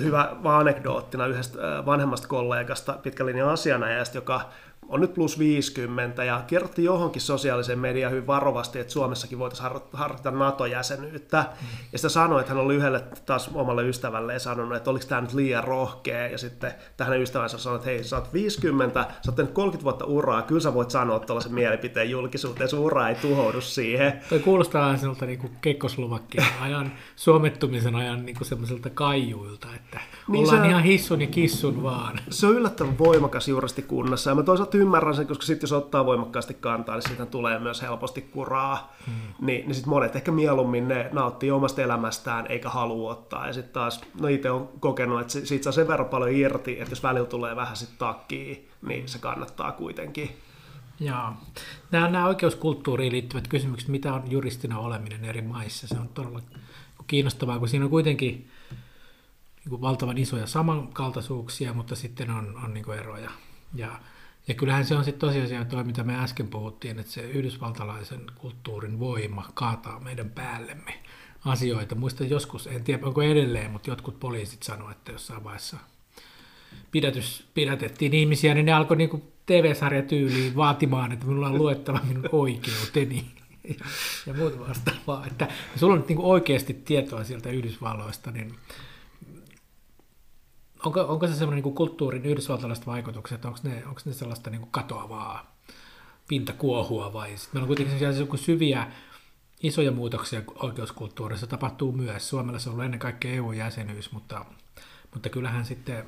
Hyvä 0.00 0.36
anekdoottina 0.44 1.26
yhdestä 1.26 1.58
vanhemmasta 1.86 2.28
kollegasta 2.28 2.92
pitkän 3.02 3.26
linjan 3.26 3.48
asianajasta, 3.48 4.16
joka 4.16 4.40
on 4.88 5.00
nyt 5.00 5.14
plus 5.14 5.38
50 5.38 6.24
ja 6.24 6.42
kirjoitti 6.46 6.84
johonkin 6.84 7.22
sosiaaliseen 7.22 7.78
mediaan 7.78 8.12
hyvin 8.12 8.26
varovasti, 8.26 8.78
että 8.78 8.92
Suomessakin 8.92 9.38
voitaisiin 9.38 9.70
harjoittaa 9.92 10.32
NATO-jäsenyyttä. 10.32 11.40
Mm. 11.40 11.66
Ja 11.92 11.98
sitä 11.98 12.08
sanoi, 12.08 12.40
että 12.40 12.52
hän 12.52 12.62
oli 12.62 12.74
yhdelle 12.74 13.04
taas 13.26 13.50
omalle 13.54 13.88
ystävälleen 13.88 14.40
sanonut, 14.40 14.76
että 14.76 14.90
oliko 14.90 15.04
tämä 15.08 15.20
nyt 15.20 15.32
liian 15.32 15.64
rohkea. 15.64 16.26
Ja 16.26 16.38
sitten 16.38 16.72
tähän 16.96 17.22
ystävänsä 17.22 17.58
sanoi, 17.58 17.76
että 17.76 17.90
hei, 17.90 18.04
sä 18.04 18.16
oot 18.16 18.32
50, 18.32 19.06
sä 19.24 19.32
oot 19.38 19.50
30 19.52 19.84
vuotta 19.84 20.04
uraa, 20.04 20.42
kyllä 20.42 20.60
sä 20.60 20.74
voit 20.74 20.90
sanoa 20.90 21.18
tuollaisen 21.18 21.54
mielipiteen 21.54 22.10
julkisuuteen, 22.10 22.68
sun 22.68 22.78
ura 22.78 23.08
ei 23.08 23.14
tuhoudu 23.14 23.60
siihen. 23.60 24.20
Toi 24.28 24.38
kuulostaa 24.38 24.96
sinulta 24.96 25.26
niin 25.26 25.56
kekkoslovakkien 25.60 26.46
ajan, 26.60 26.92
suomettumisen 27.16 27.94
ajan 27.94 28.26
niin 28.26 28.36
semmoiselta 28.42 28.90
kaijuilta, 28.90 29.68
että 29.76 30.00
niin 30.28 30.44
ollaan 30.44 30.62
se, 30.62 30.68
ihan 30.68 30.82
hissun 30.82 31.20
ja 31.20 31.26
kissun 31.26 31.82
vaan. 31.82 32.20
Se 32.30 32.46
on 32.46 32.54
yllättävän 32.54 32.98
voimakas 32.98 33.48
juristikunnassa 33.48 34.30
ja 34.30 34.34
mä 34.34 34.42
toisaalta 34.42 34.75
ymmärrän 34.76 35.14
sen, 35.14 35.26
koska 35.26 35.46
sitten 35.46 35.64
jos 35.64 35.72
ottaa 35.72 36.06
voimakkaasti 36.06 36.54
kantaa, 36.54 36.94
niin 36.94 37.08
siitä 37.08 37.26
tulee 37.26 37.58
myös 37.58 37.82
helposti 37.82 38.22
kuraa. 38.22 38.94
Hmm. 39.06 39.46
Niin, 39.46 39.66
niin 39.66 39.74
sitten 39.74 39.90
monet 39.90 40.16
ehkä 40.16 40.32
mieluummin 40.32 40.88
ne 40.88 41.08
nauttii 41.12 41.50
omasta 41.50 41.82
elämästään 41.82 42.46
eikä 42.48 42.68
halua 42.68 43.10
ottaa. 43.10 43.46
Ja 43.46 43.52
sitten 43.52 43.72
taas, 43.72 44.00
no 44.20 44.28
itse 44.28 44.50
on 44.50 44.68
kokenut, 44.80 45.20
että 45.20 45.32
siitä 45.32 45.64
saa 45.64 45.72
sen 45.72 45.88
verran 45.88 46.08
paljon 46.08 46.30
irti, 46.32 46.80
että 46.80 46.92
jos 46.92 47.02
välillä 47.02 47.26
tulee 47.26 47.56
vähän 47.56 47.76
sitten 47.76 47.98
takkiin, 47.98 48.68
niin 48.88 49.08
se 49.08 49.18
kannattaa 49.18 49.72
kuitenkin. 49.72 50.36
Joo. 51.00 51.32
Nämä, 51.90 52.08
nämä 52.08 52.26
oikeuskulttuuriin 52.26 53.12
liittyvät 53.12 53.48
kysymykset, 53.48 53.88
mitä 53.88 54.14
on 54.14 54.30
juristina 54.30 54.78
oleminen 54.78 55.24
eri 55.24 55.42
maissa, 55.42 55.88
se 55.88 55.94
on 55.94 56.08
todella 56.08 56.40
kiinnostavaa, 57.06 57.58
kun 57.58 57.68
siinä 57.68 57.84
on 57.84 57.90
kuitenkin 57.90 58.50
niin 59.66 59.70
kuin 59.70 59.80
valtavan 59.80 60.18
isoja 60.18 60.46
samankaltaisuuksia, 60.46 61.72
mutta 61.72 61.96
sitten 61.96 62.30
on, 62.30 62.60
on 62.64 62.74
niin 62.74 62.92
eroja. 62.92 63.30
Ja 63.74 63.90
ja 64.48 64.54
kyllähän 64.54 64.84
se 64.84 64.94
on 64.96 65.04
sitten 65.04 65.28
tosiasia 65.28 65.64
toi, 65.64 65.84
mitä 65.84 66.04
me 66.04 66.18
äsken 66.18 66.48
puhuttiin, 66.48 66.98
että 66.98 67.12
se 67.12 67.22
yhdysvaltalaisen 67.22 68.20
kulttuurin 68.34 68.98
voima 68.98 69.50
kaataa 69.54 70.00
meidän 70.00 70.30
päällemme 70.30 70.94
asioita. 71.44 71.94
Muista 71.94 72.24
joskus, 72.24 72.66
en 72.66 72.84
tiedä 72.84 73.06
onko 73.06 73.22
edelleen, 73.22 73.70
mutta 73.70 73.90
jotkut 73.90 74.20
poliisit 74.20 74.62
sanoivat, 74.62 74.96
että 74.96 75.12
jossain 75.12 75.44
vaiheessa 75.44 75.76
pidätys, 76.90 77.48
pidätettiin 77.54 78.14
ihmisiä, 78.14 78.54
niin 78.54 78.66
ne 78.66 78.72
alkoi 78.72 78.96
niin 78.96 79.22
TV-sarjatyyliin 79.46 80.56
vaatimaan, 80.56 81.12
että 81.12 81.26
minulla 81.26 81.46
on 81.46 81.58
luettava 81.58 82.00
minun 82.08 82.28
oikeuteni 82.32 83.24
ja, 83.68 83.74
ja 84.26 84.34
muuta 84.34 84.68
vastaavaa. 84.68 85.26
Että 85.26 85.48
sulla 85.76 85.92
on 85.92 85.98
nyt 85.98 86.08
niin 86.08 86.18
oikeasti 86.18 86.74
tietoa 86.74 87.24
sieltä 87.24 87.50
Yhdysvalloista, 87.50 88.30
niin 88.30 88.54
onko, 90.86 91.00
onko 91.00 91.26
se 91.26 91.34
semmoinen 91.34 91.64
niin 91.64 91.74
kulttuurin 91.74 92.26
yhdysvaltalaiset 92.26 92.86
vaikutukset, 92.86 93.44
onko 93.44 93.58
ne, 93.62 93.82
onko 93.86 94.00
ne 94.04 94.12
sellaista 94.12 94.50
niin 94.50 94.60
kuin 94.60 94.70
katoavaa 94.70 95.56
pintakuohua 96.28 97.12
vai 97.12 97.36
sitten 97.36 97.50
meillä 97.52 97.64
on 97.64 97.66
kuitenkin 97.66 97.98
sellaisia 97.98 98.36
syviä 98.36 98.86
isoja 99.62 99.92
muutoksia 99.92 100.42
oikeuskulttuurissa 100.54 101.46
tapahtuu 101.46 101.92
myös. 101.92 102.28
Suomella 102.28 102.58
se 102.58 102.68
on 102.68 102.72
ollut 102.72 102.84
ennen 102.84 103.00
kaikkea 103.00 103.34
EU-jäsenyys, 103.34 104.12
mutta, 104.12 104.44
mutta 105.14 105.28
kyllähän 105.28 105.64
sitten 105.64 106.04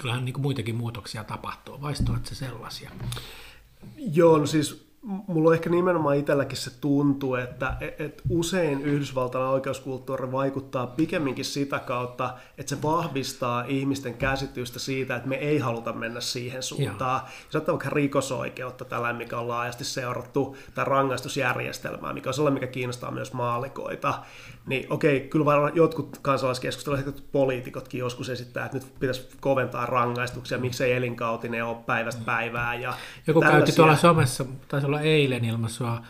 kyllähän 0.00 0.24
niin 0.24 0.40
muitakin 0.40 0.74
muutoksia 0.74 1.24
tapahtuu. 1.24 1.82
Vaistoat 1.82 2.26
se 2.26 2.34
sellaisia? 2.34 2.90
Joo, 3.96 4.38
no 4.38 4.46
siis 4.46 4.87
mulla 5.02 5.48
on 5.48 5.54
ehkä 5.54 5.70
nimenomaan 5.70 6.16
itselläkin 6.16 6.56
se 6.56 6.80
tuntuu, 6.80 7.34
että 7.34 7.76
et 7.98 8.22
usein 8.28 8.82
Yhdysvaltain 8.82 9.44
oikeuskulttuuri 9.44 10.32
vaikuttaa 10.32 10.86
pikemminkin 10.86 11.44
sitä 11.44 11.78
kautta, 11.78 12.34
että 12.58 12.70
se 12.70 12.82
vahvistaa 12.82 13.64
ihmisten 13.68 14.14
käsitystä 14.14 14.78
siitä, 14.78 15.16
että 15.16 15.28
me 15.28 15.36
ei 15.36 15.58
haluta 15.58 15.92
mennä 15.92 16.20
siihen 16.20 16.62
suuntaan. 16.62 17.20
Joo. 17.24 17.30
Jos 17.44 17.56
ottaa 17.56 17.72
vaikka 17.72 17.90
rikosoikeutta, 17.90 18.84
tällainen, 18.84 19.16
mikä 19.16 19.38
on 19.38 19.48
laajasti 19.48 19.84
seurattu, 19.84 20.56
tai 20.74 20.84
rangaistusjärjestelmää, 20.84 22.12
mikä 22.12 22.30
on 22.30 22.34
sellainen, 22.34 22.60
mikä 22.60 22.72
kiinnostaa 22.72 23.10
myös 23.10 23.32
maalikoita, 23.32 24.14
niin 24.66 24.92
okei, 24.92 25.20
kyllä 25.20 25.44
varmaan 25.44 25.76
jotkut 25.76 26.18
kansalaiskeskustelut, 26.22 26.98
ehkä 26.98 27.12
poliitikotkin 27.32 27.98
joskus 27.98 28.28
esittää, 28.28 28.64
että 28.64 28.78
nyt 28.78 28.86
pitäisi 29.00 29.28
koventaa 29.40 29.86
rangaistuksia, 29.86 30.58
miksei 30.58 30.92
elinkautinen 30.92 31.64
ole 31.64 31.76
päivästä 31.86 32.22
päivään. 32.24 32.82
Ja 32.82 32.94
Joku 33.26 33.40
tällaisia... 33.40 33.58
käytti 33.58 33.76
tuolla 33.76 33.96
somessa, 33.96 34.44
taisi 34.68 34.87
olla 34.88 35.00
eilen 35.00 35.44
ilmaisua 35.44 36.02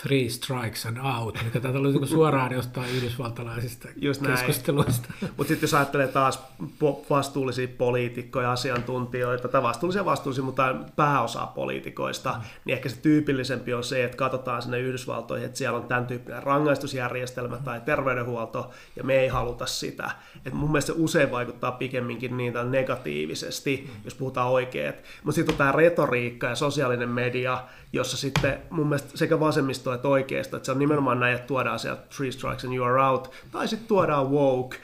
Three 0.00 0.28
Strikes 0.28 0.86
and 0.86 0.96
Out, 0.96 1.38
mikä 1.44 1.60
täältä 1.60 1.78
oli 1.78 2.06
suoraan 2.06 2.52
jostain 2.52 2.90
yhdysvaltalaisista 2.90 3.88
Just 3.96 4.20
näin. 4.20 4.36
keskusteluista. 4.36 5.08
Mutta 5.20 5.48
sitten 5.48 5.62
jos 5.62 5.74
ajattelee 5.74 6.08
taas 6.08 6.42
po- 6.62 7.06
vastuullisia 7.10 7.68
poliitikkoja, 7.78 8.52
asiantuntijoita, 8.52 9.48
tai 9.48 9.62
vastuullisia 9.62 10.04
vastuullisia, 10.04 10.44
mutta 10.44 10.74
pääosaa 10.96 11.46
poliitikoista, 11.46 12.32
mm. 12.32 12.40
niin 12.64 12.74
ehkä 12.74 12.88
se 12.88 12.96
tyypillisempi 12.96 13.74
on 13.74 13.84
se, 13.84 14.04
että 14.04 14.16
katsotaan 14.16 14.62
sinne 14.62 14.80
Yhdysvaltoihin, 14.80 15.46
että 15.46 15.58
siellä 15.58 15.78
on 15.78 15.88
tämän 15.88 16.06
tyyppinen 16.06 16.42
rangaistusjärjestelmä 16.42 17.56
tai 17.56 17.80
terveydenhuolto, 17.80 18.70
ja 18.96 19.04
me 19.04 19.20
ei 19.20 19.28
haluta 19.28 19.66
sitä. 19.66 20.10
Et 20.46 20.52
mun 20.52 20.70
mielestä 20.70 20.92
se 20.92 20.98
usein 20.98 21.30
vaikuttaa 21.30 21.72
pikemminkin 21.72 22.36
niin 22.36 22.54
negatiivisesti, 22.70 23.84
mm. 23.88 24.00
jos 24.04 24.14
puhutaan 24.14 24.48
oikein. 24.48 24.94
Mutta 25.24 25.36
sitten 25.36 25.54
on 25.54 25.58
tämä 25.58 25.72
retoriikka 25.72 26.46
ja 26.46 26.54
sosiaalinen 26.54 27.08
media, 27.08 27.64
jossa 27.92 28.16
sitten 28.16 28.58
mun 28.70 28.86
mielestä 28.86 29.18
sekä 29.18 29.40
vasemmisto 29.40 29.92
että 29.92 30.08
oikeisto, 30.08 30.56
että 30.56 30.66
se 30.66 30.72
on 30.72 30.78
nimenomaan 30.78 31.20
näin, 31.20 31.34
että 31.34 31.46
tuodaan 31.46 31.78
sieltä 31.78 32.02
three 32.16 32.32
strikes 32.32 32.64
and 32.64 32.74
you 32.74 32.84
are 32.84 33.02
out, 33.02 33.32
tai 33.52 33.68
sitten 33.68 33.88
tuodaan 33.88 34.30
woke, 34.30 34.76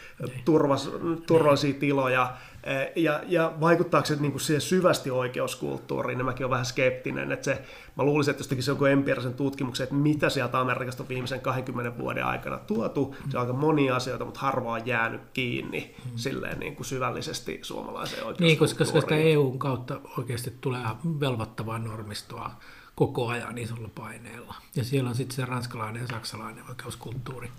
turvas, 0.44 0.90
turvallisia 1.26 1.74
tiloja, 1.74 2.36
eh, 2.64 2.92
ja, 2.96 3.20
ja 3.26 3.52
vaikuttaako 3.60 4.06
se 4.06 4.16
niin 4.16 4.32
kuin 4.32 4.40
siihen 4.40 4.60
syvästi 4.60 5.10
oikeuskulttuuriin, 5.10 6.18
niin 6.18 6.26
mäkin 6.26 6.44
olen 6.44 6.50
vähän 6.50 6.66
skeptinen, 6.66 7.32
että 7.32 7.44
se, 7.44 7.62
mä 7.96 8.04
luulisin, 8.04 8.30
että 8.30 8.40
jos 8.40 8.48
tekisi 8.48 8.70
jonkun 8.70 8.90
empiirisen 8.90 9.34
tutkimuksen, 9.34 9.84
että 9.84 9.94
mitä 9.94 10.30
sieltä 10.30 10.60
Amerikasta 10.60 11.02
on 11.02 11.08
viimeisen 11.08 11.40
20 11.40 11.98
vuoden 11.98 12.24
aikana 12.24 12.58
tuotu, 12.58 13.16
se 13.30 13.36
on 13.36 13.40
aika 13.40 13.52
monia 13.52 13.96
asioita, 13.96 14.24
mutta 14.24 14.40
harva 14.40 14.72
on 14.72 14.86
jäänyt 14.86 15.20
kiinni 15.32 15.94
mm. 16.04 16.10
silleen 16.16 16.60
niin 16.60 16.76
kuin 16.76 16.86
syvällisesti 16.86 17.58
suomalaiseen 17.62 18.26
oikeuskulttuuriin. 18.26 18.48
Niin, 18.48 18.58
koska, 18.58 18.84
koska 18.84 19.00
sitä 19.00 19.16
EUn 19.16 19.58
kautta 19.58 20.00
oikeasti 20.18 20.52
tulee 20.60 20.82
velvoittavaa 21.20 21.78
normistoa 21.78 22.50
koko 22.98 23.28
ajan 23.28 23.58
isolla 23.58 23.88
paineella. 23.94 24.54
Ja 24.76 24.84
siellä 24.84 25.10
on 25.10 25.14
sitten 25.16 25.36
se 25.36 25.44
ranskalainen 25.44 26.02
ja 26.02 26.08
saksalainen 26.08 26.64
oikeuskulttuuri 26.68 27.50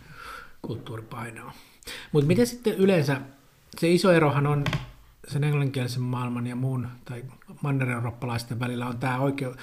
kulttuuripainoa. 0.61 1.53
Mutta 2.11 2.27
miten 2.27 2.47
sitten 2.47 2.73
yleensä, 2.73 3.21
se 3.77 3.91
iso 3.91 4.11
erohan 4.11 4.47
on 4.47 4.63
sen 5.27 5.43
englanninkielisen 5.43 6.01
maailman 6.01 6.47
ja 6.47 6.55
muun 6.55 6.87
tai 7.05 7.23
manner-eurooppalaisten 7.61 8.59
välillä 8.59 8.87
on 8.87 8.97
tämä 8.97 9.19
oikeu, 9.19 9.55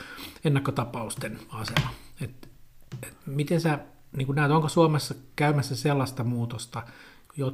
ennakkotapausten 0.45 1.39
asema. 1.49 1.91
Et, 2.21 2.49
et 3.03 3.15
miten 3.27 3.61
sä 3.61 3.79
niin 4.17 4.35
näet, 4.35 4.53
onko 4.53 4.69
Suomessa 4.69 5.15
käymässä 5.37 5.77
sellaista 5.77 6.25
muutosta, 6.25 6.83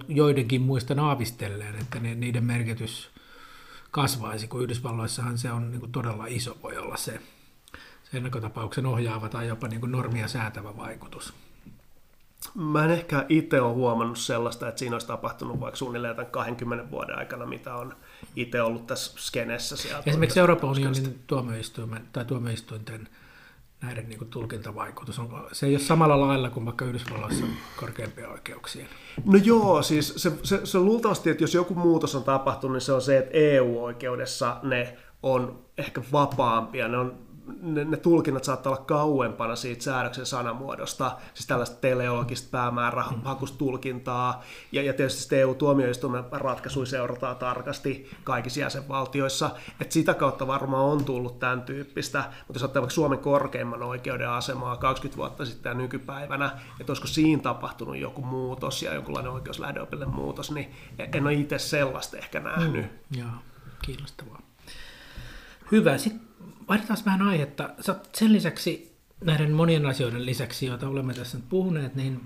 joidenkin 0.09 0.63
muista 0.63 0.95
naavistelleen, 0.95 1.77
että 1.77 2.01
ne, 2.01 2.15
niiden 2.15 2.45
merkitys 2.45 3.11
kasvaisi, 3.91 4.49
kun 4.49 4.63
Yhdysvalloissahan 4.63 5.39
se 5.39 5.53
on 5.53 5.71
niin 5.71 5.93
todella 5.93 6.27
iso, 6.27 6.59
voi 6.63 6.77
olla 6.77 6.97
se 6.97 7.21
ennakkotapauksen 8.15 8.87
ohjaava 8.87 9.29
tai 9.29 9.49
jopa 9.49 9.69
niin 9.69 9.81
kuin 9.81 9.93
normia 9.93 10.29
säätävä 10.29 10.77
vaikutus? 10.77 11.35
Mä 12.55 12.85
en 12.85 12.91
ehkä 12.91 13.27
itse 13.29 13.61
ole 13.61 13.73
huomannut 13.73 14.19
sellaista, 14.19 14.69
että 14.69 14.79
siinä 14.79 14.95
olisi 14.95 15.07
tapahtunut 15.07 15.61
vaikka 15.61 15.77
suunnilleen 15.77 16.17
tämän 16.17 16.31
20 16.31 16.91
vuoden 16.91 17.19
aikana, 17.19 17.47
mitä 17.47 17.75
on 17.75 17.97
itse 18.37 18.63
ollut 18.63 18.87
tässä 18.87 19.13
skenessä. 19.17 19.77
Sieltä 19.77 20.03
Esimerkiksi 20.11 20.41
Euroopan 20.41 20.71
unionin 20.71 21.23
tuomioistuimen 21.27 22.09
tai 22.13 22.25
tuomioistuinten 22.25 23.09
näiden 23.83 24.09
niin 24.09 24.19
kuin, 24.19 24.31
tulkintavaikutus? 24.31 25.19
On, 25.19 25.47
se 25.53 25.67
ei 25.67 25.73
ole 25.73 25.81
samalla 25.81 26.21
lailla 26.21 26.51
kuin 26.51 26.67
vaikka 26.67 26.85
Yhdysvalloissa 26.85 27.47
korkeimpia 27.77 28.29
oikeuksia. 28.29 28.87
No 29.25 29.39
joo, 29.45 29.83
siis 29.83 30.15
se, 30.17 30.33
se, 30.43 30.67
se 30.67 30.79
luultavasti, 30.79 31.31
että 31.31 31.43
jos 31.45 31.55
joku 31.55 31.75
muutos 31.75 32.15
on 32.15 32.25
tapahtunut, 32.25 32.75
niin 32.75 32.81
se 32.81 32.93
on 32.93 33.03
se, 33.03 33.19
että 33.19 33.31
EU-oikeudessa 33.33 34.57
ne 34.63 34.97
on 35.23 35.65
ehkä 35.79 36.03
vapaampia, 36.13 36.89
ne 36.89 36.99
on 36.99 37.19
ne, 37.61 37.85
ne 37.85 37.97
tulkinnat 37.97 38.45
saattaa 38.45 38.73
olla 38.73 38.85
kauempana 38.85 39.57
siitä 39.57 39.83
säädöksen 39.83 40.27
sanamuodosta, 40.27 41.17
siis 41.35 41.47
tällaista 41.47 41.77
teleologista 41.81 42.49
päämäärahakustulkintaa, 42.51 44.43
ja, 44.73 44.83
ja 44.83 44.93
tietysti 44.93 45.37
EU-tuomioistuimen 45.37 46.25
ratkaisuja 46.31 46.87
seurataan 46.87 47.37
tarkasti 47.37 48.11
kaikissa 48.25 48.61
jäsenvaltioissa, 48.61 49.51
että 49.81 49.95
sitä 49.95 50.15
kautta 50.15 50.47
varmaan 50.47 50.85
on 50.85 51.05
tullut 51.05 51.39
tämän 51.39 51.63
tyyppistä, 51.63 52.19
mutta 52.19 52.55
jos 52.55 52.63
ottaa 52.63 52.83
vaikka 52.83 52.95
Suomen 52.95 53.19
korkeimman 53.19 53.83
oikeuden 53.83 54.31
asemaa 54.31 54.77
20 54.77 55.17
vuotta 55.17 55.45
sitten 55.45 55.71
ja 55.71 55.75
nykypäivänä, 55.75 56.51
että 56.81 56.93
olisiko 56.93 57.09
siinä 57.09 57.43
tapahtunut 57.43 57.97
joku 57.97 58.23
muutos 58.23 58.83
ja 58.83 58.95
jonkunlainen 58.95 59.33
oikeuslähdeopillinen 59.33 60.15
muutos, 60.15 60.51
niin 60.51 60.75
en 61.13 61.23
ole 61.23 61.35
itse 61.35 61.59
sellaista 61.59 62.17
ehkä 62.17 62.41
nähnyt. 62.41 62.87
Mm, 62.87 63.19
joo, 63.19 63.31
kiinnostavaa. 63.83 64.43
Hyvä. 65.73 65.99
Sitten 65.99 66.33
vaihdetaan 66.69 66.99
vähän 67.05 67.23
aihetta. 67.23 67.71
Sä 67.81 67.97
sen 68.13 68.33
lisäksi, 68.33 68.93
näiden 69.25 69.53
monien 69.53 69.87
asioiden 69.87 70.27
lisäksi, 70.27 70.67
joita 70.67 70.89
olemme 70.89 71.15
tässä 71.15 71.39
nyt 71.39 71.49
puhuneet, 71.49 71.95
niin 71.95 72.21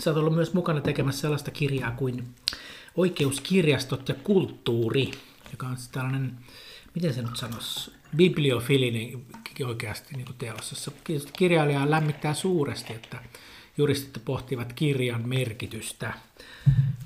sä 0.00 0.10
oot 0.10 0.16
ollut 0.16 0.34
myös 0.34 0.54
mukana 0.54 0.80
tekemässä 0.80 1.20
sellaista 1.20 1.50
kirjaa 1.50 1.90
kuin 1.90 2.34
Oikeuskirjastot 2.96 4.08
ja 4.08 4.14
kulttuuri, 4.14 5.10
joka 5.52 5.66
on 5.66 5.76
tällainen, 5.92 6.38
miten 6.94 7.14
se 7.14 7.22
nyt 7.22 7.36
sanoisi, 7.36 7.92
bibliofilinen 8.16 9.22
oikeasti 9.66 10.16
niin 10.16 10.26
teos, 10.38 10.70
jossa 10.70 10.90
kirjailijaa 11.38 11.90
lämmittää 11.90 12.34
suuresti, 12.34 12.92
että 12.92 13.18
juristit 13.78 14.24
pohtivat 14.24 14.72
kirjan 14.72 15.28
merkitystä. 15.28 16.14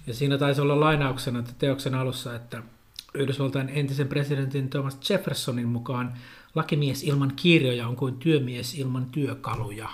Ja 0.06 0.14
siinä 0.14 0.38
taisi 0.38 0.60
olla 0.60 0.80
lainauksena 0.80 1.38
että 1.38 1.52
teoksen 1.58 1.94
alussa, 1.94 2.36
että 2.36 2.62
Yhdysvaltain 3.16 3.68
entisen 3.68 4.08
presidentin 4.08 4.70
Thomas 4.70 5.10
Jeffersonin 5.10 5.68
mukaan 5.68 6.14
lakimies 6.54 7.02
ilman 7.02 7.32
kirjoja 7.36 7.88
on 7.88 7.96
kuin 7.96 8.16
työmies 8.16 8.74
ilman 8.78 9.06
työkaluja. 9.06 9.88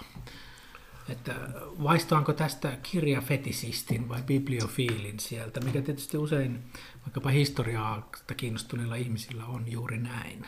Että 1.09 1.35
vaistoanko 1.83 2.33
tästä 2.33 2.73
kirjafetisistin 2.93 4.09
vai 4.09 4.23
bibliofiilin 4.23 5.21
sieltä, 5.21 5.61
mikä 5.61 5.83
tietysti 5.83 6.17
usein 6.17 6.59
vaikkapa 7.07 7.31
historiaa 7.31 8.11
kiinnostuneilla 8.37 8.95
ihmisillä 8.95 9.45
on 9.47 9.65
juuri 9.67 9.99
näin. 9.99 10.47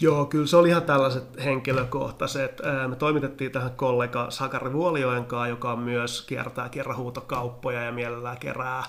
Joo, 0.00 0.26
kyllä 0.26 0.46
se 0.46 0.56
oli 0.56 0.68
ihan 0.68 0.82
tällaiset 0.82 1.44
henkilökohtaiset. 1.44 2.60
Me 2.88 2.96
toimitettiin 2.96 3.52
tähän 3.52 3.70
kollega 3.70 4.30
Sakari 4.30 4.72
Vuolioen 4.72 5.24
kanssa, 5.24 5.48
joka 5.48 5.76
myös 5.76 6.22
kiertää 6.22 6.68
kerrahuutokauppoja 6.68 7.82
ja 7.82 7.92
mielellään 7.92 8.38
kerää 8.38 8.84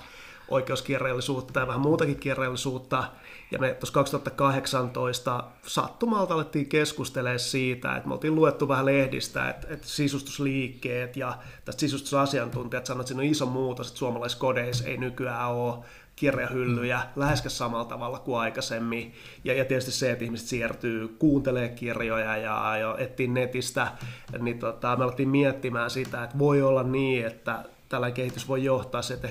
oikeuskirjallisuutta 0.52 1.60
ja 1.60 1.66
vähän 1.66 1.80
muutakin 1.80 2.16
kirjallisuutta. 2.16 3.04
Ja 3.50 3.58
me 3.58 3.74
tuossa 3.74 3.94
2018 3.94 5.44
sattumalta 5.66 6.34
alettiin 6.34 6.66
keskustelemaan 6.66 7.38
siitä, 7.38 7.96
että 7.96 8.08
me 8.08 8.14
oltiin 8.14 8.34
luettu 8.34 8.68
vähän 8.68 8.86
lehdistä, 8.86 9.50
että, 9.50 9.66
että 9.70 9.86
sisustusliikkeet 9.86 11.16
ja 11.16 11.38
tästä 11.64 11.80
sisustusasiantuntijat 11.80 12.86
sanoivat, 12.86 13.02
että 13.02 13.08
siinä 13.08 13.20
on 13.20 13.30
iso 13.30 13.46
muutos, 13.46 13.88
että 13.88 13.98
suomalaisissa 13.98 14.40
kodeissa 14.40 14.84
ei 14.84 14.96
nykyään 14.96 15.50
ole 15.50 15.78
kirjahyllyjä 16.16 16.98
mm. 16.98 17.20
läheskään 17.20 17.50
samalla 17.50 17.84
tavalla 17.84 18.18
kuin 18.18 18.40
aikaisemmin. 18.40 19.14
Ja, 19.44 19.54
ja 19.54 19.64
tietysti 19.64 19.92
se, 19.92 20.12
että 20.12 20.24
ihmiset 20.24 20.48
siirtyy 20.48 21.08
kuuntelee 21.08 21.68
kirjoja 21.68 22.36
ja, 22.36 22.76
ja 22.76 22.96
etsii 22.98 23.28
netistä, 23.28 23.92
niin 24.38 24.58
tota, 24.58 24.96
me 24.96 25.04
alettiin 25.04 25.28
miettimään 25.28 25.90
sitä, 25.90 26.24
että 26.24 26.38
voi 26.38 26.62
olla 26.62 26.82
niin, 26.82 27.26
että 27.26 27.64
tällainen 27.92 28.14
kehitys 28.14 28.48
voi 28.48 28.64
johtaa 28.64 29.02
se, 29.02 29.14
että 29.14 29.28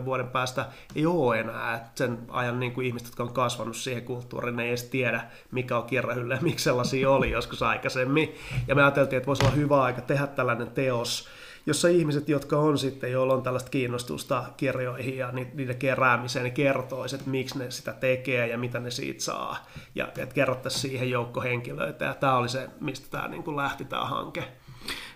20-30 0.00 0.04
vuoden 0.04 0.28
päästä 0.28 0.66
ei 0.96 1.06
ole 1.06 1.40
enää 1.40 1.74
että 1.74 1.90
sen 1.94 2.18
ajan 2.28 2.60
niin 2.60 2.72
kuin 2.72 2.86
ihmiset, 2.86 3.08
jotka 3.08 3.22
on 3.22 3.32
kasvanut 3.32 3.76
siihen 3.76 4.04
kulttuuriin, 4.04 4.56
ne 4.56 4.62
ei 4.62 4.68
edes 4.68 4.82
tiedä, 4.82 5.24
mikä 5.50 5.76
on 5.78 5.84
kirjahylly 5.84 6.34
ja 6.34 6.40
miksi 6.40 6.64
sellaisia 6.64 7.10
oli 7.10 7.30
joskus 7.30 7.62
aikaisemmin. 7.62 8.34
Ja 8.68 8.74
me 8.74 8.82
ajateltiin, 8.82 9.16
että 9.16 9.26
voisi 9.26 9.44
olla 9.44 9.54
hyvä 9.54 9.82
aika 9.82 10.00
tehdä 10.00 10.26
tällainen 10.26 10.70
teos, 10.70 11.28
jossa 11.66 11.88
ihmiset, 11.88 12.28
jotka 12.28 12.58
on 12.58 12.78
sitten, 12.78 13.12
joilla 13.12 13.34
on 13.34 13.42
tällaista 13.42 13.70
kiinnostusta 13.70 14.44
kirjoihin 14.56 15.16
ja 15.16 15.32
niiden 15.32 15.76
keräämiseen, 15.76 16.42
niin 16.42 16.54
kertoisivat, 16.54 17.20
että 17.20 17.30
miksi 17.30 17.58
ne 17.58 17.70
sitä 17.70 17.92
tekee 17.92 18.46
ja 18.46 18.58
mitä 18.58 18.80
ne 18.80 18.90
siitä 18.90 19.24
saa. 19.24 19.66
Ja 19.94 20.06
että 20.06 20.34
kerrottaisiin 20.34 20.80
siihen 20.80 21.10
joukko 21.10 21.40
henkilöitä. 21.40 22.04
Ja 22.04 22.14
tämä 22.14 22.36
oli 22.36 22.48
se, 22.48 22.68
mistä 22.80 23.06
tämä 23.10 23.28
niin 23.28 23.42
kuin 23.42 23.56
lähti 23.56 23.84
tämä 23.84 24.04
hanke. 24.04 24.44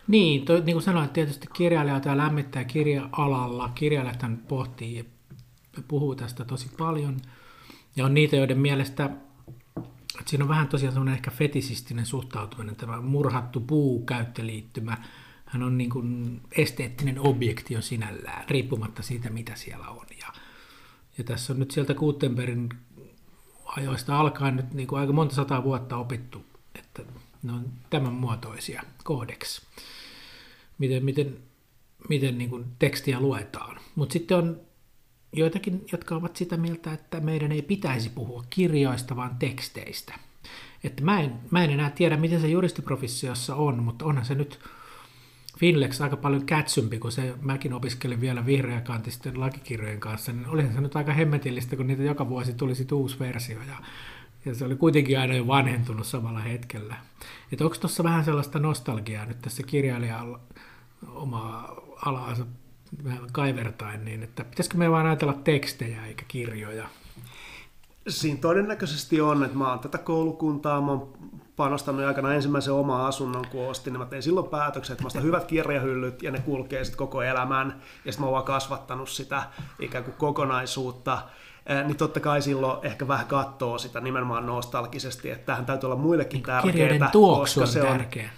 Niin, 0.08 0.44
toi, 0.44 0.60
niin 0.60 0.74
kuin 0.74 0.82
sanoin, 0.82 1.08
tietysti 1.08 1.46
kirjailijat 1.52 2.04
ja 2.04 2.16
lämmittää 2.16 2.64
kirja-alalla. 2.64 3.68
Kirjailijat 3.74 4.48
pohtii 4.48 4.96
ja 4.96 5.04
puhuu 5.88 6.14
tästä 6.14 6.44
tosi 6.44 6.70
paljon. 6.78 7.16
Ja 7.96 8.04
on 8.04 8.14
niitä, 8.14 8.36
joiden 8.36 8.58
mielestä 8.58 9.10
että 10.18 10.30
siinä 10.30 10.44
on 10.44 10.48
vähän 10.48 10.68
tosiaan 10.68 10.92
semmoinen 10.92 11.14
ehkä 11.14 11.30
fetisistinen 11.30 12.06
suhtautuminen, 12.06 12.76
tämä 12.76 13.00
murhattu 13.00 13.60
käyttöliittymä. 14.06 14.96
Hän 15.44 15.62
on 15.62 15.78
niin 15.78 15.90
kuin 15.90 16.40
esteettinen 16.52 17.20
objekti 17.20 17.74
jo 17.74 17.82
sinällään, 17.82 18.44
riippumatta 18.48 19.02
siitä, 19.02 19.30
mitä 19.30 19.54
siellä 19.54 19.88
on. 19.88 20.06
Ja, 20.20 20.26
ja 21.18 21.24
tässä 21.24 21.52
on 21.52 21.58
nyt 21.58 21.70
sieltä 21.70 21.94
Gutenbergin 21.94 22.68
ajoista 23.64 24.20
alkaen 24.20 24.56
nyt 24.56 24.74
niin 24.74 24.88
kuin 24.88 25.00
aika 25.00 25.12
monta 25.12 25.34
sataa 25.34 25.64
vuotta 25.64 25.96
opittu, 25.96 26.44
että 26.74 27.02
ne 27.42 27.52
on 27.52 27.64
tämän 27.90 28.12
muotoisia 28.12 28.82
koodeksi 29.04 29.62
miten, 30.78 31.04
miten, 31.04 31.36
miten 32.08 32.38
niin 32.38 32.50
kuin 32.50 32.64
tekstiä 32.78 33.20
luetaan. 33.20 33.80
Mutta 33.94 34.12
sitten 34.12 34.36
on 34.36 34.60
joitakin, 35.32 35.84
jotka 35.92 36.16
ovat 36.16 36.36
sitä 36.36 36.56
mieltä, 36.56 36.92
että 36.92 37.20
meidän 37.20 37.52
ei 37.52 37.62
pitäisi 37.62 38.10
puhua 38.10 38.44
kirjoista, 38.50 39.16
vaan 39.16 39.36
teksteistä. 39.38 40.14
että 40.84 41.04
mä 41.04 41.20
en, 41.20 41.32
mä 41.50 41.64
en 41.64 41.70
enää 41.70 41.90
tiedä, 41.90 42.16
miten 42.16 42.40
se 42.40 42.48
juristiprofessiossa 42.48 43.54
on, 43.54 43.82
mutta 43.82 44.04
onhan 44.04 44.24
se 44.24 44.34
nyt 44.34 44.58
Finlex 45.58 46.00
aika 46.00 46.16
paljon 46.16 46.46
kätsympi, 46.46 46.98
kun 46.98 47.12
se, 47.12 47.34
mäkin 47.40 47.72
opiskelin 47.72 48.20
vielä 48.20 48.46
vihreäkantisten 48.46 49.40
lakikirjojen 49.40 50.00
kanssa, 50.00 50.32
niin 50.32 50.48
olihan 50.48 50.72
se 50.72 50.80
nyt 50.80 50.96
aika 50.96 51.12
hemmetillistä, 51.12 51.76
kun 51.76 51.86
niitä 51.86 52.02
joka 52.02 52.28
vuosi 52.28 52.54
tuli 52.54 52.74
sit 52.74 52.92
uusi 52.92 53.18
versio, 53.18 53.58
ja, 53.68 53.76
ja 54.44 54.54
se 54.54 54.64
oli 54.64 54.76
kuitenkin 54.76 55.18
aina 55.18 55.34
jo 55.34 55.46
vanhentunut 55.46 56.06
samalla 56.06 56.40
hetkellä. 56.40 56.96
Että 57.52 57.64
onko 57.64 57.76
tuossa 57.76 58.04
vähän 58.04 58.24
sellaista 58.24 58.58
nostalgiaa 58.58 59.26
nyt 59.26 59.42
tässä 59.42 59.62
kirjailijan 59.62 60.40
omaa 61.08 61.74
alaansa 62.06 62.46
vähän 63.04 63.28
kaivertain, 63.32 64.04
niin 64.04 64.22
että 64.22 64.44
pitäisikö 64.44 64.76
me 64.76 64.90
vaan 64.90 65.06
ajatella 65.06 65.32
tekstejä 65.32 66.06
eikä 66.06 66.24
kirjoja? 66.28 66.88
Siinä 68.08 68.40
todennäköisesti 68.40 69.20
on, 69.20 69.44
että 69.44 69.58
mä 69.58 69.70
oon 69.70 69.78
tätä 69.78 69.98
koulukuntaa, 69.98 70.80
mä 70.80 70.90
oon 70.90 71.12
panostanut 71.56 72.04
aikana 72.04 72.34
ensimmäisen 72.34 72.74
oman 72.74 73.06
asunnon, 73.06 73.44
kun 73.50 73.68
ostin, 73.68 73.92
niin 73.92 74.00
mä 74.00 74.06
tein 74.06 74.22
silloin 74.22 74.48
päätöksen, 74.48 74.94
että 74.94 75.04
mä 75.04 75.06
ostan 75.06 75.22
hyvät 75.22 75.44
kirjahyllyt 75.44 76.22
ja 76.22 76.30
ne 76.30 76.40
kulkee 76.40 76.84
sitten 76.84 76.98
koko 76.98 77.22
elämän. 77.22 77.82
Ja 78.04 78.12
sitten 78.12 78.30
mä 78.30 78.36
oon 78.36 78.44
kasvattanut 78.44 79.08
sitä 79.08 79.42
ikään 79.78 80.04
kuin 80.04 80.14
kokonaisuutta. 80.14 81.18
Niin 81.86 81.96
totta 81.96 82.20
kai 82.20 82.42
silloin 82.42 82.86
ehkä 82.86 83.08
vähän 83.08 83.26
katsoo 83.26 83.78
sitä 83.78 84.00
nimenomaan 84.00 84.46
nostalgisesti, 84.46 85.30
että 85.30 85.46
tähän 85.46 85.66
täytyy 85.66 85.86
olla 85.86 85.96
muillekin 85.96 86.42
tärkeää. 86.42 86.72
Kirjojen 86.72 87.10
tuoksu 87.12 87.60
on 87.60 87.68
tärkeä. 87.82 88.24
On, 88.24 88.30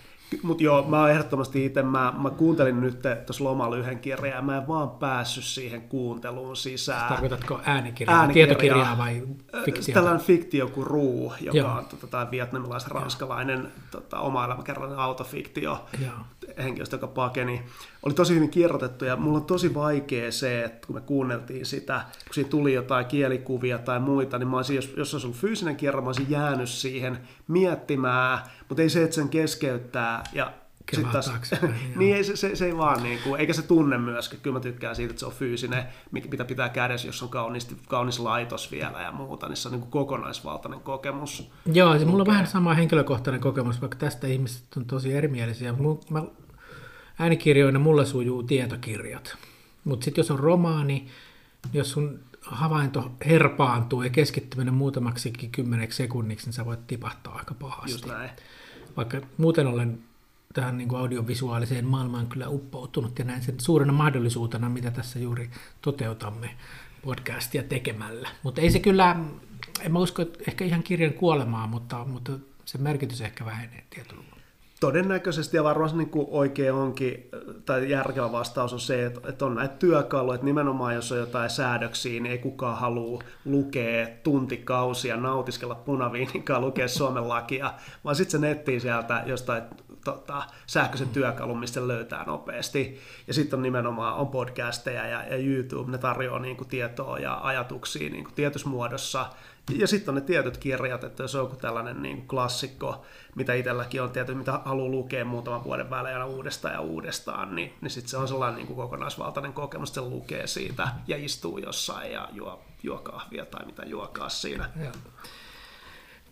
mutta 0.42 0.62
joo, 0.62 0.82
mä 0.82 1.00
oon 1.00 1.10
ehdottomasti 1.10 1.64
itse, 1.64 1.82
mä, 1.82 2.12
mä 2.22 2.30
kuuntelin 2.30 2.80
nyt 2.80 3.02
tuossa 3.26 3.44
lomalla 3.44 3.76
yhden 3.76 3.98
kirjan 3.98 4.36
ja 4.36 4.42
mä 4.42 4.56
en 4.56 4.68
vaan 4.68 4.90
päässyt 4.90 5.44
siihen 5.44 5.82
kuunteluun 5.82 6.56
sisään. 6.56 7.08
Tarkoitatko 7.08 7.60
äänikirjaa, 7.64 8.20
äänikirjaa 8.20 8.46
tietokirjaa 8.46 8.98
vai 8.98 9.22
fiktiota? 9.64 9.92
Tällainen 9.92 10.26
fiktio 10.26 10.68
kuin 10.68 10.86
Ruu, 10.86 11.32
joka 11.40 11.58
joo. 11.58 11.70
on 11.70 11.84
tota, 12.00 12.28
vietnamilais-ranskalainen 12.30 13.68
tota, 13.90 14.20
oma 14.20 14.44
elämäkerrallinen 14.44 14.98
autofiktio 14.98 15.86
joo. 16.04 16.12
Henkilöstö, 16.58 16.96
joka 16.96 17.06
pakeni. 17.06 17.62
Oli 18.02 18.14
tosi 18.14 18.34
hyvin 18.34 18.50
kirjoitettu 18.50 19.04
ja 19.04 19.16
mulla 19.16 19.38
on 19.38 19.44
tosi 19.44 19.74
vaikea 19.74 20.32
se, 20.32 20.64
että 20.64 20.86
kun 20.86 20.96
me 20.96 21.00
kuunneltiin 21.00 21.66
sitä, 21.66 22.04
kun 22.24 22.34
siinä 22.34 22.50
tuli 22.50 22.74
jotain 22.74 23.06
kielikuvia 23.06 23.78
tai 23.78 24.00
muita, 24.00 24.38
niin 24.38 24.48
mä 24.48 24.56
olisin, 24.56 24.76
jos, 24.76 24.94
jos 24.96 25.14
olisi 25.14 25.26
ollut 25.26 25.40
fyysinen 25.40 25.76
kirja, 25.76 26.00
mä 26.00 26.06
olisin 26.06 26.30
jäänyt 26.30 26.68
siihen 26.68 27.18
miettimään, 27.48 28.38
mutta 28.68 28.82
ei 28.82 28.90
se, 28.90 29.02
että 29.02 29.14
sen 29.14 29.28
keskeyttää 29.28 30.22
ja 30.32 30.52
sitten 30.96 31.12
taas, 31.12 31.32
niin 31.96 32.16
ei, 32.16 32.24
se, 32.24 32.36
se, 32.36 32.56
se, 32.56 32.66
ei 32.66 32.76
vaan, 32.76 33.02
niin 33.02 33.18
kuin, 33.24 33.40
eikä 33.40 33.52
se 33.52 33.62
tunne 33.62 33.98
myöskään. 33.98 34.42
Kyllä 34.42 34.54
mä 34.54 34.60
tykkään 34.60 34.96
siitä, 34.96 35.10
että 35.10 35.20
se 35.20 35.26
on 35.26 35.32
fyysinen, 35.32 35.84
mitä 36.10 36.44
pitää 36.44 36.68
kädessä, 36.68 37.08
jos 37.08 37.22
on 37.22 37.28
kauniisti, 37.28 37.76
kaunis 37.88 38.18
laitos 38.18 38.70
vielä 38.70 39.02
ja 39.02 39.12
muuta, 39.12 39.48
niin 39.48 39.56
se 39.56 39.68
on 39.68 39.72
niin 39.72 39.80
kuin 39.80 39.90
kokonaisvaltainen 39.90 40.80
kokemus. 40.80 41.50
Joo, 41.72 41.98
se 41.98 42.04
mulla 42.04 42.22
on 42.22 42.26
vähän 42.26 42.46
sama 42.46 42.74
henkilökohtainen 42.74 43.40
kokemus, 43.40 43.80
vaikka 43.80 43.98
tästä 43.98 44.26
ihmiset 44.26 44.76
on 44.76 44.84
tosi 44.84 45.12
erimielisiä. 45.12 45.74
Mä, 46.10 46.22
äänikirjoina 47.18 47.78
mulla 47.78 48.04
sujuu 48.04 48.42
tietokirjat, 48.42 49.36
mutta 49.84 50.04
sitten 50.04 50.22
jos 50.22 50.30
on 50.30 50.38
romaani, 50.38 51.06
jos 51.72 51.90
sun 51.90 52.20
havainto 52.42 53.12
herpaantuu 53.26 54.02
ja 54.02 54.10
keskittyminen 54.10 54.74
muutamaksikin 54.74 55.50
kymmeneksi 55.50 55.96
sekunniksi, 55.96 56.46
niin 56.46 56.52
sä 56.52 56.64
voit 56.64 56.86
tipahtaa 56.86 57.34
aika 57.34 57.54
pahasti. 57.54 57.90
Just 57.90 58.06
näin. 58.06 58.30
Vaikka 58.96 59.20
muuten 59.36 59.66
olen 59.66 59.98
tähän 60.54 60.78
niin 60.78 60.88
kuin 60.88 61.00
audiovisuaaliseen 61.00 61.84
maailmaan 61.84 62.26
kyllä 62.26 62.48
uppoutunut 62.48 63.18
ja 63.18 63.24
näin 63.24 63.42
sen 63.42 63.60
suurena 63.60 63.92
mahdollisuutena, 63.92 64.68
mitä 64.68 64.90
tässä 64.90 65.18
juuri 65.18 65.50
toteutamme 65.82 66.50
podcastia 67.04 67.62
tekemällä. 67.62 68.28
Mutta 68.42 68.60
ei 68.60 68.70
se 68.70 68.78
kyllä, 68.78 69.16
en 69.80 69.92
mä 69.92 69.98
usko, 69.98 70.22
että 70.22 70.38
ehkä 70.48 70.64
ihan 70.64 70.82
kirjan 70.82 71.12
kuolemaa, 71.12 71.66
mutta, 71.66 72.04
mutta 72.04 72.32
se 72.64 72.78
merkitys 72.78 73.20
ehkä 73.20 73.44
vähenee 73.44 73.84
tietyllä 73.90 74.22
Todennäköisesti 74.80 75.56
ja 75.56 75.64
varmasti 75.64 75.98
niin 75.98 76.10
kuin 76.10 76.26
oikein 76.30 76.72
onkin, 76.72 77.28
tai 77.66 77.90
järkevä 77.90 78.32
vastaus 78.32 78.72
on 78.72 78.80
se, 78.80 79.06
että 79.06 79.46
on 79.46 79.54
näitä 79.54 79.74
työkaluja, 79.76 80.34
että 80.34 80.44
nimenomaan 80.44 80.94
jos 80.94 81.12
on 81.12 81.18
jotain 81.18 81.50
säädöksiä, 81.50 82.20
niin 82.20 82.32
ei 82.32 82.38
kukaan 82.38 82.78
halua 82.78 83.22
lukea 83.44 84.08
tuntikausia, 84.22 85.16
nautiskella 85.16 85.74
punaviininkaan, 85.74 86.60
lukea 86.60 86.88
Suomen 86.88 87.28
lakia, 87.28 87.74
vaan 88.04 88.16
sitten 88.16 88.40
se 88.40 88.46
nettiin 88.46 88.80
sieltä 88.80 89.22
jostain 89.26 89.62
tota, 90.04 90.42
sähköisen 90.66 91.08
työkalun, 91.08 91.60
mistä 91.60 91.88
löytää 91.88 92.24
nopeasti. 92.24 93.00
Ja 93.26 93.34
sitten 93.34 93.58
on 93.58 93.62
nimenomaan 93.62 94.14
on 94.14 94.28
podcasteja 94.28 95.06
ja, 95.06 95.24
ja 95.24 95.36
YouTube, 95.36 95.90
ne 95.90 95.98
tarjoaa 95.98 96.38
niin 96.38 96.56
kuin 96.56 96.68
tietoa 96.68 97.18
ja 97.18 97.40
ajatuksia 97.42 98.10
niin 98.10 98.24
kuin 98.24 98.34
tietysmuodossa. 98.34 99.26
Ja 99.78 99.86
sitten 99.86 100.12
on 100.12 100.14
ne 100.14 100.20
tietyt 100.20 100.56
kirjat, 100.56 101.04
että 101.04 101.22
jos 101.22 101.34
on 101.34 101.40
joku 101.40 101.56
tällainen 101.56 102.02
niin 102.02 102.16
kuin 102.16 102.28
klassikko, 102.28 103.04
mitä 103.34 103.54
itselläkin 103.54 104.02
on 104.02 104.10
tietysti, 104.10 104.38
mitä 104.38 104.60
haluaa 104.64 104.88
lukea 104.88 105.24
muutaman 105.24 105.64
vuoden 105.64 105.90
välein 105.90 106.24
uudestaan 106.24 106.74
ja 106.74 106.80
uudestaan, 106.80 107.54
niin, 107.54 107.74
niin 107.80 107.90
sitten 107.90 108.10
se 108.10 108.16
on 108.16 108.28
sellainen 108.28 108.56
niin 108.56 108.66
kuin 108.66 108.76
kokonaisvaltainen 108.76 109.52
kokemus, 109.52 109.88
että 109.88 110.00
se 110.00 110.06
lukee 110.06 110.46
siitä 110.46 110.88
ja 111.06 111.16
istuu 111.16 111.58
jossain 111.58 112.12
ja 112.12 112.28
juo, 112.32 112.62
juo 112.82 112.98
kahvia 112.98 113.46
tai 113.46 113.66
mitä 113.66 113.82
juokaa 113.86 114.28
siinä. 114.28 114.70
Ja. 114.84 114.92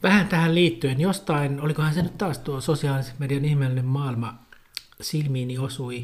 Vähän 0.03 0.29
tähän 0.29 0.55
liittyen, 0.55 1.01
jostain, 1.01 1.61
olikohan 1.61 1.95
se 1.95 2.03
nyt 2.03 2.19
taas 2.19 2.39
tuo 2.39 2.61
sosiaalisen 2.61 3.15
median 3.19 3.45
ihmeellinen 3.45 3.85
maailma, 3.85 4.35
silmiini 5.01 5.59
osui 5.59 6.03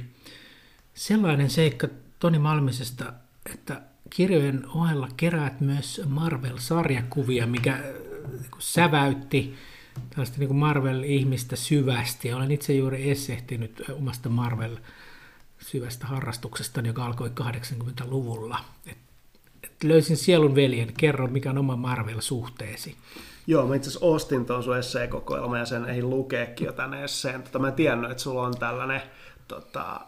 sellainen 0.94 1.50
seikka 1.50 1.88
Toni 2.18 2.38
Malmisesta, 2.38 3.12
että 3.54 3.82
kirjojen 4.10 4.66
ohella 4.68 5.08
keräät 5.16 5.60
myös 5.60 6.02
Marvel-sarjakuvia, 6.06 7.46
mikä 7.46 7.72
äh, 7.72 7.80
säväytti 8.58 9.54
tällaista 10.10 10.38
niin 10.38 10.56
Marvel-ihmistä 10.56 11.56
syvästi. 11.56 12.32
Olen 12.32 12.50
itse 12.50 12.72
juuri 12.72 13.10
essehtinyt 13.10 13.82
omasta 13.92 14.28
Marvel-syvästä 14.28 16.06
harrastuksesta, 16.06 16.80
joka 16.80 17.04
alkoi 17.04 17.30
80-luvulla. 17.40 18.64
Et, 18.86 18.98
et 19.62 19.84
löysin 19.84 20.16
sielun 20.16 20.54
veljen, 20.54 20.92
kerro 20.92 21.26
mikä 21.26 21.50
on 21.50 21.58
oma 21.58 21.76
Marvel-suhteesi. 21.76 22.96
Joo, 23.46 23.66
mä 23.66 23.74
itse 23.74 23.88
asiassa 23.88 24.06
ostin 24.06 24.46
tuon 24.46 24.62
sun 24.62 24.76
esseekokoelman 24.76 25.58
ja 25.58 25.66
sen 25.66 25.84
ei 25.84 26.02
lukeekin 26.02 26.64
jo 26.64 26.72
tänne 26.72 27.04
esseen. 27.04 27.42
Tota, 27.42 27.58
mä 27.58 27.68
en 27.68 27.74
tiennyt, 27.74 28.10
että 28.10 28.22
sulla 28.22 28.42
on 28.42 28.58
tällainen, 28.58 29.02
tota, 29.48 30.00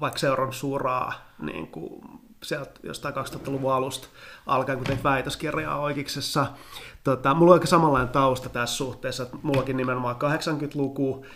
vaikka 0.00 0.18
seuran 0.18 0.52
suraa 0.52 1.12
niin 1.38 1.66
kuin 1.66 2.13
sieltä 2.44 2.80
jostain 2.82 3.14
2000-luvun 3.14 3.72
alusta 3.72 4.08
alkaen, 4.46 4.78
kun 4.78 4.86
teit 4.86 5.04
väitöskirjaa 5.04 5.80
oikeiksessa. 5.80 6.46
Tota, 7.04 7.34
mulla 7.34 7.52
on 7.52 7.56
aika 7.56 7.66
samanlainen 7.66 8.12
tausta 8.12 8.48
tässä 8.48 8.76
suhteessa, 8.76 9.22
että 9.22 9.36
mullakin 9.42 9.76
nimenomaan 9.76 10.16
80-luku, 10.16 11.26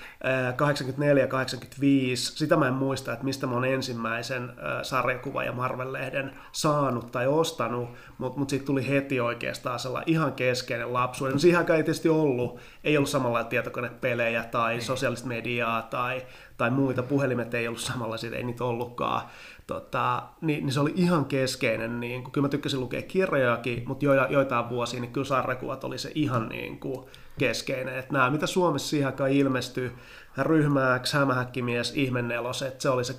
84 0.57 1.23
ja 1.25 1.29
85, 1.29 2.37
sitä 2.37 2.57
mä 2.57 2.69
en 2.69 2.75
muista, 2.75 3.13
että 3.13 3.25
mistä 3.25 3.47
mä 3.47 3.55
oon 3.55 3.65
ensimmäisen 3.65 4.53
sarjakuva- 4.83 5.45
ja 5.45 5.53
Marvel-lehden 5.53 6.35
saanut 6.53 7.13
tai 7.13 7.27
ostanut, 7.27 7.89
mutta 8.19 8.39
mut 8.39 8.51
siitä 8.51 8.65
tuli 8.65 8.89
heti 8.89 9.21
oikeastaan 9.21 9.79
sellainen 9.79 10.15
ihan 10.15 10.33
keskeinen 10.33 10.93
lapsuuden. 10.93 11.33
No 11.33 11.39
siihen 11.39 11.61
ei 11.61 11.67
tietysti 11.67 12.09
ollut, 12.09 12.61
ei 12.85 12.97
ollut 12.97 13.11
samanlaisia 13.11 13.49
tietokonepelejä 13.51 14.45
tai 14.45 14.81
sosiaalista 14.81 15.29
mediaa 15.29 15.83
tai, 15.83 16.27
tai 16.57 16.71
muita, 16.71 17.03
puhelimet 17.03 17.55
ei 17.55 17.69
ollut 17.69 17.81
samanlaisia, 17.81 18.37
ei 18.37 18.45
niitä 18.45 18.65
ollutkaan 18.65 19.23
tota, 19.69 20.23
niin, 20.41 20.65
niin, 20.65 20.73
se 20.73 20.81
oli 20.81 20.93
ihan 20.97 21.25
keskeinen. 21.25 22.01
Niin 22.01 22.23
kuin, 22.23 22.33
kyllä 22.33 22.45
mä 22.45 22.49
tykkäsin 22.49 22.81
lukea 22.81 23.03
kirjojakin, 23.03 23.83
mutta 23.87 24.05
jo, 24.05 24.27
joitain 24.27 24.69
vuosia, 24.69 25.01
niin 25.01 25.13
kyllä 25.13 25.25
sarjakuvat 25.25 25.85
oli 25.85 25.99
se 25.99 26.13
ihan 26.15 26.49
niin 26.49 26.81
kuin, 26.81 27.07
keskeinen. 27.39 27.99
Että 27.99 28.13
nämä, 28.13 28.31
mitä 28.31 28.47
Suomessa 28.47 28.89
siihen 28.89 29.07
aikaan 29.07 29.31
ilmestyi, 29.31 29.93
ryhmä 30.39 31.01
X, 31.03 31.13
hämähäkkimies, 31.13 31.93
ihmenneloset, 31.97 32.81
se 32.81 32.91
oli 32.91 33.05
se 33.05 33.13
84-85 33.13 33.17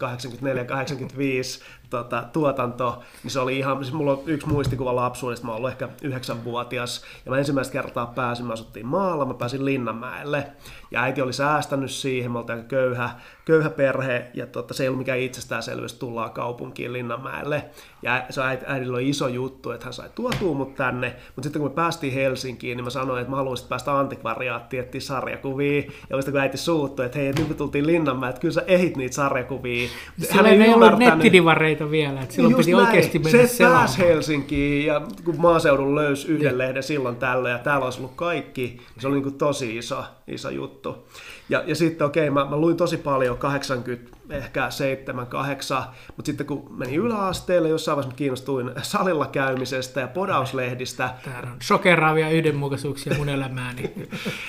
tota, 1.90 2.24
tuotanto, 2.34 3.04
niin 3.24 3.32
se 3.32 3.40
oli 3.40 3.58
ihan, 3.58 3.84
siis 3.84 3.94
mulla 3.94 4.12
on 4.12 4.24
yksi 4.26 4.48
muistikuva 4.48 4.96
lapsuudesta, 4.96 5.46
mä 5.46 5.52
oon 5.52 5.58
ollut 5.58 5.70
ehkä 5.70 5.90
yhdeksänvuotias, 6.02 7.04
ja 7.26 7.32
mä 7.32 7.38
ensimmäistä 7.38 7.74
kertaa 7.74 8.06
pääsin, 8.06 8.46
mä 8.46 8.54
asuttiin 8.54 8.86
maalla, 8.86 9.26
mä 9.26 9.34
pääsin 9.34 9.66
Linnanmäelle, 9.66 10.48
ja 10.92 11.04
äiti 11.04 11.22
oli 11.22 11.34
säästänyt 11.34 11.92
siihen, 11.92 12.32
me 12.32 12.40
oltiin 12.40 12.58
aika 12.58 12.68
köyhä, 12.68 13.10
köyhä 13.46 13.70
perhe, 13.70 14.32
ja 14.34 14.48
tota, 14.48 14.74
se 14.74 14.84
ei 14.84 14.90
ollut 14.90 15.00
mikään 15.00 15.20
itsestäänselvyys, 15.20 15.94
tullaan 15.94 16.32
kaupunkiin 16.32 16.94
Linnanmäelle, 16.94 17.70
ja 18.02 18.26
se 18.30 18.42
äidillä 18.68 18.96
oli 18.96 19.10
iso 19.10 19.28
juttu, 19.28 19.72
että 19.72 19.86
hän 19.86 19.94
sai 19.94 20.10
tuotua 20.16 20.54
mut 20.54 20.76
tänne, 20.76 21.16
mutta 21.36 21.44
sitten 21.44 21.62
kun 21.62 21.72
me 21.72 21.76
päästiin 21.76 22.14
Helsinkiin, 22.14 22.78
niin 22.78 22.84
mä 22.84 22.90
sanoin, 22.90 23.22
että 23.22 23.30
mä 23.30 23.36
haluaisin 23.36 23.68
päästä 23.68 24.00
antikvariaattiin, 24.00 24.84
etsiä 24.84 25.02
sarjakuvia, 25.02 25.82
ja 26.10 26.18
sitten 26.18 26.32
kun 26.32 26.42
äiti 26.42 26.58
suuttui, 26.58 27.06
että 27.06 27.20
hei, 27.20 27.34
nyt 27.34 27.50
me 27.50 27.54
tultiin 27.54 27.88
Linnanmäelle, 27.88 28.30
että 28.30 28.42
kyllä 28.42 28.54
sä 28.54 28.64
ehit 28.68 28.98
niitä 28.98 29.16
sarjakuvia. 29.16 29.90
Siellä 30.20 30.50
ei 30.50 30.74
ollut 30.74 31.00
nettidivareita 31.00 31.92
vielä, 31.92 32.22
että 32.22 32.36
silloin 32.36 32.52
Just 32.52 32.66
piti 32.66 32.72
näin. 32.72 32.88
oikeasti 32.88 33.20
mennä 33.20 33.48
Se 33.48 33.64
pääsi 33.64 33.98
Helsinkiin, 33.98 34.86
ja 34.86 35.02
kun 35.26 35.36
maaseudun 35.38 35.96
löysi 35.96 36.28
yhden 36.28 36.52
ja. 36.52 36.58
lehden 36.58 36.84
silloin 36.84 37.16
tällöin, 37.16 37.52
ja 37.52 37.60
täällä 37.60 37.86
olisi 37.86 38.00
ollut 38.00 38.16
kaikki, 38.16 38.82
se 39.00 39.08
oli 39.08 39.16
niin 39.16 39.24
kuin 39.24 39.36
tosi 39.36 39.78
iso, 39.78 40.04
iso 40.28 40.50
juttu. 40.50 41.08
Ja, 41.50 41.64
ja 41.66 41.76
sitten 41.76 42.08
okei, 42.08 42.30
okay, 42.30 42.44
mä, 42.44 42.50
mä 42.50 42.58
luin 42.58 42.78
tosi 42.78 42.98
paljon 42.98 43.38
80, 43.38 44.18
ehkä 44.30 44.70
7, 44.70 45.28
8, 45.28 45.84
mutta 46.16 46.30
sitten 46.30 46.48
kun 46.48 46.76
meni 46.78 46.96
yläasteelle, 46.96 47.70
jossain 47.70 47.96
vaiheessa 47.96 48.18
kiinnostuin 48.18 48.72
salilla 48.82 49.26
käymisestä 49.26 50.02
ja 50.02 50.08
podauslehdistä. 50.08 51.10
Täällä 51.26 51.52
on 51.52 51.58
shokeraavia 51.62 52.30
yhdenmukaisuuksia 52.30 53.18
mun 53.18 53.30
elämääni. 53.30 53.82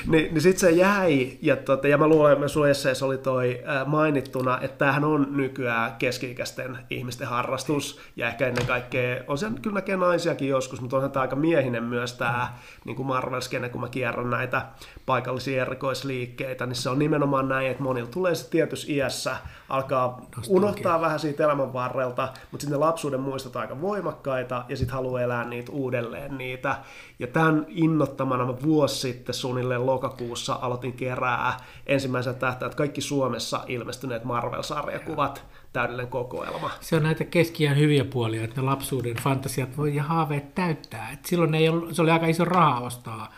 niin, 0.06 0.34
niin 0.34 0.40
sitten 0.40 0.60
se 0.60 0.70
jäi, 0.70 1.38
ja, 1.42 1.56
tota, 1.56 1.88
ja 1.88 1.98
mä 1.98 2.08
luulen, 2.08 2.32
että 2.32 2.48
sun 2.48 2.68
esseessä 2.68 3.06
oli 3.06 3.18
toi 3.18 3.62
mainittuna, 3.86 4.58
että 4.60 4.78
tämähän 4.78 5.04
on 5.04 5.26
nykyään 5.30 5.92
keski-ikäisten 5.98 6.78
ihmisten 6.90 7.28
harrastus, 7.28 8.00
ja 8.16 8.28
ehkä 8.28 8.46
ennen 8.46 8.66
kaikkea, 8.66 9.22
on 9.28 9.38
se 9.38 9.46
kyllä 9.62 9.74
näkee 9.74 9.96
naisiakin 9.96 10.48
joskus, 10.48 10.80
mutta 10.80 10.96
onhan 10.96 11.10
tämä 11.10 11.22
aika 11.22 11.36
miehinen 11.36 11.84
myös 11.84 12.12
tämä 12.12 12.48
mm. 12.50 12.80
niin 12.84 12.96
kuin 12.96 13.06
Marvel-skene, 13.06 13.68
kun 13.68 13.80
mä 13.80 13.88
kierrän 13.88 14.30
näitä 14.30 14.66
paikallisia 15.06 15.62
erikoisliikkeitä, 15.62 16.66
niin 16.66 16.76
se 16.76 16.90
on 16.90 16.98
nimenomaan 16.98 17.48
näin, 17.48 17.70
että 17.70 17.82
monilla 17.82 18.08
tulee 18.10 18.34
se 18.34 18.50
tietyssä 18.50 18.92
iässä, 18.92 19.36
alkaa 19.70 20.20
Nostalgia. 20.20 20.56
unohtaa 20.56 21.00
vähän 21.00 21.20
siitä 21.20 21.44
elämän 21.44 21.72
varrelta, 21.72 22.22
mutta 22.22 22.62
sitten 22.62 22.80
ne 22.80 22.86
lapsuuden 22.86 23.20
muistot 23.20 23.56
aika 23.56 23.80
voimakkaita, 23.80 24.64
ja 24.68 24.76
sitten 24.76 24.94
haluaa 24.94 25.20
elää 25.20 25.44
niitä 25.44 25.72
uudelleen 25.72 26.38
niitä. 26.38 26.78
Ja 27.18 27.26
tämän 27.26 27.66
innottamana 27.68 28.46
mä 28.46 28.54
vuosi 28.62 28.96
sitten 28.96 29.34
suunnilleen 29.34 29.86
lokakuussa 29.86 30.58
aloitin 30.62 30.92
kerää 30.92 31.56
ensimmäisen 31.86 32.34
tähtäät 32.34 32.74
kaikki 32.74 33.00
Suomessa 33.00 33.64
ilmestyneet 33.66 34.24
Marvel-sarjakuvat, 34.24 35.44
täydellinen 35.72 36.10
kokoelma. 36.10 36.70
Se 36.80 36.96
on 36.96 37.02
näitä 37.02 37.24
keskiään 37.24 37.78
hyviä 37.78 38.04
puolia, 38.04 38.44
että 38.44 38.60
ne 38.60 38.66
lapsuuden 38.66 39.16
fantasiat 39.16 39.76
voi 39.76 39.94
ja 39.94 40.02
haaveet 40.02 40.54
täyttää. 40.54 41.10
Et 41.10 41.26
silloin 41.26 41.54
ei 41.54 41.68
ollut, 41.68 41.94
se 41.94 42.02
oli 42.02 42.10
aika 42.10 42.26
iso 42.26 42.44
raha 42.44 42.80
ostaa 42.80 43.32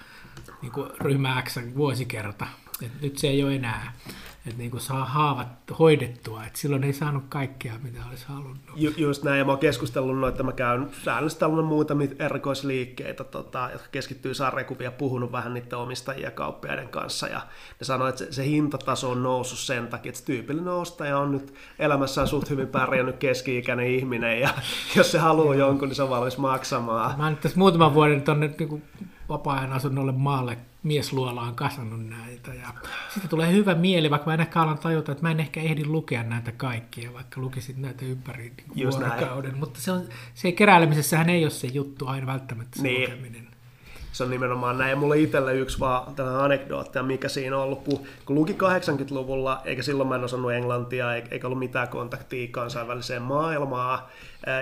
niin 0.63 0.73
kuin 0.73 0.91
ryhmä 1.01 1.43
X 1.43 1.59
vuosikerta. 1.77 2.47
Et 2.83 3.01
nyt 3.03 3.19
se 3.19 3.29
ei 3.29 3.45
ole 3.45 3.55
enää 3.55 3.93
että 4.47 4.59
niin 4.59 4.71
kuin 4.71 4.81
saa 4.81 5.05
haavat 5.05 5.49
hoidettua, 5.79 6.45
että 6.45 6.59
silloin 6.59 6.85
ei 6.85 6.93
saanut 6.93 7.25
kaikkea, 7.29 7.73
mitä 7.83 8.01
olisi 8.11 8.25
halunnut. 8.29 8.59
Ju, 8.77 8.93
just 8.97 9.23
näin, 9.23 9.39
ja 9.39 9.45
mä 9.45 9.53
oon 9.53 9.59
keskustellut 9.59 10.19
noin, 10.19 10.31
että 10.31 10.43
mä 10.43 10.53
käyn 10.53 10.91
tällainen 11.39 11.65
muutamia 11.65 12.09
erikoisliikkeitä, 12.19 13.25
tota, 13.25 13.69
jotka 13.73 13.89
keskittyy 13.91 14.35
sarjakuvia, 14.35 14.93
puhunut 14.93 15.33
vähän 15.33 15.55
niiden 15.55 15.79
omistajia 15.79 16.31
kauppiaiden 16.31 16.89
kanssa, 16.89 17.27
ja 17.29 17.41
ne 17.81 17.85
sanoo, 17.85 18.09
että 18.09 18.25
se, 18.25 18.33
se 18.33 18.45
hintataso 18.45 19.11
on 19.11 19.23
noussut 19.23 19.59
sen 19.59 19.89
takia, 19.89 20.11
että 20.11 20.19
se 20.19 20.25
tyypillinen 20.25 20.73
ostaja 20.73 21.19
on 21.19 21.33
nyt 21.33 21.55
elämässään 21.79 22.29
suht 22.29 22.51
hyvin 22.51 22.69
pärjännyt 22.69 23.17
keski-ikäinen 23.17 23.87
ihminen, 23.87 24.41
ja 24.41 24.49
jos 24.97 25.13
se 25.13 25.19
haluaa 25.19 25.55
jonkun, 25.55 25.89
niin 25.89 25.97
se 25.97 26.03
on 26.03 26.11
valmis 26.11 26.39
maksamaan. 26.39 27.19
Mä 27.19 27.25
oon 27.25 27.37
tässä 27.37 27.59
muutaman 27.59 27.95
vuoden 27.95 28.23
tuonne 28.23 28.55
niin 28.59 28.83
vapaa-ajan 29.29 29.73
asunnolle 29.73 30.13
maalle 30.13 30.59
miesluolaan 30.83 31.55
kasannut 31.55 32.07
näitä. 32.07 32.55
Ja 32.55 32.69
sitten 33.09 33.31
tulee 33.31 33.53
hyvä 33.53 33.75
mieli, 33.75 34.11
vaikka 34.11 34.27
mä 34.27 34.35
en 34.35 34.41
ehkä 34.41 34.63
alan 34.63 34.79
tajuta, 34.79 35.13
että 35.13 35.23
mä 35.23 35.31
en 35.31 35.41
ehkä 35.41 35.61
ehdi 35.61 35.85
lukea 35.85 36.23
näitä 36.23 36.53
kaikkia, 36.53 37.13
vaikka 37.13 37.41
lukisin 37.41 37.83
näitä 37.83 38.05
ympäri 38.05 38.53
niin 38.75 38.91
vuorokauden. 38.91 39.51
Näin. 39.51 39.61
Mutta 39.61 39.81
se, 39.81 39.93
on, 39.93 40.05
se 40.35 40.53
keräilemisessähän 40.53 41.31
ei 41.31 41.45
ole 41.45 41.51
se 41.51 41.67
juttu 41.67 42.07
aina 42.07 42.27
välttämättä 42.27 42.77
se 42.77 42.83
niin. 42.83 43.11
lukeminen 43.11 43.53
se 44.13 44.25
on 44.25 44.31
nimenomaan 44.31 44.79
näin. 44.79 44.99
Mulla 44.99 45.15
itselle 45.15 45.55
yksi 45.55 45.81
vaan 45.81 46.15
tällainen 46.15 46.45
anekdootti, 46.45 47.03
mikä 47.03 47.29
siinä 47.29 47.57
on 47.57 47.63
ollut, 47.63 47.85
kun 48.27 48.37
luki 48.37 48.53
80-luvulla, 48.53 49.63
eikä 49.65 49.83
silloin 49.83 50.09
mä 50.09 50.15
en 50.15 50.25
osannut 50.25 50.53
englantia, 50.53 51.15
eikä 51.15 51.47
ollut 51.47 51.59
mitään 51.59 51.89
kontaktia 51.89 52.49
kansainväliseen 52.51 53.23
maailmaan, 53.23 53.99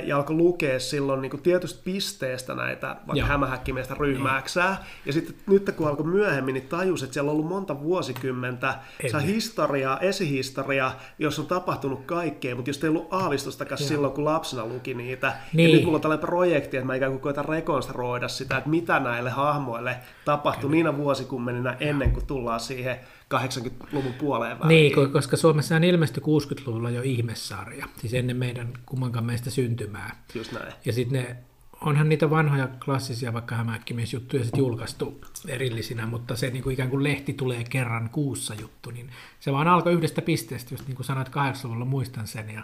ja 0.04 0.16
alkoi 0.16 0.36
lukea 0.36 0.80
silloin 0.80 1.22
niin 1.22 1.30
kuin 1.30 1.42
tietystä 1.42 1.80
pisteestä 1.84 2.54
näitä 2.54 2.96
vaikka 3.06 3.26
hämähäkkimiestä 3.26 3.94
ryhmääksää. 3.94 4.70
Niin. 4.70 4.86
Ja 5.06 5.12
sitten 5.12 5.34
nyt 5.46 5.70
kun 5.76 5.88
alkoi 5.88 6.06
myöhemmin, 6.06 6.52
niin 6.52 6.68
tajus, 6.68 7.02
että 7.02 7.14
siellä 7.14 7.30
on 7.30 7.36
ollut 7.36 7.48
monta 7.48 7.80
vuosikymmentä 7.80 8.74
se 9.10 9.26
historiaa, 9.26 9.98
esihistoria, 9.98 10.92
jossa 11.18 11.42
on 11.42 11.48
tapahtunut 11.48 12.04
kaikkea, 12.06 12.54
mutta 12.54 12.70
jos 12.70 12.84
ei 12.84 12.88
ollut 12.88 13.08
aavistustakaan 13.10 13.78
silloin, 13.78 14.12
kun 14.12 14.24
lapsena 14.24 14.66
luki 14.66 14.94
niitä. 14.94 15.32
Niin. 15.52 15.70
Ja 15.70 15.76
nyt 15.76 15.84
mulla 15.84 15.96
on 15.96 16.02
tällainen 16.02 16.26
projekti, 16.26 16.76
että 16.76 16.86
mä 16.86 16.94
ikään 16.94 17.12
kuin 17.12 17.22
koitan 17.22 17.44
rekonstruoida 17.44 18.28
sitä, 18.28 18.56
että 18.56 18.70
mitä 18.70 19.00
näille 19.00 19.30
hahmoille 19.30 19.96
tapahtui 20.24 20.60
Kyllä. 20.62 20.72
niinä 20.72 20.96
vuosikymmeninä 20.96 21.76
ennen 21.80 22.12
kuin 22.12 22.26
tullaan 22.26 22.60
siihen 22.60 23.00
80-luvun 23.34 24.12
puoleen 24.12 24.58
väliin. 24.60 24.96
Niin, 24.96 25.12
koska 25.12 25.36
Suomessa 25.36 25.76
on 25.76 25.84
ilmestyi 25.84 26.22
60-luvulla 26.22 26.90
jo 26.90 27.02
ihmessarja, 27.02 27.86
siis 27.98 28.14
ennen 28.14 28.36
meidän 28.36 28.72
kummankaan 28.86 29.24
meistä 29.24 29.50
syntymää. 29.50 30.24
Just 30.34 30.52
näin. 30.52 30.72
Ja 30.84 30.92
sitten 30.92 31.22
ne, 31.22 31.36
onhan 31.80 32.08
niitä 32.08 32.30
vanhoja 32.30 32.68
klassisia 32.84 33.32
vaikka 33.32 33.54
hämähäkkimies-juttuja 33.54 34.44
sitten 34.44 34.58
julkaistu 34.58 35.20
erillisinä, 35.48 36.06
mutta 36.06 36.36
se 36.36 36.50
niin 36.50 36.62
kuin 36.62 36.74
ikään 36.74 36.90
kuin 36.90 37.04
lehti 37.04 37.32
tulee 37.32 37.64
kerran 37.64 38.10
kuussa 38.10 38.54
juttu, 38.54 38.90
niin 38.90 39.10
se 39.40 39.52
vaan 39.52 39.68
alkoi 39.68 39.92
yhdestä 39.92 40.22
pisteestä, 40.22 40.74
just 40.74 40.86
niin 40.86 40.96
kuin 40.96 41.06
sanoit 41.06 41.28
80-luvulla, 41.28 41.84
muistan 41.84 42.26
sen, 42.26 42.50
ja 42.50 42.62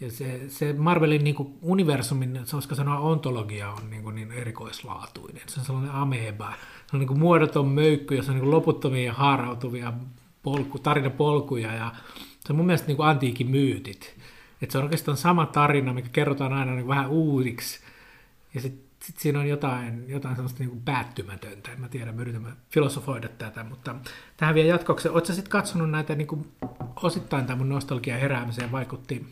ja 0.00 0.10
se, 0.10 0.40
se 0.48 0.72
Marvelin 0.72 1.24
niin 1.24 1.34
kuin 1.34 1.58
universumin, 1.62 2.40
koska 2.50 2.74
sanoa 2.74 2.98
ontologia 2.98 3.70
on 3.70 3.90
niin, 3.90 4.02
kuin 4.02 4.14
niin 4.14 4.32
erikoislaatuinen. 4.32 5.42
Se 5.46 5.60
on 5.60 5.66
sellainen 5.66 5.92
ameba. 5.92 6.52
Se 6.86 6.96
on 6.96 7.00
niin 7.00 7.08
kuin 7.08 7.18
muodoton 7.18 7.68
möykky, 7.68 8.14
jossa 8.14 8.32
on 8.32 8.36
niin 8.36 8.44
kuin 8.44 8.50
loputtomia 8.50 9.12
haarautuvia 9.12 9.92
polku, 10.42 10.78
tarinapolkuja. 10.78 11.74
Ja 11.74 11.92
se 12.40 12.52
on 12.52 12.56
mun 12.56 12.66
mielestä 12.66 12.86
niin 12.86 12.96
kuin 12.96 13.08
antiikin 13.08 13.50
myytit. 13.50 14.16
Että 14.62 14.72
se 14.72 14.78
on 14.78 14.84
oikeastaan 14.84 15.16
sama 15.16 15.46
tarina, 15.46 15.92
mikä 15.94 16.08
kerrotaan 16.12 16.52
aina 16.52 16.74
niin 16.74 16.88
vähän 16.88 17.08
uusiksi. 17.08 17.80
Ja 18.54 18.60
sitten 18.60 18.88
sit 19.02 19.18
siinä 19.18 19.38
on 19.38 19.48
jotain, 19.48 20.04
jotain 20.08 20.36
sellaista 20.36 20.58
niin 20.58 20.70
kuin 20.70 20.82
päättymätöntä. 20.82 21.72
En 21.72 21.80
mä 21.80 21.88
tiedä, 21.88 22.12
me 22.12 22.22
yritämme 22.22 22.48
filosofoida 22.70 23.28
tätä, 23.28 23.64
mutta 23.64 23.94
tähän 24.36 24.54
vielä 24.54 24.68
jatkoksi. 24.68 25.08
Oletko 25.08 25.32
sitten 25.32 25.50
katsonut 25.50 25.90
näitä, 25.90 26.14
niin 26.14 26.26
kuin, 26.26 26.52
osittain 27.02 27.46
tämä 27.46 27.56
mun 27.56 27.68
nostalgia 27.68 28.16
heräämiseen 28.16 28.72
vaikutti 28.72 29.26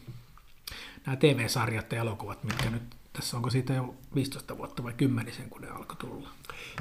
nämä 1.06 1.16
TV-sarjat 1.16 1.92
ja 1.92 1.98
elokuvat, 1.98 2.44
mitkä 2.44 2.70
nyt 2.70 2.82
tässä 3.12 3.36
onko 3.36 3.50
siitä 3.50 3.72
jo 3.72 3.94
15 4.14 4.58
vuotta 4.58 4.84
vai 4.84 4.92
kymmenisen, 4.92 5.50
kun 5.50 5.60
ne 5.60 5.68
alkoi 5.68 5.96
tulla? 5.96 6.28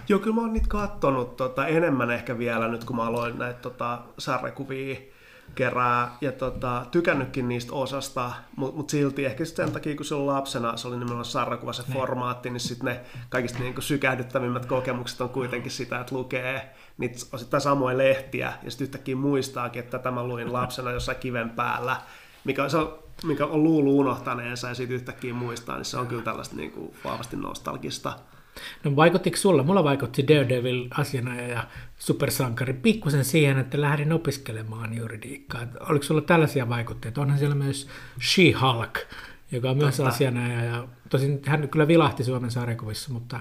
Joo, 0.09 0.19
kyllä 0.19 0.35
mä 0.35 0.41
oon 0.41 0.53
niitä 0.53 0.67
kattonut 0.67 1.37
tota, 1.37 1.67
enemmän 1.67 2.11
ehkä 2.11 2.37
vielä 2.37 2.67
nyt, 2.67 2.83
kun 2.83 2.95
mä 2.95 3.03
aloin 3.03 3.37
näitä 3.37 3.59
tota, 3.59 3.99
sarjakuvia 4.17 4.95
kerää 5.55 6.17
ja 6.21 6.31
tota, 6.31 6.85
tykännytkin 6.91 7.47
niistä 7.47 7.73
osasta, 7.73 8.31
mutta 8.55 8.77
mut 8.77 8.89
silti 8.89 9.25
ehkä 9.25 9.45
sen 9.45 9.71
takia, 9.71 9.95
kun 9.95 10.05
se 10.05 10.15
oli 10.15 10.25
lapsena, 10.25 10.77
se 10.77 10.87
oli 10.87 10.95
nimenomaan 10.95 11.25
sarjakuva 11.25 11.73
se 11.73 11.81
ne. 11.81 11.87
Niin. 11.87 11.97
formaatti, 11.97 12.49
niin 12.49 12.59
sitten 12.59 12.85
ne 12.85 13.01
kaikista 13.29 13.59
niin 13.59 13.75
sykähdyttävimmät 13.79 14.65
kokemukset 14.65 15.21
on 15.21 15.29
kuitenkin 15.29 15.71
sitä, 15.71 15.99
että 15.99 16.15
lukee 16.15 16.75
niitä 16.97 17.25
osittain 17.31 17.61
samoja 17.61 17.97
lehtiä 17.97 18.53
ja 18.63 18.71
sitten 18.71 18.85
yhtäkkiä 18.85 19.15
muistaakin, 19.15 19.83
että 19.83 19.99
tämä 19.99 20.23
luin 20.23 20.53
lapsena 20.53 20.91
jossain 20.91 21.17
kiven 21.17 21.49
päällä, 21.49 21.97
mikä 22.45 22.69
se 22.69 22.77
on 22.77 23.05
mikä 23.23 23.45
on 23.45 23.63
luulu 23.63 23.99
unohtaneensa 23.99 24.67
ja 24.67 24.73
sitten 24.73 24.95
yhtäkkiä 24.95 25.33
muistaa, 25.33 25.75
niin 25.75 25.85
se 25.85 25.97
on 25.97 26.07
kyllä 26.07 26.21
tällaista 26.21 26.55
niin 26.55 26.71
kuin 26.71 26.93
vahvasti 27.03 27.35
nostalgista. 27.35 28.19
No 28.83 28.95
vaikuttiko 28.95 29.37
sulla? 29.37 29.63
Mulla 29.63 29.83
vaikutti 29.83 30.27
Daredevil 30.27 30.87
asiana 30.97 31.41
ja 31.41 31.63
supersankari 31.99 32.73
pikkusen 32.73 33.25
siihen, 33.25 33.57
että 33.57 33.81
lähdin 33.81 34.13
opiskelemaan 34.13 34.97
juridiikkaa. 34.97 35.67
Oliko 35.89 36.03
sulla 36.03 36.21
tällaisia 36.21 36.69
vaikutteita? 36.69 37.21
Onhan 37.21 37.39
siellä 37.39 37.55
myös 37.55 37.87
She-Hulk, 38.21 38.99
joka 39.51 39.69
on 39.69 39.77
myös 39.77 39.99
asianajaja. 39.99 40.75
Ja 40.75 40.87
tosin 41.09 41.41
hän 41.45 41.69
kyllä 41.69 41.87
vilahti 41.87 42.23
Suomen 42.23 42.51
sarjakuvissa, 42.51 43.13
mutta, 43.13 43.39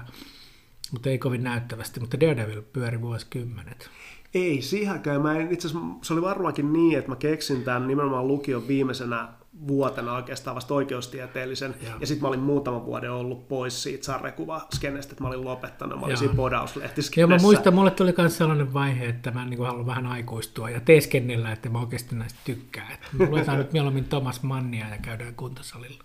mutta 0.91 1.09
ei 1.09 1.17
kovin 1.17 1.43
näyttävästi. 1.43 1.99
Mutta 1.99 2.19
Daredevil 2.19 2.61
pyöri 2.61 3.01
vuosikymmenet. 3.01 3.89
Ei, 4.35 4.61
siihenkään. 4.61 5.21
Mä 5.21 5.37
en, 5.37 5.51
itse 5.51 5.67
asiassa 5.67 5.87
se 6.01 6.13
oli 6.13 6.21
varmaankin 6.21 6.73
niin, 6.73 6.97
että 6.97 7.11
mä 7.11 7.15
keksin 7.15 7.63
tämän 7.63 7.87
nimenomaan 7.87 8.27
lukion 8.27 8.67
viimeisenä 8.67 9.27
vuotena 9.67 10.13
oikeastaan 10.13 10.55
vasta 10.55 10.73
oikeustieteellisen. 10.73 11.75
Ja, 11.81 11.89
ja 11.99 12.07
sitten 12.07 12.21
mä 12.21 12.27
olin 12.27 12.39
muutaman 12.39 12.85
vuoden 12.85 13.11
ollut 13.11 13.47
pois 13.47 13.83
siitä 13.83 14.05
sarjakuvaskenestä, 14.05 15.11
että 15.11 15.23
mä 15.23 15.27
olin 15.27 15.45
lopettanut. 15.45 15.99
Mä 15.99 16.05
olin 16.05 16.17
siinä 16.17 16.35
podauslehtiskenessä. 16.35 17.21
Joo, 17.21 17.27
mä 17.27 17.37
muistan, 17.37 17.73
mulle 17.73 17.91
tuli 17.91 18.13
myös 18.17 18.37
sellainen 18.37 18.73
vaihe, 18.73 19.05
että 19.05 19.31
mä 19.31 19.45
niin 19.45 19.65
haluan 19.65 19.85
vähän 19.85 20.07
aikuistua 20.07 20.69
ja 20.69 20.79
teeskennellä, 20.79 21.51
että 21.51 21.69
mä 21.69 21.79
oikeasti 21.79 22.15
näistä 22.15 22.39
tykkään. 22.45 22.91
Että 22.91 23.07
luetaan 23.29 23.57
nyt 23.57 23.73
mieluummin 23.73 24.05
Thomas 24.05 24.43
Mannia 24.43 24.89
ja 24.89 24.97
käydään 24.97 25.35
kuntosalilla 25.35 26.03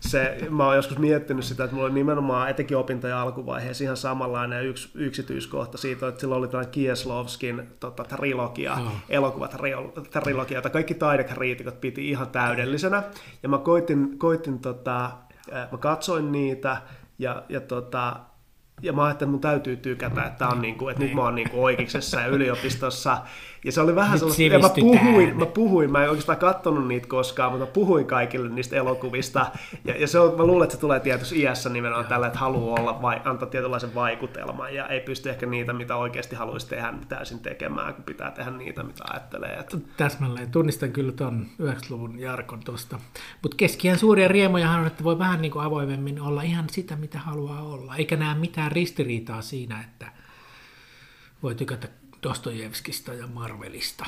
se, 0.00 0.38
mä 0.50 0.66
oon 0.66 0.76
joskus 0.76 0.98
miettinyt 0.98 1.44
sitä, 1.44 1.64
että 1.64 1.74
mulla 1.74 1.86
oli 1.86 1.94
nimenomaan 1.94 2.50
etenkin 2.50 2.76
opintojen 2.76 3.16
alkuvaiheessa 3.16 3.84
ihan 3.84 3.96
samanlainen 3.96 4.66
yksi 4.66 4.90
yksityiskohta 4.94 5.78
siitä, 5.78 6.08
että 6.08 6.20
silloin 6.20 6.38
oli 6.38 6.48
tällainen 6.48 6.72
Kieslovskin 6.72 7.62
tota, 7.80 8.04
trilogia, 8.04 8.76
no. 8.76 8.90
elokuvatrilogia, 9.08 10.58
jota 10.58 10.70
kaikki 10.70 10.94
taidekriitikot 10.94 11.80
piti 11.80 12.10
ihan 12.10 12.26
täydellisenä. 12.26 13.02
Ja 13.42 13.48
mä 13.48 13.58
koitin, 13.58 14.18
koitin 14.18 14.58
tota, 14.58 15.10
mä 15.72 15.78
katsoin 15.78 16.32
niitä 16.32 16.76
ja, 17.18 17.42
ja 17.48 17.60
tota, 17.60 18.16
ja 18.82 18.92
mä 18.92 19.04
ajattelin, 19.04 19.28
että 19.28 19.32
mun 19.32 19.40
täytyy 19.40 19.76
tykätä, 19.76 20.24
että, 20.24 20.48
on 20.48 20.62
niin 20.62 20.78
kuin, 20.78 20.92
että 20.92 21.04
nyt 21.04 21.14
mä 21.14 21.22
oon 21.22 21.34
niin 21.34 21.50
kuin 21.50 21.62
oikeiksessa 21.62 22.20
ja 22.20 22.26
yliopistossa. 22.26 23.18
Ja 23.64 23.72
se 23.72 23.80
oli 23.80 23.94
vähän 23.94 24.12
Nyt 24.12 24.20
sellaista, 24.20 24.42
ja 24.42 24.58
mä 24.58 24.68
puhuin, 24.68 25.38
mä 25.38 25.46
puhuin, 25.46 25.92
mä 25.92 26.02
en 26.02 26.08
oikeastaan 26.10 26.38
katsonut 26.38 26.88
niitä 26.88 27.08
koskaan, 27.08 27.52
mutta 27.52 27.66
mä 27.66 27.72
puhuin 27.72 28.06
kaikille 28.06 28.48
niistä 28.48 28.76
elokuvista. 28.76 29.46
Ja, 29.84 29.96
ja 29.96 30.06
se 30.06 30.18
on, 30.18 30.36
mä 30.36 30.46
luulen, 30.46 30.64
että 30.64 30.74
se 30.74 30.80
tulee 30.80 31.00
tietyssä 31.00 31.36
iässä 31.36 31.68
nimenomaan 31.68 32.06
tällä, 32.06 32.26
että 32.26 32.38
haluaa 32.38 32.80
olla, 32.80 33.02
vai, 33.02 33.20
antaa 33.24 33.48
tietynlaisen 33.48 33.94
vaikutelman 33.94 34.74
ja 34.74 34.88
ei 34.88 35.00
pysty 35.00 35.30
ehkä 35.30 35.46
niitä, 35.46 35.72
mitä 35.72 35.96
oikeasti 35.96 36.36
haluaisi 36.36 36.68
tehdä, 36.68 36.94
täysin 37.08 37.38
tekemään, 37.38 37.94
kun 37.94 38.04
pitää 38.04 38.30
tehdä 38.30 38.50
niitä, 38.50 38.82
mitä 38.82 39.04
ajattelee. 39.10 39.56
Että 39.58 39.76
Täsmälleen. 39.96 40.50
Tunnistan 40.50 40.92
kyllä 40.92 41.12
tuon 41.12 41.46
90-luvun 41.62 42.18
Jarkon 42.18 42.60
tuosta. 42.64 42.98
Mutta 43.42 43.56
keskiään 43.56 43.98
suuria 43.98 44.28
riemojahan 44.28 44.80
on, 44.80 44.86
että 44.86 45.04
voi 45.04 45.18
vähän 45.18 45.42
niin 45.42 45.52
kuin 45.52 45.64
avoimemmin 45.64 46.20
olla 46.20 46.42
ihan 46.42 46.64
sitä, 46.70 46.96
mitä 46.96 47.18
haluaa 47.18 47.62
olla. 47.62 47.96
Eikä 47.96 48.16
näe 48.16 48.34
mitään 48.34 48.65
ristiriitaa 48.68 49.42
siinä, 49.42 49.80
että 49.80 50.12
voi 51.42 51.54
tykätä 51.54 51.88
Dostojevskista 52.22 53.14
ja 53.14 53.26
Marvelista. 53.26 54.06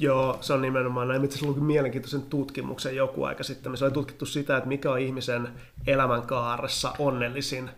Joo, 0.00 0.38
se 0.40 0.52
on 0.52 0.62
nimenomaan 0.62 1.08
näin. 1.08 1.24
Itse 1.24 1.46
lukin 1.46 1.64
mielenkiintoisen 1.64 2.22
tutkimuksen 2.22 2.96
joku 2.96 3.24
aika 3.24 3.42
sitten, 3.42 3.72
missä 3.72 3.86
oli 3.86 3.92
tutkittu 3.92 4.26
sitä, 4.26 4.56
että 4.56 4.68
mikä 4.68 4.92
on 4.92 4.98
ihmisen 4.98 5.48
elämänkaaressa 5.86 6.92
onnellisin 6.98 7.70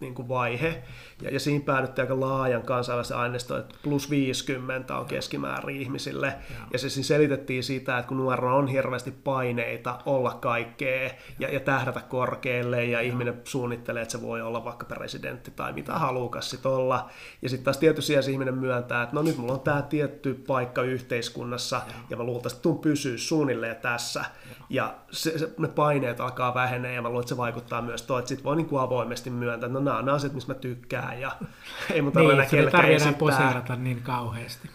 niin 0.00 0.14
kuin 0.14 0.28
vaihe. 0.28 0.82
Ja, 1.22 1.30
ja 1.30 1.40
siinä 1.40 1.64
päädyttiin 1.64 2.02
aika 2.02 2.20
laajan 2.20 2.62
kansainvälisen 2.62 3.16
aineistoon, 3.16 3.60
että 3.60 3.74
plus 3.82 4.10
50 4.10 4.96
on 4.96 5.06
keskimäärin 5.06 5.80
ihmisille. 5.80 6.34
Ja 6.72 6.78
se 6.78 6.88
siis 6.88 7.08
selitettiin 7.08 7.64
sitä, 7.64 7.98
että 7.98 8.08
kun 8.08 8.16
nuorena 8.16 8.54
on 8.54 8.68
hirveästi 8.68 9.10
paineita 9.10 9.98
olla 10.06 10.34
kaikkea 10.34 11.10
ja, 11.38 11.48
ja 11.54 11.60
tähdätä 11.60 12.00
korkealle 12.00 12.84
ja 12.84 13.00
ihminen 13.00 13.40
suunnittelee, 13.44 14.02
että 14.02 14.12
se 14.12 14.22
voi 14.22 14.42
olla 14.42 14.64
vaikka 14.64 14.86
presidentti 14.86 15.50
tai 15.50 15.72
mitä 15.72 15.92
halukas 15.92 16.50
sit 16.50 16.66
olla. 16.66 17.10
Ja 17.42 17.48
sitten 17.48 17.64
taas 17.64 17.78
tietysti 17.78 18.12
ihminen 18.30 18.54
myöntää, 18.54 19.02
että 19.02 19.14
no 19.14 19.22
nyt 19.22 19.36
mulla 19.36 19.52
on 19.52 19.60
tämä 19.60 19.82
tietty 19.82 20.34
paikka 20.34 20.82
yhteiskunnassa 20.82 21.65
ja 22.10 22.16
mä 22.16 22.22
luultavasti 22.24 22.62
tuun 22.62 22.78
pysyä 22.78 23.18
suunnilleen 23.18 23.76
tässä. 23.76 24.24
Ja 24.70 24.94
se, 25.10 25.38
se, 25.38 25.50
ne 25.58 25.68
paineet 25.68 26.20
alkaa 26.20 26.54
vähenee 26.54 26.94
ja 26.94 27.02
mä 27.02 27.08
luulen, 27.08 27.22
että 27.22 27.28
se 27.28 27.36
vaikuttaa 27.36 27.82
myös 27.82 28.02
toi, 28.02 28.18
että 28.18 28.28
sit 28.28 28.44
voi 28.44 28.56
niin 28.56 28.66
kuin 28.66 28.82
avoimesti 28.82 29.30
myöntää, 29.30 29.66
että 29.66 29.78
no 29.78 29.84
nämä 29.84 29.98
on 29.98 30.08
asiat, 30.08 30.32
missä 30.32 30.52
mä 30.52 30.58
tykkään 30.58 31.20
ja 31.20 31.36
ei 31.94 32.02
mun 32.02 32.12
tarvitse 32.12 32.36
Niin, 32.36 32.50
kellekään 32.50 32.90
esittää. 32.90 33.12
poseerata 33.18 33.76
niin 33.76 34.02
kauheasti. 34.02 34.70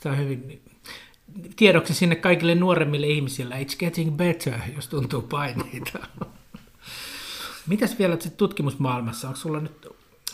Se 0.00 0.08
on 0.08 0.18
hyvin 0.18 0.62
tiedoksi 1.56 1.94
sinne 1.94 2.16
kaikille 2.16 2.54
nuoremmille 2.54 3.06
ihmisille, 3.06 3.54
it's 3.62 3.76
getting 3.78 4.16
better, 4.16 4.54
jos 4.76 4.88
tuntuu 4.88 5.22
paineita. 5.22 5.98
Mitäs 7.66 7.98
vielä 7.98 8.18
tutkimusmaailmassa? 8.36 9.28
Onko 9.28 9.40
sulla 9.40 9.60
nyt, 9.60 9.86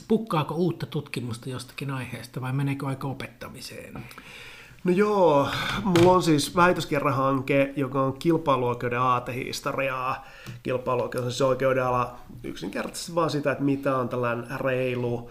pukkaako 0.08 0.54
uutta 0.54 0.86
tutkimusta 0.86 1.50
jostakin 1.50 1.90
aiheesta 1.90 2.40
vai 2.40 2.52
meneekö 2.52 2.86
aika 2.86 3.08
opettamiseen? 3.08 4.04
No 4.84 4.92
joo, 4.92 5.48
mulla 5.84 6.12
on 6.12 6.22
siis 6.22 6.56
väitöskirjahanke, 6.56 7.72
joka 7.76 8.02
on 8.02 8.12
kilpailuoikeuden 8.12 9.00
aatehistoriaa. 9.00 10.26
Kilpailuoikeus 10.62 11.24
on 11.24 11.30
siis 11.30 11.42
oikeudella 11.42 12.16
yksinkertaisesti 12.44 13.14
vaan 13.14 13.30
sitä, 13.30 13.52
että 13.52 13.64
mitä 13.64 13.96
on 13.96 14.08
tällainen 14.08 14.60
reilu, 14.60 15.30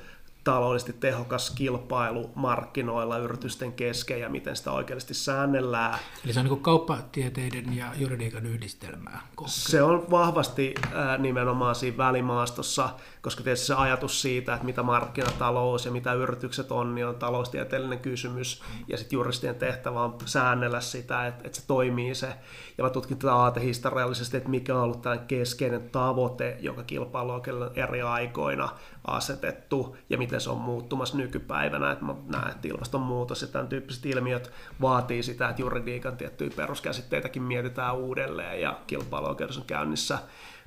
taloudellisesti 0.52 0.93
tehokas 0.93 1.50
kilpailu 1.50 2.32
markkinoilla 2.36 3.18
yritysten 3.18 3.74
kesken 3.74 4.20
ja 4.20 4.30
miten 4.30 4.56
sitä 4.56 4.72
oikeasti 4.72 5.14
säännellään. 5.14 6.00
Eli 6.26 6.34
se 6.34 6.39
on 6.39 6.45
niin 6.45 6.60
kauppatieteiden 6.60 7.78
ja 7.78 7.86
juridiikan 7.95 8.45
yhdistelmää. 8.45 9.22
Se 9.45 9.82
on 9.82 10.06
vahvasti 10.12 10.74
ää, 10.93 11.18
nimenomaan 11.18 11.76
siinä 11.76 11.98
välimaastossa, 11.98 12.89
koska 13.22 13.43
tietysti 13.43 13.66
se 13.66 13.74
ajatus 13.74 14.22
siitä, 14.22 14.54
että 14.54 14.66
mitä 14.66 14.84
markkinatalous 14.84 15.86
ja 15.86 15.91
mitä 15.91 16.14
yritykset 16.14 16.72
on, 16.72 16.95
niin 16.95 17.08
on 17.08 17.16
taloustieteellinen 17.16 18.00
kysymys. 18.00 18.64
Ja 18.88 18.98
sitten 18.98 19.18
juristien 19.18 19.56
tehtävä 19.56 20.04
on 20.04 20.18
säännellä 20.26 20.82
sitä, 20.82 21.28
että, 21.28 21.41
että 21.43 21.60
se 21.60 21.68
toimii 21.68 22.16
se. 22.16 22.34
Ja 22.78 22.84
mä 22.84 22.89
tutkin 22.89 23.18
tätä 23.18 23.36
aatehistoriallisesti, 23.36 24.38
että 24.38 24.50
mikä 24.50 24.76
on 24.76 24.82
ollut 24.82 25.02
tällainen 25.02 25.28
keskeinen 25.28 25.89
tavoite, 25.89 26.58
joka 26.60 26.84
kilpailuoikeudella 26.84 27.66
on 27.66 27.72
eri 27.76 28.02
aikoina 28.02 28.70
asetettu 29.08 29.97
ja 30.10 30.18
miten 30.18 30.41
se 30.41 30.49
on 30.49 30.58
muuttumassa 30.58 31.18
nykypäivänä. 31.18 31.91
Että 31.91 32.05
mä 32.05 32.16
näen, 32.26 32.51
että 32.51 32.68
ilmastonmuutos 32.68 33.41
ja 33.41 33.47
tämän 33.47 33.68
tyyppiset 33.68 34.05
ilmiöt 34.05 34.51
vaatii 34.82 35.24
sitä, 35.24 35.49
että 35.49 35.62
juridiikan 35.62 36.18
tiettyjä 36.18 36.51
peruskäsitteitäkin 36.55 37.43
mietitään 37.43 37.95
uudelleen 37.95 38.62
ja 38.62 38.80
kilpailuoikeudessa 38.88 39.62
on 39.62 39.68
käynnissä 39.68 40.20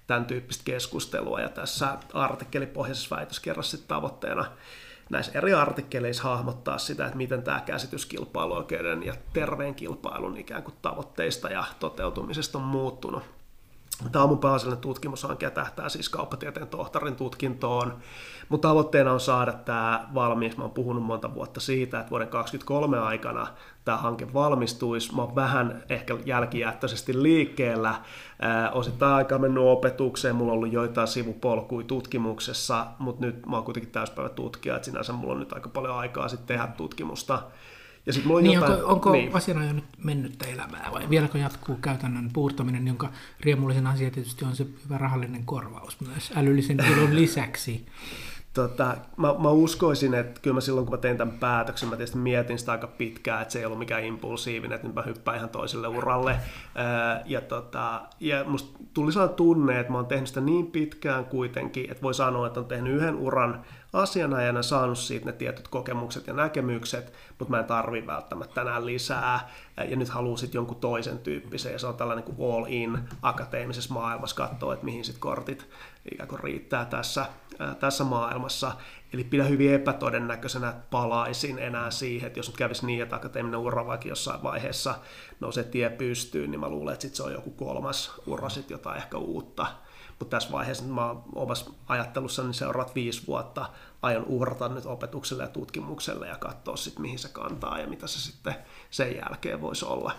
tämän 0.06 0.24
tyyppistä 0.24 0.64
keskustelua 0.64 1.40
ja 1.40 1.48
tässä 1.48 1.98
artikkelipohjaisessa 2.12 3.16
väitöskirjassa 3.16 3.70
sitten 3.70 3.88
tavoitteena 3.88 4.44
näissä 5.10 5.32
eri 5.34 5.52
artikkeleissa 5.54 6.22
hahmottaa 6.22 6.78
sitä, 6.78 7.04
että 7.04 7.16
miten 7.16 7.42
tämä 7.42 7.60
käsitys 7.60 8.06
kilpailuoikeuden 8.06 9.02
ja 9.02 9.14
terveen 9.32 9.74
kilpailun 9.74 10.36
ikään 10.36 10.62
kuin 10.62 10.74
tavoitteista 10.82 11.48
ja 11.48 11.64
toteutumisesta 11.80 12.58
on 12.58 12.64
muuttunut. 12.64 13.39
Tämä 14.12 14.22
on 14.22 14.28
mun 14.28 14.38
pääasiallinen 14.38 14.80
tutkimushanke 14.82 15.50
tähtää 15.50 15.88
siis 15.88 16.08
kauppatieteen 16.08 16.68
tohtorin 16.68 17.16
tutkintoon. 17.16 17.98
Mutta 18.48 18.68
tavoitteena 18.68 19.12
on 19.12 19.20
saada 19.20 19.52
tämä 19.52 20.08
valmiiksi. 20.14 20.58
Mä 20.58 20.64
oon 20.64 20.72
puhunut 20.72 21.02
monta 21.02 21.34
vuotta 21.34 21.60
siitä, 21.60 22.00
että 22.00 22.10
vuoden 22.10 22.28
2023 22.28 22.98
aikana 23.08 23.46
tämä 23.84 23.96
hanke 23.96 24.32
valmistuisi. 24.32 25.14
Mä 25.14 25.22
oon 25.22 25.34
vähän 25.34 25.82
ehkä 25.88 26.16
jälkijättöisesti 26.24 27.22
liikkeellä. 27.22 27.94
Osittain 28.72 29.14
aikaa 29.14 29.38
mennyt 29.38 29.64
opetukseen, 29.64 30.36
mulla 30.36 30.52
on 30.52 30.56
ollut 30.56 30.72
joitain 30.72 31.08
sivupolkuja 31.08 31.86
tutkimuksessa, 31.86 32.86
mutta 32.98 33.26
nyt 33.26 33.46
mä 33.46 33.56
oon 33.56 33.64
kuitenkin 33.64 33.92
täyspäivä 33.92 34.28
tutkija, 34.28 34.76
että 34.76 34.86
sinänsä 34.86 35.12
mulla 35.12 35.34
on 35.34 35.40
nyt 35.40 35.52
aika 35.52 35.68
paljon 35.68 35.96
aikaa 35.96 36.28
sitten 36.28 36.46
tehdä 36.46 36.72
tutkimusta. 36.76 37.42
Ja 38.10 38.14
sit 38.14 38.24
mulla 38.24 38.38
on 38.38 38.44
Niin, 38.44 38.54
jotain, 38.54 38.72
onko, 38.72 38.92
onko 38.92 39.12
niin. 39.12 39.24
niin. 39.24 39.36
asianajo 39.36 39.72
nyt 39.72 39.84
mennyttä 40.04 40.46
elämää 40.46 40.88
vai 40.92 41.10
vieläkö 41.10 41.38
jatkuu 41.38 41.76
käytännön 41.76 42.30
puurtaminen, 42.32 42.86
jonka 42.86 43.10
riemullisen 43.40 43.86
asia 43.86 44.10
tietysti 44.10 44.44
on 44.44 44.56
se 44.56 44.66
hyvä 44.84 44.98
rahallinen 44.98 45.44
korvaus 45.44 46.00
myös 46.00 46.32
älyllisen 46.36 46.80
ilon 46.96 47.16
lisäksi. 47.16 47.86
Tota, 48.54 48.96
mä, 49.16 49.34
mä 49.38 49.50
uskoisin, 49.50 50.14
että 50.14 50.40
kyllä 50.40 50.54
mä 50.54 50.60
silloin 50.60 50.86
kun 50.86 50.94
mä 50.94 51.00
tein 51.00 51.16
tämän 51.16 51.38
päätöksen, 51.38 51.88
mä 51.88 51.96
tietysti 51.96 52.18
mietin 52.18 52.58
sitä 52.58 52.72
aika 52.72 52.86
pitkään, 52.86 53.42
että 53.42 53.52
se 53.52 53.58
ei 53.58 53.64
ollut 53.64 53.78
mikään 53.78 54.04
impulsiivinen, 54.04 54.76
että 54.76 54.86
nyt 54.86 54.96
mä 54.96 55.02
hyppään 55.02 55.36
ihan 55.36 55.48
toiselle 55.48 55.88
uralle. 55.88 56.36
Ja, 57.24 57.40
tota, 57.40 58.02
ja 58.20 58.44
musta 58.44 58.78
tuli 58.94 59.12
sellainen 59.12 59.36
tunne, 59.36 59.80
että 59.80 59.92
mä 59.92 59.98
oon 59.98 60.06
tehnyt 60.06 60.28
sitä 60.28 60.40
niin 60.40 60.66
pitkään 60.66 61.24
kuitenkin, 61.24 61.90
että 61.90 62.02
voi 62.02 62.14
sanoa, 62.14 62.46
että 62.46 62.60
on 62.60 62.66
tehnyt 62.66 62.92
yhden 62.92 63.16
uran 63.16 63.64
asianajana, 63.92 64.62
saanut 64.62 64.98
siitä 64.98 65.26
ne 65.26 65.32
tietyt 65.32 65.68
kokemukset 65.68 66.26
ja 66.26 66.32
näkemykset, 66.32 67.12
mutta 67.38 67.50
mä 67.50 67.58
en 67.58 67.64
tarvi 67.64 68.06
välttämättä 68.06 68.54
tänään 68.54 68.86
lisää. 68.86 69.32
Ää, 69.76 69.84
Ja 69.84 69.96
nyt 69.96 70.08
haluan 70.08 70.38
sitten 70.38 70.58
jonkun 70.58 70.76
toisen 70.76 71.18
tyyppisen, 71.18 71.72
ja 71.72 71.78
se 71.78 71.86
on 71.86 71.96
tällainen 71.96 72.24
kuin 72.24 72.54
all 72.54 72.64
in 72.68 72.98
akateemisessa 73.22 73.94
maailmassa, 73.94 74.36
katsoa, 74.36 74.72
että 74.74 74.84
mihin 74.84 75.04
sitten 75.04 75.20
kortit 75.20 75.68
ikään 76.12 76.28
kuin 76.28 76.40
riittää 76.40 76.84
tässä, 76.84 77.26
tässä 77.80 78.04
maailmassa. 78.04 78.72
Eli 79.12 79.24
pidä 79.24 79.44
hyvin 79.44 79.74
epätodennäköisenä, 79.74 80.68
että 80.68 80.82
palaisin 80.90 81.58
enää 81.58 81.90
siihen, 81.90 82.26
että 82.26 82.38
jos 82.38 82.46
nyt 82.46 82.56
kävisi 82.56 82.86
niin, 82.86 83.02
että 83.02 83.16
akateeminen 83.16 83.60
ura 83.60 83.86
vaikka 83.86 84.08
jossain 84.08 84.42
vaiheessa 84.42 84.94
nousee 85.40 85.64
tie 85.64 85.90
pystyyn, 85.90 86.50
niin 86.50 86.60
mä 86.60 86.68
luulen, 86.68 86.92
että 86.92 87.02
sit 87.02 87.14
se 87.14 87.22
on 87.22 87.32
joku 87.32 87.50
kolmas 87.50 88.12
ura, 88.26 88.48
sit 88.48 88.70
jotain 88.70 88.96
ehkä 88.96 89.18
uutta. 89.18 89.66
Mutta 90.18 90.36
tässä 90.36 90.52
vaiheessa 90.52 90.84
mä 90.84 91.14
omassa 91.34 91.70
ajattelussa 91.86 92.42
niin 92.42 92.54
seuraavat 92.54 92.94
viisi 92.94 93.26
vuotta 93.26 93.66
aion 94.02 94.24
uhrata 94.24 94.68
nyt 94.68 94.86
opetukselle 94.86 95.42
ja 95.42 95.48
tutkimukselle 95.48 96.28
ja 96.28 96.36
katsoa 96.36 96.76
sitten 96.76 97.02
mihin 97.02 97.18
se 97.18 97.28
kantaa 97.28 97.78
ja 97.78 97.86
mitä 97.86 98.06
se 98.06 98.20
sitten 98.20 98.54
sen 98.90 99.16
jälkeen 99.16 99.60
voisi 99.60 99.84
olla. 99.84 100.12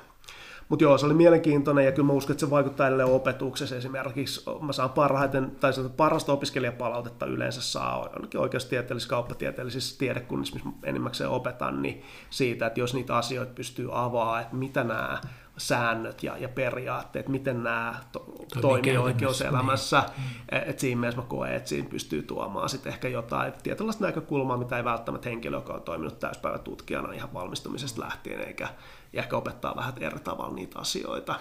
Mutta 0.72 0.84
joo, 0.84 0.97
se 0.97 1.05
oli 1.05 1.13
mielenkiintoinen 1.13 1.86
ja 1.86 1.91
kyllä 1.91 2.07
mä 2.07 2.13
uskon, 2.13 2.34
että 2.34 2.45
se 2.45 2.49
vaikuttaa 2.49 2.88
edelleen 2.88 3.09
opetuksessa. 3.09 3.76
Esimerkiksi 3.76 4.41
mä 4.61 4.74
saan 4.74 4.89
parhaiten, 4.89 5.51
tai 5.59 5.74
sanotaan, 5.74 5.97
parasta 5.97 6.34
opiskelijapalautetta 6.34 7.26
yleensä 7.26 7.61
saa 7.61 8.09
ainakin 8.13 8.39
oikeustieteellisissä, 8.39 9.09
kauppatieteellisissä 9.09 9.99
tiedekunnissa, 9.99 10.55
missä 10.55 10.69
mä 10.69 10.76
enimmäkseen 10.84 11.30
opetan, 11.30 11.82
niin 11.82 12.03
siitä, 12.30 12.65
että 12.67 12.80
jos 12.80 12.93
niitä 12.93 13.17
asioita 13.17 13.53
pystyy 13.53 13.89
avaamaan, 13.91 14.41
että 14.41 14.55
mitä 14.55 14.84
nämä 14.84 15.22
säännöt 15.57 16.24
ja, 16.24 16.38
ja 16.38 16.49
periaatteet, 16.49 17.28
miten 17.28 17.63
nämä 17.63 17.95
to, 18.11 18.26
toimii 18.61 18.97
oikeuselämässä, 18.97 20.03
niin. 20.17 20.63
että 20.69 20.82
siinä 20.82 20.99
mielessä 20.99 21.22
mä 21.22 21.28
koen, 21.28 21.53
että 21.53 21.69
siinä 21.69 21.89
pystyy 21.89 22.24
tuomaan 22.24 22.69
sitten 22.69 22.93
ehkä 22.93 23.07
jotain 23.07 23.53
tietynlaista 23.63 24.05
näkökulmaa, 24.05 24.57
mitä 24.57 24.78
ei 24.78 24.84
välttämättä 24.84 25.30
henkilö, 25.30 25.57
joka 25.57 25.74
on 25.74 25.82
toiminut 25.82 26.19
täyspäivätutkijana 26.19 27.13
ihan 27.13 27.34
valmistumisesta 27.34 28.01
lähtien, 28.01 28.47
eikä 28.47 28.67
ja 29.14 29.22
ehkä 29.22 29.38
opettaa 29.38 29.76
vähän 29.76 29.93
eri 29.99 30.20
tavalla 30.20 30.55
niitä 30.55 30.80
asioita. 30.80 31.39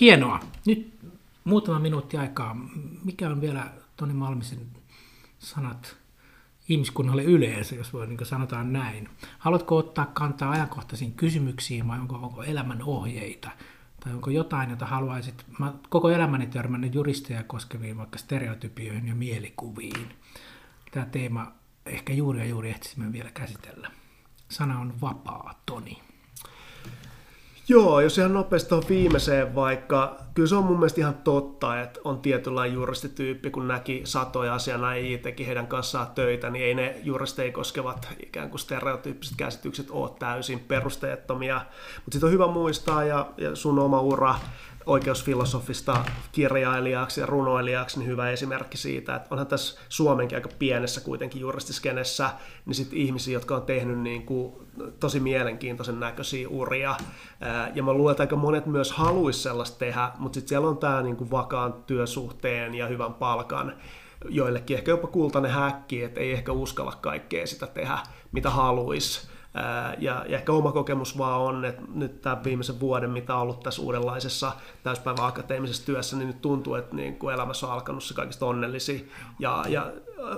Hienoa. 0.00 0.40
Nyt 0.66 0.98
muutama 1.44 1.78
minuutti 1.78 2.16
aikaa. 2.16 2.56
Mikä 3.04 3.28
on 3.28 3.40
vielä 3.40 3.70
Toni 3.96 4.14
Malmisen 4.14 4.66
sanat 5.38 5.96
ihmiskunnalle 6.68 7.24
yleensä, 7.24 7.74
jos 7.74 7.92
voi 7.92 8.06
niin 8.06 8.26
sanotaan 8.26 8.72
näin? 8.72 9.08
Haluatko 9.38 9.76
ottaa 9.76 10.06
kantaa 10.06 10.50
ajankohtaisiin 10.50 11.12
kysymyksiin 11.12 11.88
vai 11.88 11.98
onko, 11.98 12.14
onko 12.16 12.42
elämän 12.42 12.82
ohjeita 12.82 13.50
Tai 14.04 14.12
onko 14.12 14.30
jotain, 14.30 14.70
jota 14.70 14.86
haluaisit, 14.86 15.44
mä 15.58 15.72
koko 15.88 16.10
elämäni 16.10 16.46
törmännyt 16.46 16.94
juristeja 16.94 17.42
koskeviin 17.42 17.96
vaikka 17.96 18.18
stereotypioihin 18.18 19.08
ja 19.08 19.14
mielikuviin. 19.14 20.08
Tämä 20.90 21.06
teema 21.06 21.52
ehkä 21.86 22.12
juuri 22.12 22.38
ja 22.38 22.46
juuri 22.46 22.70
ehtisimme 22.70 23.12
vielä 23.12 23.30
käsitellä. 23.30 23.90
Sana 24.50 24.80
on 24.80 25.00
vapaa, 25.00 25.54
Toni. 25.66 25.98
Joo, 27.68 28.00
jos 28.00 28.18
ihan 28.18 28.34
nopeasti 28.34 28.74
on 28.74 28.82
viimeiseen 28.88 29.54
vaikka, 29.54 30.16
kyllä 30.34 30.48
se 30.48 30.54
on 30.54 30.64
mun 30.64 30.78
mielestä 30.78 31.00
ihan 31.00 31.14
totta, 31.14 31.80
että 31.80 32.00
on 32.04 32.18
tietynlainen 32.18 32.74
juristityyppi, 32.74 33.50
kun 33.50 33.68
näki 33.68 34.00
satoja 34.04 34.54
asianajia, 34.54 35.18
teki 35.18 35.46
heidän 35.46 35.66
kanssaan 35.66 36.06
töitä, 36.14 36.50
niin 36.50 36.64
ei 36.64 36.74
ne 36.74 36.96
juristeja 37.02 37.52
koskevat 37.52 38.08
ikään 38.26 38.50
kuin 38.50 38.60
stereotyyppiset 38.60 39.36
käsitykset 39.36 39.90
ole 39.90 40.10
täysin 40.18 40.60
perusteettomia. 40.60 41.60
Mutta 41.96 42.12
sitten 42.12 42.26
on 42.26 42.32
hyvä 42.32 42.46
muistaa, 42.46 43.04
ja, 43.04 43.30
ja 43.36 43.56
sun 43.56 43.78
oma 43.78 44.00
ura 44.00 44.34
oikeusfilosofista 44.90 46.04
kirjailijaksi 46.32 47.20
ja 47.20 47.26
runoilijaksi, 47.26 47.98
niin 47.98 48.08
hyvä 48.08 48.30
esimerkki 48.30 48.76
siitä, 48.76 49.16
että 49.16 49.28
onhan 49.30 49.46
tässä 49.46 49.80
Suomenkin 49.88 50.36
aika 50.36 50.48
pienessä 50.58 51.00
kuitenkin 51.00 51.40
juristiskenessä, 51.40 52.30
niin 52.66 52.74
sitten 52.74 52.98
ihmisiä, 52.98 53.34
jotka 53.34 53.56
on 53.56 53.62
tehnyt 53.62 53.98
niin 53.98 54.26
kuin 54.26 54.52
tosi 55.00 55.20
mielenkiintoisen 55.20 56.00
näköisiä 56.00 56.48
uria. 56.48 56.96
Ja 57.74 57.82
mä 57.82 57.92
luulen, 57.92 58.12
että 58.12 58.22
aika 58.22 58.36
monet 58.36 58.66
myös 58.66 58.92
haluaisi 58.92 59.40
sellaista 59.40 59.78
tehdä, 59.78 60.10
mutta 60.18 60.34
sitten 60.34 60.48
siellä 60.48 60.68
on 60.68 60.78
tämä 60.78 61.02
niin 61.02 61.16
kuin 61.16 61.30
vakaan 61.30 61.72
työsuhteen 61.72 62.74
ja 62.74 62.86
hyvän 62.86 63.14
palkan 63.14 63.72
joillekin 64.28 64.76
ehkä 64.76 64.90
jopa 64.90 65.06
kultainen 65.06 65.50
häkki, 65.50 66.02
että 66.02 66.20
ei 66.20 66.32
ehkä 66.32 66.52
uskalla 66.52 66.92
kaikkea 67.00 67.46
sitä 67.46 67.66
tehdä, 67.66 67.98
mitä 68.32 68.50
haluaisi. 68.50 69.28
Ja, 69.98 70.24
ja 70.28 70.36
ehkä 70.36 70.52
oma 70.52 70.72
kokemus 70.72 71.18
vaan 71.18 71.40
on, 71.40 71.64
että 71.64 71.82
nyt 71.94 72.20
tämän 72.20 72.44
viimeisen 72.44 72.80
vuoden, 72.80 73.10
mitä 73.10 73.34
on 73.34 73.42
ollut 73.42 73.62
tässä 73.62 73.82
uudenlaisessa 73.82 74.52
täyspäivän 74.82 75.24
akateemisessa 75.24 75.86
työssä, 75.86 76.16
niin 76.16 76.26
nyt 76.26 76.42
tuntuu, 76.42 76.74
että 76.74 76.96
niin 76.96 77.16
kuin 77.16 77.34
elämässä 77.34 77.66
on 77.66 77.72
alkanut 77.72 78.04
se 78.04 78.14
kaikista 78.14 78.46
onnellisin 78.46 79.10
ja, 79.38 79.64
ja 79.68 79.92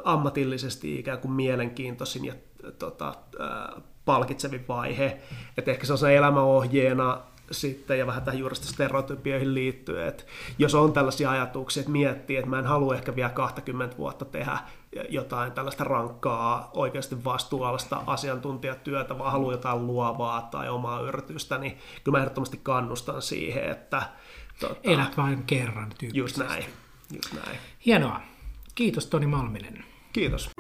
ammatillisesti 0.04 0.98
ikään 0.98 1.18
kuin 1.18 1.32
mielenkiintoisin 1.32 2.24
ja 2.24 2.34
tota, 2.78 3.14
palkitsevin 4.04 4.64
vaihe. 4.68 5.20
Että 5.58 5.70
ehkä 5.70 5.86
se 5.86 5.92
on 5.92 5.98
se 5.98 6.16
elämäohjeena 6.16 7.20
sitten 7.55 7.98
ja 7.98 8.07
vähän 8.07 8.22
tähän 8.22 8.38
juurista 8.38 8.66
stereotypioihin 8.66 9.55
liittyen, 9.55 10.09
että 10.09 10.24
jos 10.59 10.74
on 10.74 10.92
tällaisia 10.92 11.30
ajatuksia, 11.30 11.80
että 11.80 11.92
miettii, 11.92 12.36
että 12.36 12.50
mä 12.50 12.59
en 12.59 12.66
halua 12.66 12.94
ehkä 12.94 13.16
vielä 13.16 13.30
20 13.30 13.96
vuotta 13.96 14.24
tehdä 14.24 14.59
jotain 15.09 15.53
tällaista 15.53 15.84
rankkaa, 15.84 16.70
oikeasti 16.74 17.24
vastuullista 17.24 18.03
asiantuntijatyötä, 18.07 19.18
vaan 19.18 19.32
haluaa 19.32 19.55
jotain 19.55 19.86
luovaa 19.86 20.42
tai 20.42 20.68
omaa 20.68 21.00
yritystä, 21.00 21.59
niin 21.59 21.78
kyllä 22.05 22.18
mä 22.18 22.22
ehdottomasti 22.22 22.61
kannustan 22.62 23.22
siihen, 23.22 23.70
että... 23.70 24.03
Tota, 24.61 24.76
Elät 24.82 25.16
vain 25.16 25.42
kerran 25.42 25.88
tyyppisesti. 25.98 26.18
Just 26.18 26.36
näin, 26.36 26.64
just 27.12 27.32
näin. 27.32 27.59
Hienoa. 27.86 28.20
Kiitos 28.74 29.07
Toni 29.07 29.26
Malminen. 29.26 29.84
Kiitos. 30.12 30.50